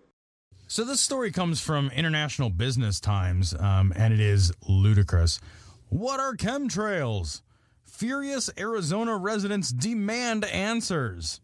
So 0.74 0.82
this 0.82 1.00
story 1.00 1.30
comes 1.30 1.60
from 1.60 1.88
International 1.90 2.50
Business 2.50 2.98
Times, 2.98 3.54
um, 3.54 3.92
and 3.94 4.12
it 4.12 4.18
is 4.18 4.52
ludicrous. 4.68 5.38
What 5.88 6.18
are 6.18 6.34
chemtrails? 6.34 7.42
Furious 7.84 8.50
Arizona 8.58 9.16
residents 9.16 9.70
demand 9.70 10.44
answers. 10.44 11.40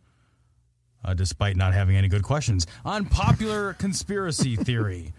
Uh, 1.04 1.14
despite 1.14 1.54
not 1.54 1.74
having 1.74 1.94
any 1.94 2.08
good 2.08 2.24
questions 2.24 2.66
on 2.84 3.04
popular 3.04 3.74
conspiracy 3.74 4.56
theory. 4.64 5.14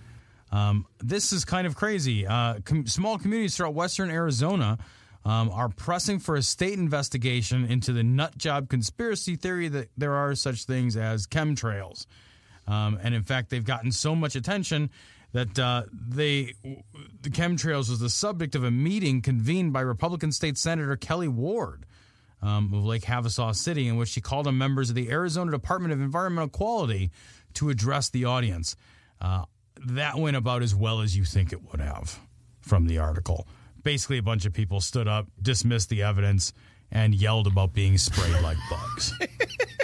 Um, 0.51 0.87
this 0.99 1.31
is 1.31 1.45
kind 1.45 1.65
of 1.65 1.77
crazy. 1.77 2.27
Uh, 2.27 2.55
com- 2.65 2.87
small 2.87 3.17
communities 3.17 3.55
throughout 3.55 3.75
western 3.75 4.11
Arizona 4.11 4.77
um, 5.23 5.49
are 5.51 5.69
pressing 5.69 6.19
for 6.19 6.35
a 6.35 6.41
state 6.41 6.77
investigation 6.77 7.63
into 7.63 7.93
the 7.93 8.03
nut 8.03 8.37
job 8.37 8.67
conspiracy 8.67 9.37
theory 9.37 9.69
that 9.69 9.87
there 9.97 10.15
are 10.15 10.35
such 10.35 10.65
things 10.65 10.97
as 10.97 11.27
chemtrails. 11.27 12.07
Um, 12.67 12.99
and 13.01 13.13
in 13.15 13.23
fact, 13.23 13.49
they've 13.49 13.65
gotten 13.65 13.91
so 13.91 14.15
much 14.15 14.35
attention 14.35 14.89
that 15.33 15.57
uh, 15.57 15.83
they 15.93 16.53
the 17.21 17.29
chemtrails 17.29 17.89
was 17.89 17.99
the 17.99 18.09
subject 18.09 18.55
of 18.55 18.63
a 18.63 18.71
meeting 18.71 19.21
convened 19.21 19.73
by 19.73 19.81
Republican 19.81 20.31
State 20.31 20.57
Senator 20.57 20.97
Kelli 20.97 21.29
Ward 21.29 21.85
um, 22.41 22.73
of 22.73 22.83
Lake 22.85 23.03
Havasu 23.03 23.55
City, 23.55 23.87
in 23.87 23.97
which 23.97 24.09
she 24.09 24.21
called 24.21 24.47
on 24.47 24.57
members 24.57 24.89
of 24.89 24.95
the 24.95 25.09
Arizona 25.09 25.51
Department 25.51 25.93
of 25.93 26.01
Environmental 26.01 26.49
Quality 26.49 27.11
to 27.53 27.69
address 27.69 28.09
the 28.09 28.25
audience. 28.25 28.75
Uh, 29.19 29.45
that 29.87 30.17
went 30.17 30.37
about 30.37 30.61
as 30.63 30.75
well 30.75 31.01
as 31.01 31.15
you 31.15 31.23
think 31.23 31.53
it 31.53 31.71
would 31.71 31.81
have 31.81 32.19
from 32.61 32.87
the 32.87 32.99
article. 32.99 33.47
Basically, 33.83 34.17
a 34.17 34.23
bunch 34.23 34.45
of 34.45 34.53
people 34.53 34.79
stood 34.81 35.07
up, 35.07 35.27
dismissed 35.41 35.89
the 35.89 36.03
evidence, 36.03 36.53
and 36.91 37.15
yelled 37.15 37.47
about 37.47 37.73
being 37.73 37.97
sprayed 37.97 38.41
like 38.43 38.57
bugs. 38.69 39.13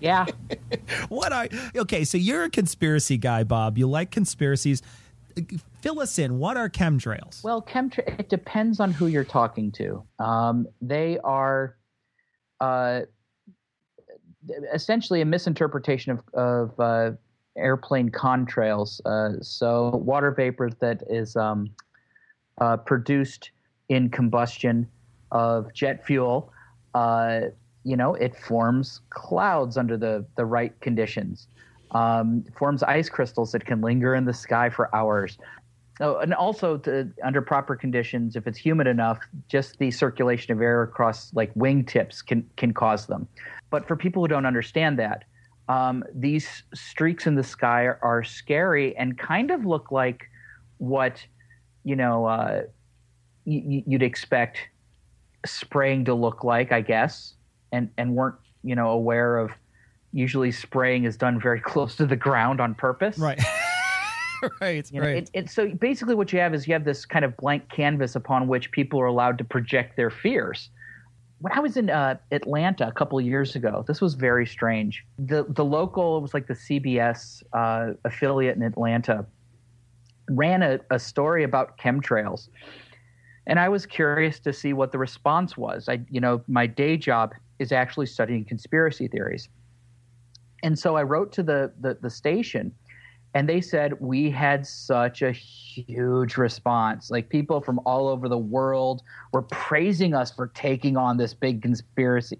Yeah. 0.00 0.26
what 1.08 1.32
I 1.32 1.48
okay? 1.76 2.04
So 2.04 2.18
you're 2.18 2.44
a 2.44 2.50
conspiracy 2.50 3.16
guy, 3.16 3.44
Bob. 3.44 3.78
You 3.78 3.88
like 3.88 4.10
conspiracies. 4.10 4.82
Fill 5.80 6.00
us 6.00 6.18
in. 6.18 6.38
What 6.38 6.56
are 6.56 6.68
chemtrails? 6.68 7.44
Well, 7.44 7.62
chemtra- 7.62 8.18
it 8.18 8.28
depends 8.28 8.80
on 8.80 8.92
who 8.92 9.06
you're 9.06 9.24
talking 9.24 9.70
to. 9.72 10.02
Um, 10.18 10.66
they 10.82 11.18
are 11.22 11.76
uh, 12.60 13.02
essentially 14.72 15.20
a 15.20 15.24
misinterpretation 15.24 16.12
of, 16.12 16.22
of 16.34 16.80
uh, 16.80 17.16
airplane 17.56 18.10
contrails. 18.10 19.00
Uh, 19.04 19.40
so, 19.40 19.90
water 19.90 20.30
vapor 20.30 20.70
that 20.80 21.02
is 21.08 21.36
um, 21.36 21.70
uh, 22.60 22.76
produced 22.76 23.50
in 23.88 24.08
combustion 24.08 24.88
of 25.30 25.72
jet 25.72 26.04
fuel, 26.04 26.52
uh, 26.94 27.40
you 27.88 27.96
know, 27.96 28.14
it 28.16 28.36
forms 28.36 29.00
clouds 29.08 29.78
under 29.78 29.96
the, 29.96 30.22
the 30.36 30.44
right 30.44 30.78
conditions. 30.80 31.48
Um, 31.92 32.44
forms 32.58 32.82
ice 32.82 33.08
crystals 33.08 33.52
that 33.52 33.64
can 33.64 33.80
linger 33.80 34.14
in 34.14 34.26
the 34.26 34.34
sky 34.34 34.68
for 34.68 34.94
hours. 34.94 35.38
Oh, 36.00 36.18
and 36.18 36.34
also, 36.34 36.76
to, 36.76 37.10
under 37.24 37.40
proper 37.40 37.74
conditions, 37.74 38.36
if 38.36 38.46
it's 38.46 38.58
humid 38.58 38.86
enough, 38.86 39.18
just 39.48 39.78
the 39.78 39.90
circulation 39.90 40.52
of 40.52 40.60
air 40.60 40.82
across 40.82 41.32
like 41.32 41.52
wingtips 41.54 42.24
can 42.24 42.48
can 42.56 42.74
cause 42.74 43.06
them. 43.06 43.26
But 43.70 43.88
for 43.88 43.96
people 43.96 44.22
who 44.22 44.28
don't 44.28 44.44
understand 44.44 44.98
that, 44.98 45.24
um, 45.70 46.04
these 46.14 46.62
streaks 46.74 47.26
in 47.26 47.36
the 47.36 47.42
sky 47.42 47.84
are, 47.84 47.98
are, 48.02 48.22
scary 48.22 48.94
and 48.96 49.18
kind 49.18 49.50
of 49.50 49.64
look 49.64 49.90
like 49.90 50.28
what 50.76 51.24
you 51.84 51.96
know 51.96 52.26
uh, 52.26 52.62
y- 53.46 53.82
you'd 53.86 54.02
expect 54.02 54.58
spraying 55.46 56.04
to 56.04 56.14
look 56.14 56.44
like, 56.44 56.70
I 56.70 56.82
guess, 56.82 57.34
and 57.72 57.90
and 57.98 58.14
weren't 58.14 58.36
you 58.62 58.74
know 58.74 58.90
aware 58.90 59.38
of. 59.38 59.50
Usually, 60.12 60.50
spraying 60.50 61.04
is 61.04 61.16
done 61.16 61.38
very 61.40 61.60
close 61.72 61.94
to 61.96 62.06
the 62.06 62.16
ground 62.16 62.60
on 62.60 62.74
purpose. 62.74 63.18
Right. 63.18 63.40
right, 64.60 64.90
you 64.92 65.00
know, 65.00 65.06
right. 65.06 65.16
It, 65.16 65.30
it, 65.34 65.50
so 65.50 65.68
basically, 65.68 66.14
what 66.14 66.32
you 66.32 66.38
have 66.38 66.54
is 66.54 66.66
you 66.66 66.72
have 66.72 66.84
this 66.84 67.04
kind 67.04 67.24
of 67.24 67.36
blank 67.36 67.68
canvas 67.70 68.16
upon 68.16 68.48
which 68.48 68.70
people 68.70 69.00
are 69.00 69.06
allowed 69.06 69.38
to 69.38 69.44
project 69.44 69.96
their 69.96 70.10
fears. 70.10 70.70
When 71.40 71.52
I 71.52 71.60
was 71.60 71.76
in 71.76 71.88
uh, 71.88 72.16
Atlanta 72.32 72.88
a 72.88 72.92
couple 72.92 73.18
of 73.18 73.24
years 73.24 73.54
ago, 73.54 73.84
this 73.86 74.00
was 74.00 74.14
very 74.14 74.46
strange. 74.46 75.04
The 75.18 75.44
the 75.48 75.64
local 75.64 76.18
it 76.18 76.22
was 76.22 76.34
like 76.34 76.46
the 76.46 76.54
CBS 76.54 77.42
uh, 77.52 77.94
affiliate 78.04 78.56
in 78.56 78.62
Atlanta 78.62 79.24
ran 80.30 80.62
a, 80.62 80.80
a 80.90 80.98
story 80.98 81.44
about 81.44 81.78
chemtrails, 81.78 82.48
and 83.46 83.60
I 83.60 83.68
was 83.68 83.86
curious 83.86 84.40
to 84.40 84.52
see 84.52 84.72
what 84.72 84.90
the 84.90 84.98
response 84.98 85.56
was. 85.56 85.88
I 85.88 86.00
you 86.10 86.20
know 86.20 86.42
my 86.48 86.66
day 86.66 86.96
job 86.96 87.34
is 87.58 87.72
actually 87.72 88.06
studying 88.06 88.44
conspiracy 88.44 89.08
theories, 89.08 89.48
and 90.62 90.78
so 90.78 90.96
I 90.96 91.02
wrote 91.02 91.32
to 91.32 91.42
the, 91.42 91.72
the, 91.80 91.98
the 92.00 92.10
station 92.10 92.74
and 93.34 93.48
they 93.48 93.60
said 93.60 94.00
we 94.00 94.30
had 94.30 94.66
such 94.66 95.22
a 95.22 95.30
huge 95.30 96.36
response. 96.36 97.10
Like 97.10 97.28
people 97.28 97.60
from 97.60 97.78
all 97.84 98.08
over 98.08 98.28
the 98.28 98.38
world 98.38 99.02
were 99.32 99.42
praising 99.42 100.14
us 100.14 100.32
for 100.32 100.48
taking 100.48 100.96
on 100.96 101.18
this 101.18 101.34
big 101.34 101.62
conspiracy. 101.62 102.38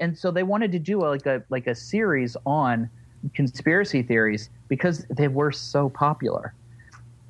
And, 0.00 0.18
so 0.18 0.32
they 0.32 0.42
wanted 0.42 0.72
to 0.72 0.80
do 0.80 1.00
like 1.00 1.24
a 1.26 1.44
like 1.50 1.68
a 1.68 1.74
series 1.74 2.36
on 2.46 2.90
conspiracy 3.32 4.02
theories 4.02 4.50
because 4.68 5.06
they 5.08 5.28
were 5.28 5.52
so 5.52 5.88
popular. 5.88 6.54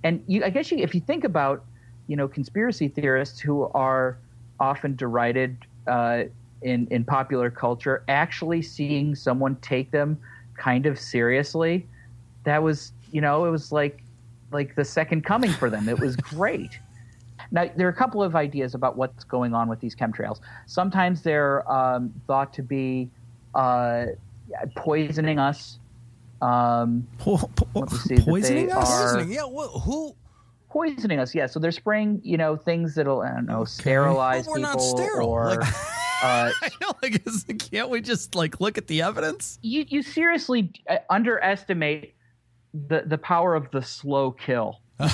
And 0.02 0.22
you 0.26 0.42
i 0.42 0.50
guess 0.50 0.72
you, 0.72 0.78
if 0.78 0.94
you 0.94 1.00
think 1.02 1.24
about 1.24 1.66
you 2.06 2.16
know 2.16 2.26
conspiracy 2.26 2.88
theorists 2.88 3.38
who 3.38 3.64
are 3.74 4.18
often 4.60 4.96
derided 4.96 5.58
uh, 5.86 6.24
in 6.64 6.86
in 6.90 7.04
popular 7.04 7.50
culture 7.50 8.02
actually 8.08 8.62
seeing 8.62 9.14
someone 9.14 9.54
take 9.56 9.90
them 9.90 10.18
kind 10.56 10.86
of 10.86 10.98
seriously 10.98 11.86
that 12.44 12.62
was 12.62 12.92
you 13.12 13.20
know 13.20 13.44
it 13.44 13.50
was 13.50 13.70
like 13.70 14.02
like 14.50 14.74
the 14.74 14.84
second 14.84 15.24
coming 15.24 15.50
for 15.50 15.70
them 15.70 15.88
it 15.88 15.98
was 15.98 16.16
great 16.34 16.78
now 17.50 17.70
there 17.76 17.86
are 17.86 17.90
a 17.90 17.94
couple 17.94 18.22
of 18.22 18.34
ideas 18.34 18.74
about 18.74 18.96
what's 18.96 19.24
going 19.24 19.54
on 19.54 19.68
with 19.68 19.78
these 19.80 19.94
chemtrails 19.94 20.40
sometimes 20.66 21.22
they're 21.22 21.70
um, 21.70 22.12
thought 22.26 22.52
to 22.52 22.62
be 22.62 23.08
uh, 23.54 24.06
poisoning 24.74 25.38
us 25.38 25.78
um, 26.42 27.06
let 27.74 27.90
me 27.90 27.98
see, 27.98 28.16
poisoning 28.16 28.70
us? 28.70 28.90
Poisoning? 28.90 29.32
Yeah, 29.32 29.44
well, 29.46 29.68
who? 29.68 30.14
poisoning 30.74 31.20
us 31.20 31.36
yeah 31.36 31.46
so 31.46 31.60
they're 31.60 31.70
spraying 31.70 32.20
you 32.24 32.36
know 32.36 32.56
things 32.56 32.96
that'll 32.96 33.20
i 33.20 33.28
don't 33.28 33.46
know 33.46 33.64
sterilize 33.64 34.44
But 34.44 34.50
we're 34.50 34.58
not 34.58 34.72
people 34.72 34.96
sterile, 34.96 35.28
or 35.28 35.54
like- 35.54 35.74
uh, 36.22 36.50
I 36.62 36.70
know, 36.80 36.92
like, 37.02 37.26
is- 37.26 37.44
can't 37.58 37.90
we 37.90 38.00
just 38.00 38.34
like 38.34 38.60
look 38.60 38.78
at 38.78 38.86
the 38.86 39.02
evidence? 39.02 39.58
you 39.62 39.84
you 39.88 40.02
seriously 40.02 40.72
uh, 40.88 40.96
underestimate 41.10 42.14
the 42.72 43.02
the 43.06 43.18
power 43.18 43.54
of 43.54 43.70
the 43.70 43.82
slow 43.82 44.30
kill. 44.32 44.80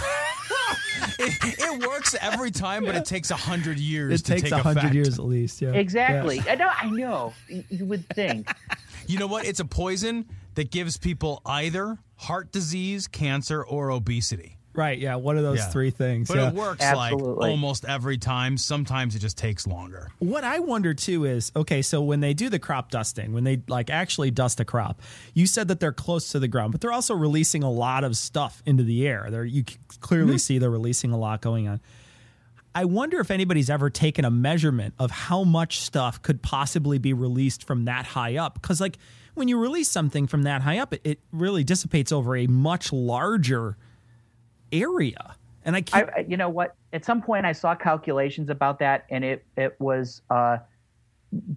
It, 1.23 1.59
it 1.59 1.87
works 1.87 2.15
every 2.21 2.51
time, 2.51 2.85
but 2.85 2.95
it 2.95 3.05
takes 3.05 3.31
a 3.31 3.37
hundred 3.37 3.79
years 3.79 4.21
It 4.21 4.25
to 4.27 4.35
takes 4.37 4.53
a 4.53 4.59
hundred 4.59 4.95
years 4.95 5.19
at 5.19 5.25
least. 5.25 5.61
Yeah, 5.61 5.73
Exactly. 5.73 6.37
Yeah. 6.39 6.53
I 6.53 6.55
know. 6.55 6.69
I 6.83 6.91
know. 6.91 7.35
You 7.49 7.65
you 7.69 7.85
would 7.87 8.07
think. 8.11 8.49
You 9.07 9.19
know 9.19 9.27
what? 9.27 9.45
It's 9.45 9.59
a 9.59 9.65
poison 9.65 10.27
that 10.55 10.71
gives 10.71 10.97
people 10.97 11.43
either 11.45 11.99
heart 12.17 12.53
disease, 12.53 13.09
cancer, 13.09 13.65
or 13.65 13.91
obesity. 13.91 14.57
Right. 14.73 14.99
Yeah. 14.99 15.17
One 15.17 15.37
of 15.37 15.43
those 15.43 15.59
Yeah. 15.59 15.69
three 15.71 15.91
things. 15.91 16.29
But 16.29 16.37
yeah. 16.37 16.49
it 16.49 16.55
works 16.55 16.83
Absolutely. 16.83 17.35
like 17.35 17.51
almost 17.51 17.85
every 17.85 18.19
time. 18.19 18.57
Sometimes 18.57 19.17
it 19.17 19.19
just 19.19 19.37
takes 19.37 19.67
longer. 19.67 20.13
What 20.21 20.45
I 20.45 20.61
wonder 20.61 20.95
too 20.95 21.25
is 21.25 21.51
okay, 21.57 21.83
so 21.83 22.01
when 22.01 22.21
they 22.21 22.35
do 22.35 22.49
the 22.49 22.59
crop 22.59 22.91
dusting, 22.91 23.33
when 23.33 23.45
they 23.45 23.63
like 23.69 23.91
actually 23.91 24.31
dust 24.31 24.61
a 24.61 24.65
crop, 24.65 25.03
you 25.35 25.47
said 25.47 25.69
that 25.69 25.81
they're 25.81 25.93
close 25.93 26.31
to 26.31 26.39
the 26.39 26.49
ground, 26.49 26.73
but 26.73 26.81
they're 26.81 26.93
also 26.93 27.15
releasing 27.15 27.63
a 27.63 27.71
lot 27.71 28.05
of 28.05 28.17
stuff 28.17 28.63
into 28.65 28.85
the 28.85 29.07
air. 29.09 29.27
There, 29.29 29.45
you 29.45 29.65
c- 29.69 29.77
clearly 30.01 30.33
mm-hmm. 30.33 30.39
see 30.39 30.59
they're 30.59 30.71
releasing 30.71 31.11
a 31.11 31.19
lot 31.19 31.41
going 31.41 31.67
on. 31.67 31.81
I 32.73 32.85
wonder 32.85 33.19
if 33.19 33.33
anybody's 33.33 33.69
ever 33.69 33.91
taken 33.91 34.25
a 34.25 34.31
measurement 34.31 34.95
of 34.99 35.11
how 35.11 35.43
much 35.43 35.81
stuff 35.81 36.23
could 36.23 36.41
possibly 36.41 36.99
be 36.99 37.13
released 37.13 37.65
from 37.65 37.87
that 37.87 38.07
high 38.07 38.37
up. 38.37 38.55
Because 38.55 38.81
like 38.81 38.97
when 39.35 39.49
you 39.49 39.59
release 39.59 39.89
something 39.89 40.29
from 40.29 40.45
that 40.45 40.63
high 40.63 40.79
up, 40.79 40.95
it, 40.95 41.01
it 41.03 41.19
really 41.33 41.65
dissipates 41.65 42.13
over 42.13 42.37
a 42.37 42.47
much 42.47 42.93
larger 42.93 43.77
area. 44.73 45.37
And 45.65 45.77
I 45.77 45.79
I, 45.79 45.83
can't. 45.83 46.11
I- 46.17 46.25
you 46.29 46.37
know 46.37 46.49
what? 46.49 46.75
At 46.93 47.05
some 47.05 47.21
point, 47.23 47.45
I 47.47 47.53
saw 47.53 47.75
calculations 47.75 48.49
about 48.51 48.79
that, 48.81 49.05
and 49.11 49.25
it 49.25 49.45
it 49.57 49.77
was 49.79 50.23
uh, 50.31 50.59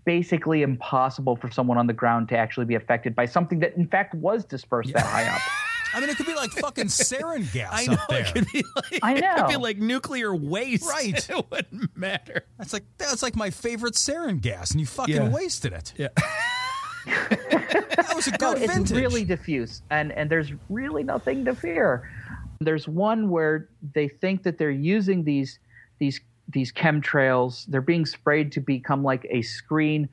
basically 0.05 0.61
impossible 0.61 1.35
for 1.35 1.49
someone 1.49 1.77
on 1.77 1.87
the 1.87 1.93
ground 1.93 2.29
to 2.29 2.37
actually 2.37 2.65
be 2.65 2.75
affected 2.75 3.15
by 3.15 3.25
something 3.25 3.59
that, 3.59 3.75
in 3.75 3.87
fact, 3.87 4.13
was 4.13 4.45
dispersed 4.45 4.93
that 4.93 5.05
high 5.05 5.25
up. 5.33 5.41
I 5.95 5.99
mean, 5.99 6.09
it 6.09 6.17
could 6.17 6.25
be 6.25 6.33
like 6.35 6.49
fucking 6.51 6.85
sarin 6.87 7.51
gas 7.53 7.69
I 7.71 7.85
know 7.85 7.93
up 7.93 8.07
there. 8.09 8.21
it 8.25 8.33
could 8.33 8.47
be 8.51 8.63
like 8.75 8.99
I 9.03 9.13
it 9.15 9.35
could 9.37 9.47
be 9.47 9.57
like 9.57 9.77
nuclear 9.77 10.35
waste. 10.35 10.87
Right. 10.89 11.29
It 11.29 11.45
wouldn't 11.51 11.95
matter. 11.95 12.45
That's 12.57 12.73
like 12.73 12.83
that's 12.97 13.21
like 13.23 13.35
my 13.35 13.51
favorite 13.51 13.93
sarin 13.93 14.41
gas, 14.41 14.71
and 14.71 14.79
you 14.79 14.85
fucking 14.87 15.15
Yeah. 15.15 15.29
wasted 15.29 15.71
it. 15.73 15.93
Yeah. 15.95 16.07
That 17.05 18.13
was 18.15 18.27
a 18.27 18.31
No, 18.31 18.37
good 18.53 18.61
it's 18.63 18.91
really 18.91 19.23
diffuse, 19.23 19.81
and 19.89 20.11
and 20.13 20.29
there's 20.29 20.51
really 20.69 21.03
nothing 21.03 21.45
to 21.45 21.55
fear. 21.55 22.09
There's 22.63 22.87
one 22.87 23.29
where 23.29 23.69
they 23.93 24.07
think 24.07 24.43
that 24.43 24.57
they're 24.57 24.71
using 24.71 25.23
these 25.23 25.59
these 25.99 26.19
these 26.49 26.71
chemtrails. 26.71 27.65
They're 27.67 27.81
being 27.81 28.05
sprayed 28.05 28.51
to 28.53 28.59
become 28.59 29.03
like 29.03 29.25
a 29.29 29.41
screen 29.41 30.09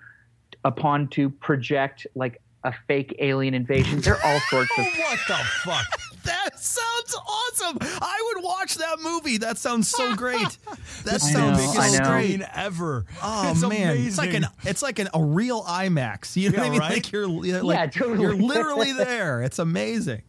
upon 0.64 1.08
to 1.08 1.30
project 1.30 2.06
like 2.14 2.40
a 2.64 2.72
fake 2.86 3.16
alien 3.20 3.54
invasion. 3.54 4.00
They're 4.00 4.22
all 4.24 4.40
sorts 4.40 4.70
of. 4.78 4.84
what 4.98 5.18
the 5.28 5.34
fuck? 5.64 5.86
That 6.22 6.60
sounds 6.60 7.14
awesome. 7.16 7.78
I 7.80 8.32
would 8.34 8.44
watch 8.44 8.74
that 8.76 8.98
movie. 9.00 9.38
That 9.38 9.56
sounds 9.56 9.88
so 9.88 10.14
great. 10.14 10.58
That 11.04 11.14
I 11.14 11.16
sounds 11.32 11.58
know, 11.58 11.72
so 11.72 11.80
I 11.80 12.46
ever. 12.54 13.06
Oh 13.22 13.50
It's 13.50 13.66
man, 13.66 13.96
it's 13.96 14.18
like 14.18 14.34
an 14.34 14.44
it's 14.64 14.82
like 14.82 14.98
an, 14.98 15.08
a 15.14 15.24
real 15.24 15.62
IMAX. 15.62 16.36
You 16.36 16.50
know 16.50 16.56
Yeah, 16.56 16.60
what 16.60 16.66
I 16.66 16.70
mean? 16.72 16.80
right? 16.80 16.90
Like 16.92 17.10
you're 17.10 17.44
you're 17.46 17.62
like 17.62 17.76
Yeah, 17.78 17.86
totally. 17.86 18.20
you're 18.20 18.34
literally 18.34 18.92
there. 18.92 19.42
It's 19.42 19.58
amazing. 19.58 20.20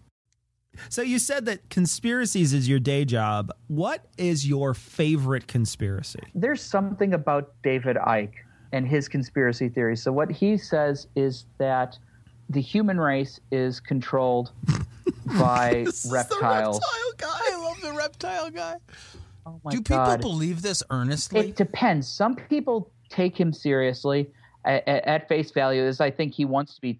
So 0.89 1.01
you 1.01 1.19
said 1.19 1.45
that 1.45 1.69
conspiracies 1.69 2.53
is 2.53 2.67
your 2.67 2.79
day 2.79 3.05
job. 3.05 3.51
What 3.67 4.05
is 4.17 4.47
your 4.47 4.73
favorite 4.73 5.47
conspiracy? 5.47 6.21
There's 6.33 6.61
something 6.61 7.13
about 7.13 7.53
David 7.63 7.97
Icke 7.97 8.33
and 8.71 8.87
his 8.87 9.07
conspiracy 9.07 9.69
theories. 9.69 10.01
So 10.01 10.11
what 10.11 10.31
he 10.31 10.57
says 10.57 11.07
is 11.15 11.45
that 11.57 11.97
the 12.49 12.61
human 12.61 12.99
race 12.99 13.39
is 13.51 13.79
controlled 13.79 14.51
by 15.39 15.83
This 15.85 16.05
is 16.05 16.09
the 16.09 16.15
reptiles. 16.15 16.79
reptile 16.79 17.11
guy. 17.17 17.39
I 17.53 17.61
love 17.61 17.81
the 17.81 17.91
reptile 17.93 18.49
guy. 18.49 18.75
Oh 19.45 19.59
my 19.63 19.71
Do 19.71 19.77
people 19.77 19.97
God. 19.97 20.21
believe 20.21 20.61
this 20.61 20.83
earnestly? 20.89 21.39
It 21.39 21.55
depends. 21.55 22.07
Some 22.07 22.35
people 22.35 22.91
take 23.09 23.37
him 23.39 23.51
seriously 23.51 24.29
at, 24.65 24.87
at 24.87 25.27
face 25.27 25.51
value, 25.51 25.83
as 25.83 25.99
I 25.99 26.11
think 26.11 26.33
he 26.33 26.45
wants 26.45 26.75
to 26.75 26.81
be 26.81 26.99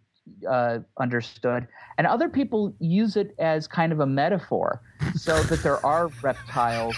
uh, 0.49 0.79
understood, 0.99 1.67
and 1.97 2.07
other 2.07 2.29
people 2.29 2.73
use 2.79 3.15
it 3.15 3.33
as 3.39 3.67
kind 3.67 3.91
of 3.91 3.99
a 3.99 4.05
metaphor, 4.05 4.81
so 5.15 5.41
that 5.43 5.61
there 5.63 5.83
are 5.85 6.09
reptiles. 6.21 6.95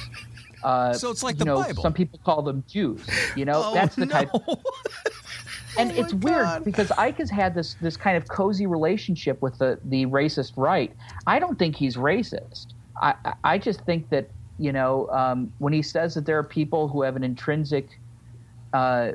Uh, 0.64 0.94
So 0.94 1.10
it's 1.12 1.24
like 1.24 1.36
you 1.36 1.40
the 1.40 1.46
know, 1.46 1.62
Bible. 1.62 1.82
Some 1.84 1.94
people 1.94 2.20
call 2.24 2.42
them 2.42 2.64
Jews. 2.70 3.06
You 3.36 3.46
know, 3.46 3.62
Oh, 3.66 3.74
that's 3.74 3.96
the 3.96 4.06
type. 4.06 4.30
no. 4.48 4.62
and 5.78 5.92
it's 5.92 6.14
weird 6.14 6.64
because 6.64 6.88
Icke 6.90 7.18
has 7.18 7.30
had 7.30 7.54
this 7.56 7.76
this 7.82 7.98
kind 7.98 8.16
of 8.16 8.28
cozy 8.28 8.66
relationship 8.66 9.42
with 9.42 9.58
the 9.58 9.80
the 9.86 10.06
racist 10.06 10.54
right. 10.56 10.94
I 11.28 11.40
don't 11.40 11.58
think 11.60 11.76
he's 11.76 11.96
racist. 11.98 12.68
I 13.02 13.16
I- 13.26 13.34
I 13.44 13.58
just 13.58 13.82
think 13.82 14.10
that 14.10 14.30
you 14.58 14.72
know 14.72 15.10
um, 15.10 15.52
when 15.58 15.74
he 15.74 15.82
says 15.82 16.14
that 16.16 16.26
there 16.26 16.38
are 16.38 16.44
people 16.44 16.88
who 16.88 17.02
have 17.02 17.16
an 17.18 17.24
intrinsic, 17.24 17.90
uh, 18.72 19.12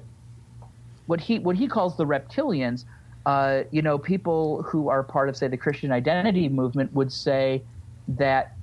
what 1.07 1.21
he 1.21 1.39
what 1.39 1.57
he 1.57 1.66
calls 1.69 1.97
the 1.97 2.05
reptilians. 2.05 2.85
Uh, 3.27 3.64
you 3.71 3.83
know, 3.83 3.99
people 3.99 4.62
who 4.62 4.89
are 4.89 5.03
part 5.03 5.29
of, 5.29 5.37
say, 5.37 5.49
the 5.49 5.57
Christian 5.57 5.93
identity 5.93 6.49
movement 6.49 6.93
would 6.95 7.12
say 7.12 7.62
that 8.09 8.55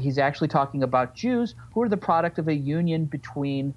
he's 0.00 0.18
actually 0.18 0.48
talking 0.48 0.82
about 0.82 1.14
Jews 1.14 1.54
who 1.72 1.82
are 1.82 1.88
the 1.88 1.96
product 1.96 2.38
of 2.38 2.48
a 2.48 2.54
union 2.54 3.04
between 3.04 3.74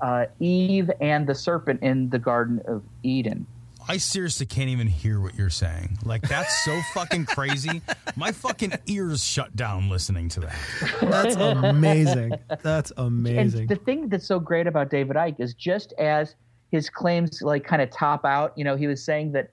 uh, 0.00 0.26
Eve 0.40 0.90
and 1.00 1.26
the 1.26 1.34
serpent 1.34 1.82
in 1.82 2.10
the 2.10 2.18
Garden 2.18 2.60
of 2.66 2.82
Eden. 3.02 3.46
I 3.88 3.98
seriously 3.98 4.46
can't 4.46 4.68
even 4.68 4.88
hear 4.88 5.20
what 5.20 5.36
you're 5.36 5.48
saying. 5.48 5.98
Like 6.04 6.22
that's 6.22 6.64
so 6.64 6.80
fucking 6.94 7.26
crazy. 7.26 7.82
My 8.16 8.32
fucking 8.32 8.72
ears 8.86 9.24
shut 9.24 9.54
down 9.54 9.88
listening 9.88 10.28
to 10.30 10.40
that. 10.40 10.56
That's 11.02 11.36
amazing. 11.36 12.32
That's 12.62 12.92
amazing. 12.96 13.60
And 13.60 13.68
the 13.68 13.76
thing 13.76 14.08
that's 14.08 14.26
so 14.26 14.40
great 14.40 14.66
about 14.66 14.90
David 14.90 15.16
Icke 15.16 15.38
is 15.38 15.54
just 15.54 15.92
as 15.94 16.34
his 16.72 16.90
claims 16.90 17.42
like 17.42 17.64
kind 17.64 17.80
of 17.80 17.90
top 17.90 18.24
out, 18.24 18.52
you 18.56 18.64
know, 18.64 18.74
he 18.76 18.88
was 18.88 19.04
saying 19.04 19.32
that 19.32 19.50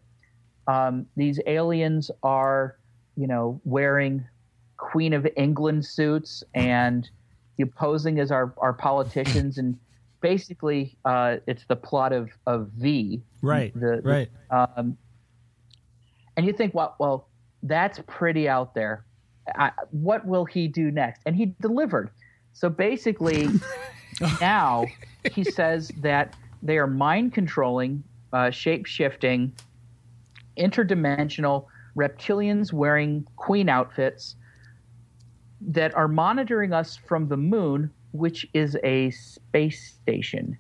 um, 0.68 1.06
these 1.16 1.40
aliens 1.46 2.10
are, 2.24 2.78
you 3.16 3.28
know, 3.28 3.60
wearing 3.66 4.26
Queen 4.78 5.14
of 5.14 5.28
England 5.38 5.86
suits 5.86 6.44
and 6.54 7.10
you 7.58 7.66
know, 7.66 7.72
posing 7.76 8.20
as 8.20 8.32
our, 8.32 8.54
our 8.58 8.74
politicians 8.74 9.58
and 9.58 9.78
basically 10.22 10.96
uh, 11.06 11.38
it's 11.48 11.66
the 11.66 11.76
plot 11.76 12.12
of, 12.14 12.30
of 12.48 12.70
V. 12.78 13.22
Right, 13.42 13.74
The, 13.74 14.02
the- 14.04 14.10
right. 14.10 14.30
um, 14.50 14.98
and 16.36 16.46
you 16.46 16.54
think, 16.54 16.74
well, 16.74 16.96
well, 17.00 17.28
that's 17.62 18.00
pretty 18.08 18.50
out 18.50 18.74
there. 18.74 19.06
I, 19.56 19.72
what 19.92 20.26
will 20.26 20.46
he 20.46 20.68
do 20.68 20.90
next? 20.92 21.22
And 21.26 21.36
he 21.36 21.54
delivered. 21.62 22.10
So 22.54 22.70
basically, 22.70 23.50
now 24.42 24.86
he 25.32 25.44
says 25.44 25.92
that 26.02 26.36
they 26.64 26.78
are 26.78 26.88
mind 26.88 27.34
controlling, 27.34 28.04
uh, 28.32 28.50
shape 28.50 28.86
shifting, 28.86 29.52
interdimensional 30.58 31.66
reptilians 31.96 32.74
wearing 32.74 33.26
queen 33.36 33.70
outfits 33.70 34.36
that 35.62 35.94
are 35.96 36.08
monitoring 36.08 36.74
us 36.74 36.98
from 36.98 37.28
the 37.28 37.38
moon, 37.38 37.92
which 38.12 38.46
is 38.54 38.78
a 38.84 39.12
space 39.12 39.94
station. 40.02 40.58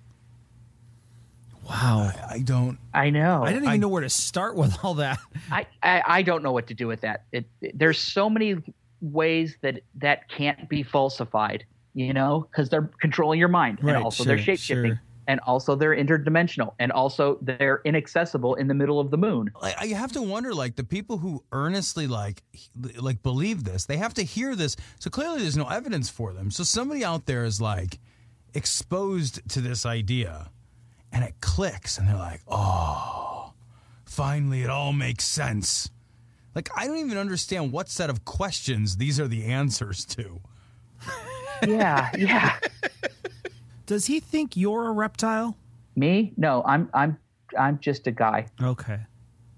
wow. 1.68 2.12
I 2.30 2.39
don't. 2.39 2.78
I 2.94 3.10
know. 3.10 3.44
I 3.44 3.52
didn't 3.54 3.68
even 3.68 3.80
know 3.82 3.88
where 3.88 4.02
to 4.02 4.10
start 4.10 4.56
with 4.56 4.78
all 4.84 4.96
that. 4.96 5.20
I, 5.52 5.66
I, 5.82 6.04
I 6.06 6.22
don't 6.22 6.44
know 6.44 6.52
what 6.52 6.68
to 6.68 6.74
do 6.74 6.88
with 6.88 7.02
that. 7.02 7.24
It, 7.32 7.46
it- 7.62 7.78
there's 7.78 8.00
so 8.00 8.30
many 8.30 8.56
ways 9.02 9.58
that 9.62 9.80
that 9.96 10.30
can't 10.30 10.70
be 10.70 10.84
falsified, 10.84 11.66
you 11.94 12.14
know, 12.14 12.48
because 12.50 12.70
they're 12.70 12.89
controlling 13.02 13.39
your 13.39 13.50
mind, 13.50 13.80
Right, 13.82 13.96
and 13.96 14.04
also 14.04 14.24
they're 14.24 14.38
sure, 14.38 14.56
shape 14.56 14.60
shifting, 14.60 14.91
sure. 14.91 15.02
And 15.28 15.39
also 15.41 15.76
they're 15.76 15.95
interdimensional, 15.95 16.74
and 16.80 16.91
also 16.91 17.38
they're 17.41 17.82
inaccessible 17.86 18.55
in 18.55 18.67
the 18.67 18.74
middle 18.74 18.99
of 18.99 19.11
the 19.11 19.17
moon. 19.17 19.51
Like, 19.61 19.76
I 19.80 19.88
have 19.88 20.11
to 20.13 20.21
wonder, 20.21 20.53
like 20.53 20.76
the 20.76 20.84
people 20.84 21.17
who 21.17 21.43
earnestly 21.51 22.07
like 22.07 22.43
like 22.99 23.24
believe 23.24 23.63
this, 23.63 23.86
they 23.86 23.97
have 23.97 24.13
to 24.15 24.24
hear 24.24 24.55
this. 24.55 24.76
So 24.99 25.09
clearly, 25.09 25.39
there's 25.41 25.57
no 25.57 25.67
evidence 25.67 26.09
for 26.09 26.34
them. 26.34 26.51
So 26.51 26.63
somebody 26.63 27.03
out 27.03 27.26
there 27.26 27.45
is 27.45 27.61
like 27.61 27.99
exposed 28.53 29.47
to 29.49 29.61
this 29.61 29.86
idea, 29.86 30.49
and 31.11 31.24
it 31.24 31.36
clicks, 31.41 31.97
and 31.97 32.07
they're 32.07 32.15
like, 32.15 32.41
"Oh, 32.47 33.53
finally, 34.05 34.61
it 34.61 34.69
all 34.69 34.93
makes 34.93 35.26
sense." 35.26 35.89
Like 36.55 36.69
I 36.76 36.88
don't 36.88 36.97
even 36.97 37.17
understand 37.17 37.71
what 37.71 37.89
set 37.89 38.09
of 38.09 38.26
questions 38.26 38.97
these 38.97 39.19
are 39.19 39.28
the 39.28 39.45
answers 39.45 40.05
to. 40.05 40.41
Yeah, 41.67 42.09
yeah. 42.17 42.57
Does 43.94 44.08
he 44.08 44.20
think 44.20 44.58
you're 44.58 44.88
a 44.88 44.91
reptile? 44.91 45.56
Me? 45.96 46.34
No, 46.36 46.64
I'm 46.66 46.89
I'm 46.96 47.16
I'm 47.56 47.78
just 47.78 48.08
a 48.08 48.12
guy. 48.12 48.48
Okay. 48.60 49.02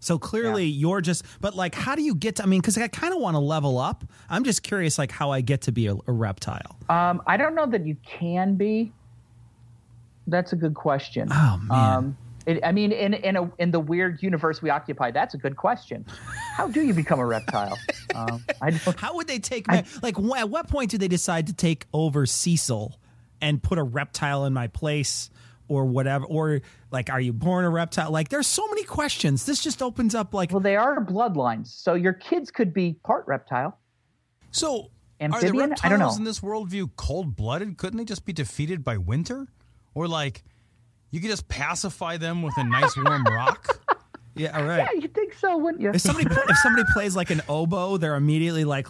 So 0.01 0.19
clearly 0.19 0.65
you're 0.65 0.99
just, 0.99 1.23
but 1.39 1.55
like, 1.55 1.73
how 1.73 1.95
do 1.95 2.01
you 2.01 2.13
get 2.13 2.35
to, 2.35 2.43
I 2.43 2.45
mean, 2.45 2.59
because 2.59 2.77
I 2.77 2.89
kind 2.89 3.13
of 3.13 3.21
want 3.21 3.35
to 3.35 3.39
level 3.39 3.77
up. 3.77 4.03
I'm 4.29 4.43
just 4.43 4.61
curious, 4.61 4.97
like, 4.97 5.09
how 5.09 5.31
I 5.31 5.39
get 5.39 5.61
to 5.61 5.71
be 5.71 5.87
a, 5.87 5.95
a 5.95 6.11
reptile. 6.11 6.75
Um, 6.89 7.21
I 7.25 7.37
don't 7.37 7.55
know 7.55 7.65
that 7.65 7.87
you 7.87 7.95
can 8.05 8.55
be. 8.55 8.91
That's 10.27 10.51
a 10.51 10.57
good 10.57 10.73
question. 10.73 11.29
Oh, 11.31 11.61
man. 11.63 11.93
Um, 11.95 12.17
it, 12.45 12.59
I 12.61 12.73
mean, 12.73 12.91
in 12.91 13.13
in 13.13 13.37
a 13.37 13.49
in 13.57 13.71
the 13.71 13.79
weird 13.79 14.21
universe 14.21 14.61
we 14.61 14.69
occupy, 14.69 15.11
that's 15.11 15.33
a 15.33 15.37
good 15.37 15.55
question. 15.55 16.05
How 16.57 16.67
do 16.67 16.81
you 16.81 16.93
become 16.93 17.19
a 17.19 17.25
reptile? 17.25 17.79
um. 18.15 18.43
How 18.97 19.15
would 19.15 19.27
they 19.27 19.39
take 19.39 19.67
me? 19.69 19.83
Like, 20.03 20.17
at 20.19 20.49
what 20.49 20.67
point 20.67 20.91
do 20.91 20.97
they 20.97 21.07
decide 21.07 21.47
to 21.47 21.53
take 21.53 21.87
over 21.93 22.25
Cecil 22.25 22.99
and 23.41 23.61
put 23.61 23.77
a 23.77 23.83
reptile 23.83 24.45
in 24.45 24.53
my 24.53 24.67
place 24.67 25.29
or 25.67 25.85
whatever? 25.85 26.25
Or, 26.25 26.61
like, 26.91 27.09
are 27.09 27.19
you 27.21 27.33
born 27.33 27.65
a 27.65 27.69
reptile? 27.69 28.11
Like, 28.11 28.29
there's 28.29 28.47
so 28.47 28.67
many 28.67 28.83
questions. 28.83 29.45
This 29.45 29.61
just 29.63 29.81
opens 29.81 30.13
up, 30.15 30.33
like, 30.33 30.51
Well, 30.51 30.59
they 30.59 30.75
are 30.75 31.03
bloodlines, 31.03 31.67
so 31.67 31.93
your 31.95 32.13
kids 32.13 32.51
could 32.51 32.73
be 32.73 32.93
part 33.03 33.25
reptile. 33.27 33.77
So 34.51 34.67
are 35.21 35.29
the 35.29 35.47
Amphibian? 35.47 35.69
reptiles 35.71 35.81
I 35.83 35.89
don't 35.89 35.99
know. 35.99 36.15
in 36.15 36.23
this 36.23 36.39
worldview 36.39 36.89
cold 36.95 37.35
blooded? 37.35 37.77
Couldn't 37.77 37.97
they 37.97 38.05
just 38.05 38.25
be 38.25 38.33
defeated 38.33 38.83
by 38.83 38.97
winter? 38.97 39.47
Or 39.93 40.07
like 40.07 40.43
you 41.11 41.19
could 41.21 41.29
just 41.29 41.47
pacify 41.47 42.17
them 42.17 42.41
with 42.41 42.53
a 42.57 42.63
nice 42.63 42.95
warm 42.97 43.23
rock? 43.29 43.79
yeah, 44.35 44.57
all 44.57 44.65
right. 44.65 44.87
Yeah, 44.93 45.01
you 45.01 45.07
think 45.07 45.33
so, 45.33 45.57
wouldn't 45.57 45.81
you? 45.81 45.91
if 45.91 46.01
somebody 46.01 46.27
if 46.49 46.57
somebody 46.57 46.85
plays 46.93 47.15
like 47.15 47.29
an 47.31 47.41
oboe, 47.47 47.97
they're 47.97 48.15
immediately 48.15 48.65
like 48.65 48.87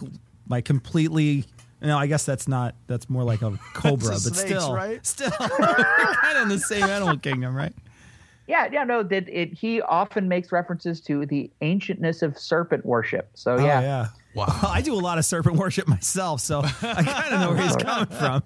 like 0.48 0.64
completely. 0.64 1.44
No, 1.80 1.98
I 1.98 2.06
guess 2.06 2.24
that's 2.24 2.48
not. 2.48 2.74
That's 2.86 3.08
more 3.10 3.22
like 3.22 3.42
a 3.42 3.58
cobra, 3.74 4.08
a 4.08 4.12
but 4.12 4.20
snakes, 4.20 4.40
still, 4.40 4.74
right? 4.74 5.04
still 5.06 5.30
kind 5.30 6.36
of 6.36 6.42
in 6.42 6.48
the 6.48 6.58
same 6.58 6.84
animal 6.84 7.18
kingdom, 7.18 7.54
right? 7.54 7.74
Yeah, 8.46 8.68
yeah, 8.70 8.84
no. 8.84 9.02
That 9.02 9.28
it. 9.28 9.52
He 9.52 9.82
often 9.82 10.28
makes 10.28 10.52
references 10.52 11.00
to 11.02 11.26
the 11.26 11.50
ancientness 11.62 12.22
of 12.22 12.38
serpent 12.38 12.86
worship. 12.86 13.28
So 13.34 13.54
Oh 13.54 13.64
yeah, 13.64 13.80
yeah. 13.80 14.06
Wow. 14.34 14.46
Well, 14.62 14.70
I 14.70 14.82
do 14.82 14.94
a 14.94 14.96
lot 14.96 15.18
of 15.18 15.24
serpent 15.24 15.56
worship 15.56 15.88
myself, 15.88 16.40
so 16.40 16.60
I 16.60 17.02
kind 17.02 17.34
of 17.34 17.40
know 17.40 17.52
where 17.54 17.62
he's 17.62 17.76
coming 17.76 18.06
from. 18.06 18.42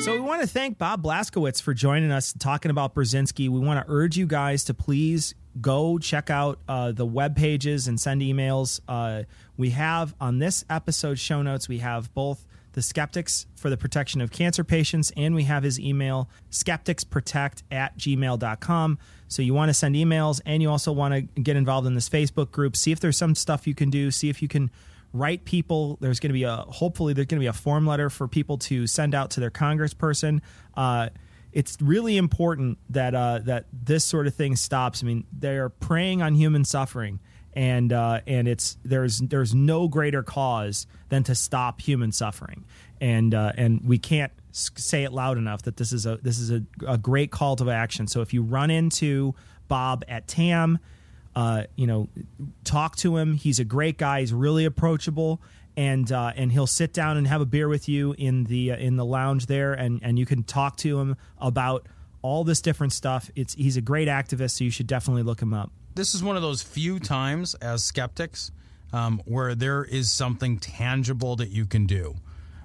So 0.00 0.14
we 0.14 0.20
want 0.20 0.42
to 0.42 0.46
thank 0.48 0.78
Bob 0.78 1.02
Blaskiewicz 1.02 1.60
for 1.60 1.74
joining 1.74 2.10
us 2.10 2.32
talking 2.32 2.70
about 2.70 2.94
Burzynski. 2.94 3.48
We 3.48 3.60
want 3.60 3.84
to 3.84 3.92
urge 3.92 4.16
you 4.16 4.26
guys 4.26 4.64
to 4.64 4.74
please 4.74 5.34
go 5.60 5.98
check 5.98 6.30
out 6.30 6.58
uh, 6.68 6.92
the 6.92 7.06
web 7.06 7.36
pages 7.36 7.88
and 7.88 8.00
send 8.00 8.22
emails. 8.22 8.80
Uh, 8.88 9.24
we 9.56 9.70
have 9.70 10.14
on 10.20 10.38
this 10.38 10.64
episode 10.68 11.18
show 11.18 11.42
notes, 11.42 11.68
we 11.68 11.78
have 11.78 12.12
both 12.14 12.44
the 12.72 12.82
skeptics 12.82 13.46
for 13.56 13.70
the 13.70 13.76
protection 13.76 14.20
of 14.20 14.30
cancer 14.30 14.62
patients 14.62 15.10
and 15.16 15.34
we 15.34 15.44
have 15.44 15.64
his 15.64 15.80
email 15.80 16.28
skepticsprotect 16.52 17.62
at 17.72 17.96
gmail.com 17.98 18.98
so 19.26 19.42
you 19.42 19.52
want 19.52 19.68
to 19.68 19.74
send 19.74 19.96
emails 19.96 20.40
and 20.46 20.62
you 20.62 20.70
also 20.70 20.92
want 20.92 21.12
to 21.12 21.22
get 21.40 21.56
involved 21.56 21.88
in 21.88 21.94
this 21.94 22.08
facebook 22.08 22.52
group 22.52 22.76
see 22.76 22.92
if 22.92 23.00
there's 23.00 23.16
some 23.16 23.34
stuff 23.34 23.66
you 23.66 23.74
can 23.74 23.90
do 23.90 24.12
see 24.12 24.28
if 24.28 24.40
you 24.40 24.46
can 24.46 24.70
write 25.12 25.44
people. 25.44 25.98
There's 26.00 26.20
going 26.20 26.30
to 26.30 26.34
be 26.34 26.44
a 26.44 26.56
hopefully 26.56 27.12
there's 27.12 27.26
going 27.26 27.38
to 27.38 27.44
be 27.44 27.48
a 27.48 27.52
form 27.52 27.86
letter 27.86 28.10
for 28.10 28.28
people 28.28 28.58
to 28.58 28.86
send 28.86 29.14
out 29.14 29.30
to 29.32 29.40
their 29.40 29.50
congressperson. 29.50 30.40
Uh, 30.74 31.08
it's 31.52 31.76
really 31.80 32.16
important 32.16 32.78
that 32.90 33.14
uh, 33.14 33.40
that 33.44 33.66
this 33.72 34.04
sort 34.04 34.26
of 34.26 34.34
thing 34.34 34.56
stops 34.56 35.02
i 35.02 35.06
mean 35.06 35.24
they're 35.32 35.68
preying 35.68 36.22
on 36.22 36.34
human 36.34 36.64
suffering 36.64 37.20
and 37.58 37.92
uh, 37.92 38.20
and 38.26 38.46
it's 38.46 38.78
there's 38.84 39.18
there's 39.18 39.52
no 39.52 39.88
greater 39.88 40.22
cause 40.22 40.86
than 41.08 41.24
to 41.24 41.34
stop 41.34 41.80
human 41.80 42.12
suffering, 42.12 42.64
and 43.00 43.34
uh, 43.34 43.50
and 43.56 43.80
we 43.84 43.98
can't 43.98 44.30
say 44.52 45.02
it 45.02 45.12
loud 45.12 45.38
enough 45.38 45.62
that 45.62 45.76
this 45.76 45.92
is 45.92 46.06
a 46.06 46.18
this 46.18 46.38
is 46.38 46.52
a, 46.52 46.62
a 46.86 46.96
great 46.96 47.32
call 47.32 47.56
to 47.56 47.68
action. 47.68 48.06
So 48.06 48.20
if 48.20 48.32
you 48.32 48.42
run 48.42 48.70
into 48.70 49.34
Bob 49.66 50.04
at 50.06 50.28
TAM, 50.28 50.78
uh, 51.34 51.64
you 51.74 51.88
know, 51.88 52.08
talk 52.62 52.94
to 52.96 53.16
him. 53.16 53.34
He's 53.34 53.58
a 53.58 53.64
great 53.64 53.98
guy. 53.98 54.20
He's 54.20 54.32
really 54.32 54.64
approachable. 54.64 55.40
And, 55.78 56.10
uh, 56.10 56.32
and 56.34 56.50
he'll 56.50 56.66
sit 56.66 56.92
down 56.92 57.16
and 57.18 57.26
have 57.28 57.40
a 57.40 57.46
beer 57.46 57.68
with 57.68 57.88
you 57.88 58.12
in 58.18 58.44
the 58.44 58.72
uh, 58.72 58.76
in 58.76 58.96
the 58.96 59.04
lounge 59.04 59.46
there, 59.46 59.74
and, 59.74 60.00
and 60.02 60.18
you 60.18 60.26
can 60.26 60.42
talk 60.42 60.76
to 60.78 60.98
him 60.98 61.14
about 61.38 61.86
all 62.20 62.42
this 62.42 62.60
different 62.60 62.92
stuff. 62.92 63.30
It's 63.36 63.54
he's 63.54 63.76
a 63.76 63.80
great 63.80 64.08
activist, 64.08 64.58
so 64.58 64.64
you 64.64 64.70
should 64.70 64.88
definitely 64.88 65.22
look 65.22 65.40
him 65.40 65.54
up. 65.54 65.70
this 65.94 66.14
is 66.14 66.22
one 66.22 66.34
of 66.36 66.42
those 66.42 66.62
few 66.62 66.98
times 66.98 67.54
as 67.54 67.84
skeptics 67.84 68.50
um, 68.92 69.20
where 69.24 69.54
there 69.54 69.84
is 69.84 70.10
something 70.10 70.58
tangible 70.58 71.36
that 71.36 71.50
you 71.50 71.66
can 71.66 71.86
do. 71.86 72.16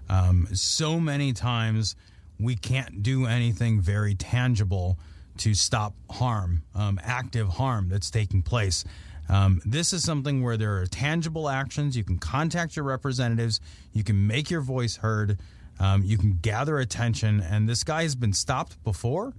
Um, 0.10 0.48
so 0.54 1.00
many 1.00 1.34
times 1.34 1.96
we 2.40 2.56
can't 2.56 3.04
do 3.04 3.26
anything 3.26 3.82
very 3.82 4.16
tangible 4.16 4.98
to 5.38 5.54
stop 5.54 5.94
harm, 6.12 6.64
um, 6.76 7.00
active 7.04 7.48
harm 7.50 7.90
that's 7.90 8.10
taking 8.12 8.42
place. 8.42 8.86
Um, 9.30 9.62
this 9.66 9.94
is 9.94 10.04
something 10.04 10.44
where 10.44 10.58
there 10.58 10.78
are 10.82 10.86
tangible 10.86 11.50
actions. 11.50 11.96
You 11.96 12.04
can 12.04 12.18
contact 12.18 12.76
your 12.76 12.86
representatives, 12.86 13.60
you 13.94 14.04
can 14.04 14.28
make 14.28 14.50
your 14.50 14.62
voice 14.62 14.98
heard, 14.98 15.40
um, 15.80 16.04
you 16.04 16.18
can 16.18 16.40
gather 16.42 16.78
attention. 16.78 17.42
And 17.42 17.68
this 17.68 17.84
guy 17.84 18.04
has 18.04 18.16
been 18.16 18.34
stopped 18.34 18.84
before. 18.84 19.34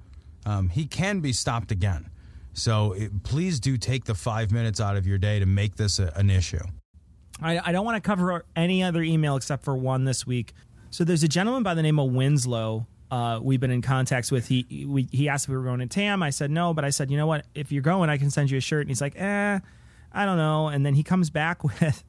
Um, 0.46 0.68
he 0.68 0.86
can 0.86 1.20
be 1.20 1.32
stopped 1.32 1.70
again. 1.70 2.10
So 2.54 2.92
it, 2.92 3.22
please 3.22 3.60
do 3.60 3.76
take 3.76 4.04
the 4.04 4.14
five 4.14 4.52
minutes 4.52 4.80
out 4.80 4.96
of 4.96 5.06
your 5.06 5.18
day 5.18 5.38
to 5.38 5.46
make 5.46 5.76
this 5.76 5.98
a, 5.98 6.12
an 6.16 6.30
issue. 6.30 6.64
I, 7.42 7.60
I 7.64 7.72
don't 7.72 7.84
want 7.84 7.96
to 7.96 8.06
cover 8.06 8.44
any 8.54 8.82
other 8.82 9.02
email 9.02 9.36
except 9.36 9.64
for 9.64 9.76
one 9.76 10.04
this 10.04 10.26
week. 10.26 10.52
So 10.90 11.02
there's 11.02 11.24
a 11.24 11.28
gentleman 11.28 11.64
by 11.64 11.74
the 11.74 11.82
name 11.82 11.98
of 11.98 12.12
Winslow. 12.12 12.86
Uh, 13.10 13.38
we've 13.42 13.60
been 13.60 13.70
in 13.70 13.82
contacts 13.82 14.32
with. 14.32 14.48
He 14.48 14.86
we, 14.88 15.08
he 15.12 15.28
asked 15.28 15.44
if 15.46 15.50
we 15.50 15.56
were 15.56 15.64
going 15.64 15.80
to 15.80 15.86
TAM. 15.86 16.22
I 16.22 16.30
said 16.30 16.50
no, 16.50 16.74
but 16.74 16.84
I 16.84 16.90
said 16.90 17.10
you 17.10 17.16
know 17.16 17.26
what? 17.26 17.46
If 17.54 17.70
you're 17.70 17.82
going, 17.82 18.10
I 18.10 18.16
can 18.16 18.30
send 18.30 18.50
you 18.50 18.58
a 18.58 18.60
shirt. 18.60 18.82
And 18.82 18.90
he's 18.90 19.00
like, 19.00 19.14
eh, 19.16 19.60
I 20.12 20.24
don't 20.24 20.38
know. 20.38 20.68
And 20.68 20.84
then 20.84 20.94
he 20.94 21.02
comes 21.02 21.30
back 21.30 21.62
with 21.80 22.04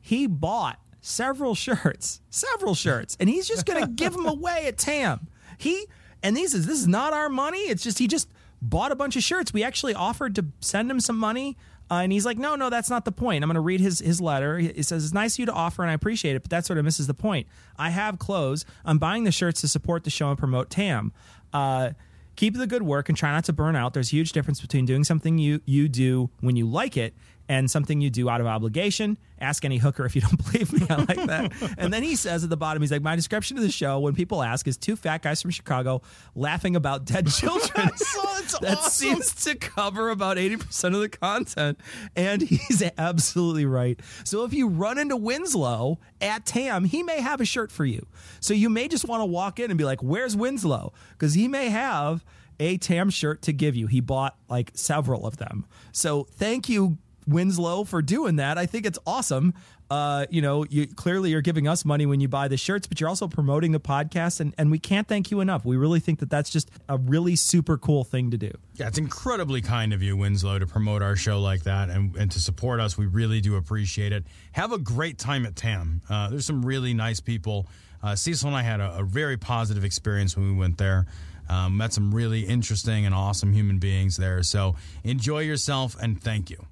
he 0.00 0.26
bought 0.26 0.78
several 1.00 1.54
shirts, 1.54 2.20
several 2.30 2.74
shirts, 2.74 3.16
and 3.20 3.28
he's 3.28 3.48
just 3.48 3.66
going 3.66 3.80
to 3.86 3.90
give 3.90 4.12
them 4.12 4.26
away 4.26 4.66
at 4.66 4.78
TAM. 4.78 5.28
He 5.58 5.86
and 6.22 6.36
these 6.36 6.54
is 6.54 6.66
this 6.66 6.78
is 6.78 6.88
not 6.88 7.12
our 7.12 7.28
money. 7.28 7.58
It's 7.58 7.82
just 7.82 7.98
he 7.98 8.06
just 8.06 8.28
bought 8.60 8.92
a 8.92 8.96
bunch 8.96 9.16
of 9.16 9.22
shirts. 9.22 9.52
We 9.52 9.62
actually 9.62 9.94
offered 9.94 10.34
to 10.36 10.46
send 10.60 10.90
him 10.90 11.00
some 11.00 11.18
money. 11.18 11.56
Uh, 11.90 11.96
and 11.96 12.12
he's 12.12 12.24
like, 12.24 12.38
no, 12.38 12.56
no, 12.56 12.70
that's 12.70 12.88
not 12.88 13.04
the 13.04 13.12
point. 13.12 13.44
I'm 13.44 13.48
going 13.48 13.54
to 13.54 13.60
read 13.60 13.80
his 13.80 13.98
his 13.98 14.20
letter. 14.20 14.58
He 14.58 14.82
says 14.82 15.04
it's 15.04 15.12
nice 15.12 15.34
of 15.34 15.40
you 15.40 15.46
to 15.46 15.52
offer, 15.52 15.82
and 15.82 15.90
I 15.90 15.94
appreciate 15.94 16.34
it, 16.34 16.42
but 16.42 16.50
that 16.50 16.64
sort 16.64 16.78
of 16.78 16.84
misses 16.84 17.06
the 17.06 17.14
point. 17.14 17.46
I 17.78 17.90
have 17.90 18.18
clothes. 18.18 18.64
I'm 18.84 18.98
buying 18.98 19.24
the 19.24 19.32
shirts 19.32 19.60
to 19.60 19.68
support 19.68 20.04
the 20.04 20.10
show 20.10 20.30
and 20.30 20.38
promote 20.38 20.70
TAM. 20.70 21.12
Uh, 21.52 21.90
keep 22.36 22.56
the 22.56 22.66
good 22.66 22.82
work 22.82 23.08
and 23.08 23.16
try 23.16 23.30
not 23.32 23.44
to 23.44 23.52
burn 23.52 23.76
out. 23.76 23.94
There's 23.94 24.08
a 24.08 24.16
huge 24.16 24.32
difference 24.32 24.60
between 24.60 24.86
doing 24.86 25.04
something 25.04 25.38
you 25.38 25.60
you 25.66 25.88
do 25.88 26.30
when 26.40 26.56
you 26.56 26.66
like 26.66 26.96
it 26.96 27.14
and 27.48 27.70
something 27.70 28.00
you 28.00 28.10
do 28.10 28.28
out 28.28 28.40
of 28.40 28.46
obligation. 28.46 29.18
Ask 29.40 29.64
any 29.64 29.76
hooker 29.78 30.06
if 30.06 30.14
you 30.14 30.22
don't 30.22 30.42
believe 30.52 30.72
me. 30.72 30.86
I 30.88 30.96
like 30.96 31.26
that. 31.26 31.74
and 31.78 31.92
then 31.92 32.02
he 32.02 32.16
says 32.16 32.44
at 32.44 32.50
the 32.50 32.56
bottom, 32.56 32.82
he's 32.82 32.92
like, 32.92 33.02
My 33.02 33.16
description 33.16 33.56
of 33.56 33.62
the 33.62 33.70
show, 33.70 34.00
when 34.00 34.14
people 34.14 34.42
ask, 34.42 34.66
is 34.66 34.76
two 34.76 34.96
fat 34.96 35.22
guys 35.22 35.42
from 35.42 35.50
Chicago 35.50 36.02
laughing 36.34 36.76
about 36.76 37.04
dead 37.04 37.28
children. 37.28 37.90
that 38.60 38.78
awesome. 38.78 38.90
seems 38.90 39.44
to 39.44 39.54
cover 39.54 40.10
about 40.10 40.36
80% 40.36 40.94
of 40.94 41.00
the 41.00 41.08
content. 41.08 41.78
And 42.16 42.42
he's 42.42 42.82
absolutely 42.96 43.66
right. 43.66 43.98
So 44.24 44.44
if 44.44 44.52
you 44.54 44.68
run 44.68 44.98
into 44.98 45.16
Winslow 45.16 45.98
at 46.20 46.46
TAM, 46.46 46.84
he 46.84 47.02
may 47.02 47.20
have 47.20 47.40
a 47.40 47.44
shirt 47.44 47.70
for 47.72 47.84
you. 47.84 48.06
So 48.40 48.54
you 48.54 48.70
may 48.70 48.88
just 48.88 49.06
want 49.06 49.20
to 49.20 49.26
walk 49.26 49.58
in 49.60 49.70
and 49.70 49.76
be 49.78 49.84
like, 49.84 50.02
Where's 50.02 50.36
Winslow? 50.36 50.92
Because 51.12 51.34
he 51.34 51.48
may 51.48 51.68
have 51.68 52.24
a 52.60 52.76
TAM 52.76 53.10
shirt 53.10 53.42
to 53.42 53.52
give 53.52 53.76
you. 53.76 53.86
He 53.86 54.00
bought 54.00 54.36
like 54.48 54.70
several 54.74 55.26
of 55.26 55.36
them. 55.38 55.66
So 55.92 56.24
thank 56.24 56.68
you, 56.68 56.98
Winslow 57.26 57.84
for 57.84 58.02
doing 58.02 58.36
that. 58.36 58.58
I 58.58 58.66
think 58.66 58.86
it's 58.86 58.98
awesome. 59.06 59.54
Uh, 59.90 60.24
you 60.30 60.40
know, 60.40 60.64
you 60.70 60.86
clearly 60.86 61.30
you're 61.30 61.42
giving 61.42 61.68
us 61.68 61.84
money 61.84 62.06
when 62.06 62.18
you 62.18 62.26
buy 62.26 62.48
the 62.48 62.56
shirts, 62.56 62.86
but 62.86 63.00
you're 63.00 63.08
also 63.08 63.28
promoting 63.28 63.72
the 63.72 63.80
podcast, 63.80 64.40
and, 64.40 64.54
and 64.56 64.70
we 64.70 64.78
can't 64.78 65.06
thank 65.06 65.30
you 65.30 65.40
enough. 65.40 65.64
We 65.64 65.76
really 65.76 66.00
think 66.00 66.20
that 66.20 66.30
that's 66.30 66.48
just 66.48 66.70
a 66.88 66.96
really 66.96 67.36
super 67.36 67.76
cool 67.76 68.02
thing 68.02 68.30
to 68.30 68.38
do. 68.38 68.50
Yeah, 68.76 68.88
it's 68.88 68.98
incredibly 68.98 69.60
kind 69.60 69.92
of 69.92 70.02
you, 70.02 70.16
Winslow, 70.16 70.58
to 70.58 70.66
promote 70.66 71.02
our 71.02 71.16
show 71.16 71.38
like 71.40 71.64
that 71.64 71.90
and, 71.90 72.16
and 72.16 72.30
to 72.32 72.40
support 72.40 72.80
us. 72.80 72.96
We 72.96 73.06
really 73.06 73.40
do 73.40 73.56
appreciate 73.56 74.12
it. 74.12 74.24
Have 74.52 74.72
a 74.72 74.78
great 74.78 75.18
time 75.18 75.44
at 75.44 75.54
TAM. 75.54 76.00
Uh, 76.08 76.30
there's 76.30 76.46
some 76.46 76.64
really 76.64 76.94
nice 76.94 77.20
people. 77.20 77.66
Uh, 78.02 78.14
Cecil 78.14 78.48
and 78.48 78.56
I 78.56 78.62
had 78.62 78.80
a, 78.80 78.98
a 78.98 79.02
very 79.02 79.36
positive 79.36 79.84
experience 79.84 80.36
when 80.36 80.50
we 80.50 80.58
went 80.58 80.78
there. 80.78 81.06
Um, 81.48 81.76
met 81.76 81.92
some 81.92 82.14
really 82.14 82.40
interesting 82.40 83.04
and 83.04 83.14
awesome 83.14 83.52
human 83.52 83.78
beings 83.78 84.16
there. 84.16 84.42
So 84.42 84.76
enjoy 85.04 85.40
yourself 85.40 85.94
and 86.00 86.20
thank 86.20 86.48
you. 86.48 86.66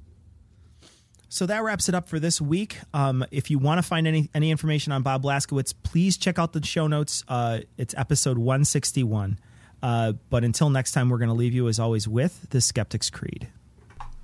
So 1.32 1.46
that 1.46 1.62
wraps 1.62 1.88
it 1.88 1.94
up 1.94 2.10
for 2.10 2.20
this 2.20 2.42
week. 2.42 2.76
Um, 2.92 3.24
if 3.30 3.50
you 3.50 3.58
want 3.58 3.78
to 3.78 3.82
find 3.82 4.06
any 4.06 4.28
any 4.34 4.50
information 4.50 4.92
on 4.92 5.02
Bob 5.02 5.22
Blaskiewicz, 5.22 5.72
please 5.82 6.18
check 6.18 6.38
out 6.38 6.52
the 6.52 6.62
show 6.62 6.86
notes. 6.86 7.24
Uh, 7.26 7.60
it's 7.78 7.94
episode 7.96 8.36
161. 8.36 9.38
Uh, 9.82 10.12
but 10.28 10.44
until 10.44 10.68
next 10.68 10.92
time, 10.92 11.08
we're 11.08 11.16
going 11.16 11.30
to 11.30 11.34
leave 11.34 11.54
you 11.54 11.68
as 11.68 11.78
always 11.80 12.06
with 12.06 12.50
the 12.50 12.60
Skeptic's 12.60 13.08
Creed. 13.08 13.48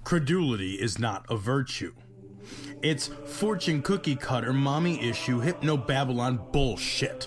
Credulity 0.04 0.74
is 0.74 0.98
not 0.98 1.24
a 1.30 1.36
virtue. 1.38 1.94
It's 2.82 3.06
fortune 3.24 3.80
cookie 3.80 4.14
cutter, 4.14 4.52
mommy 4.52 5.02
issue, 5.02 5.40
hypno 5.40 5.78
Babylon 5.78 6.38
bullshit. 6.52 7.26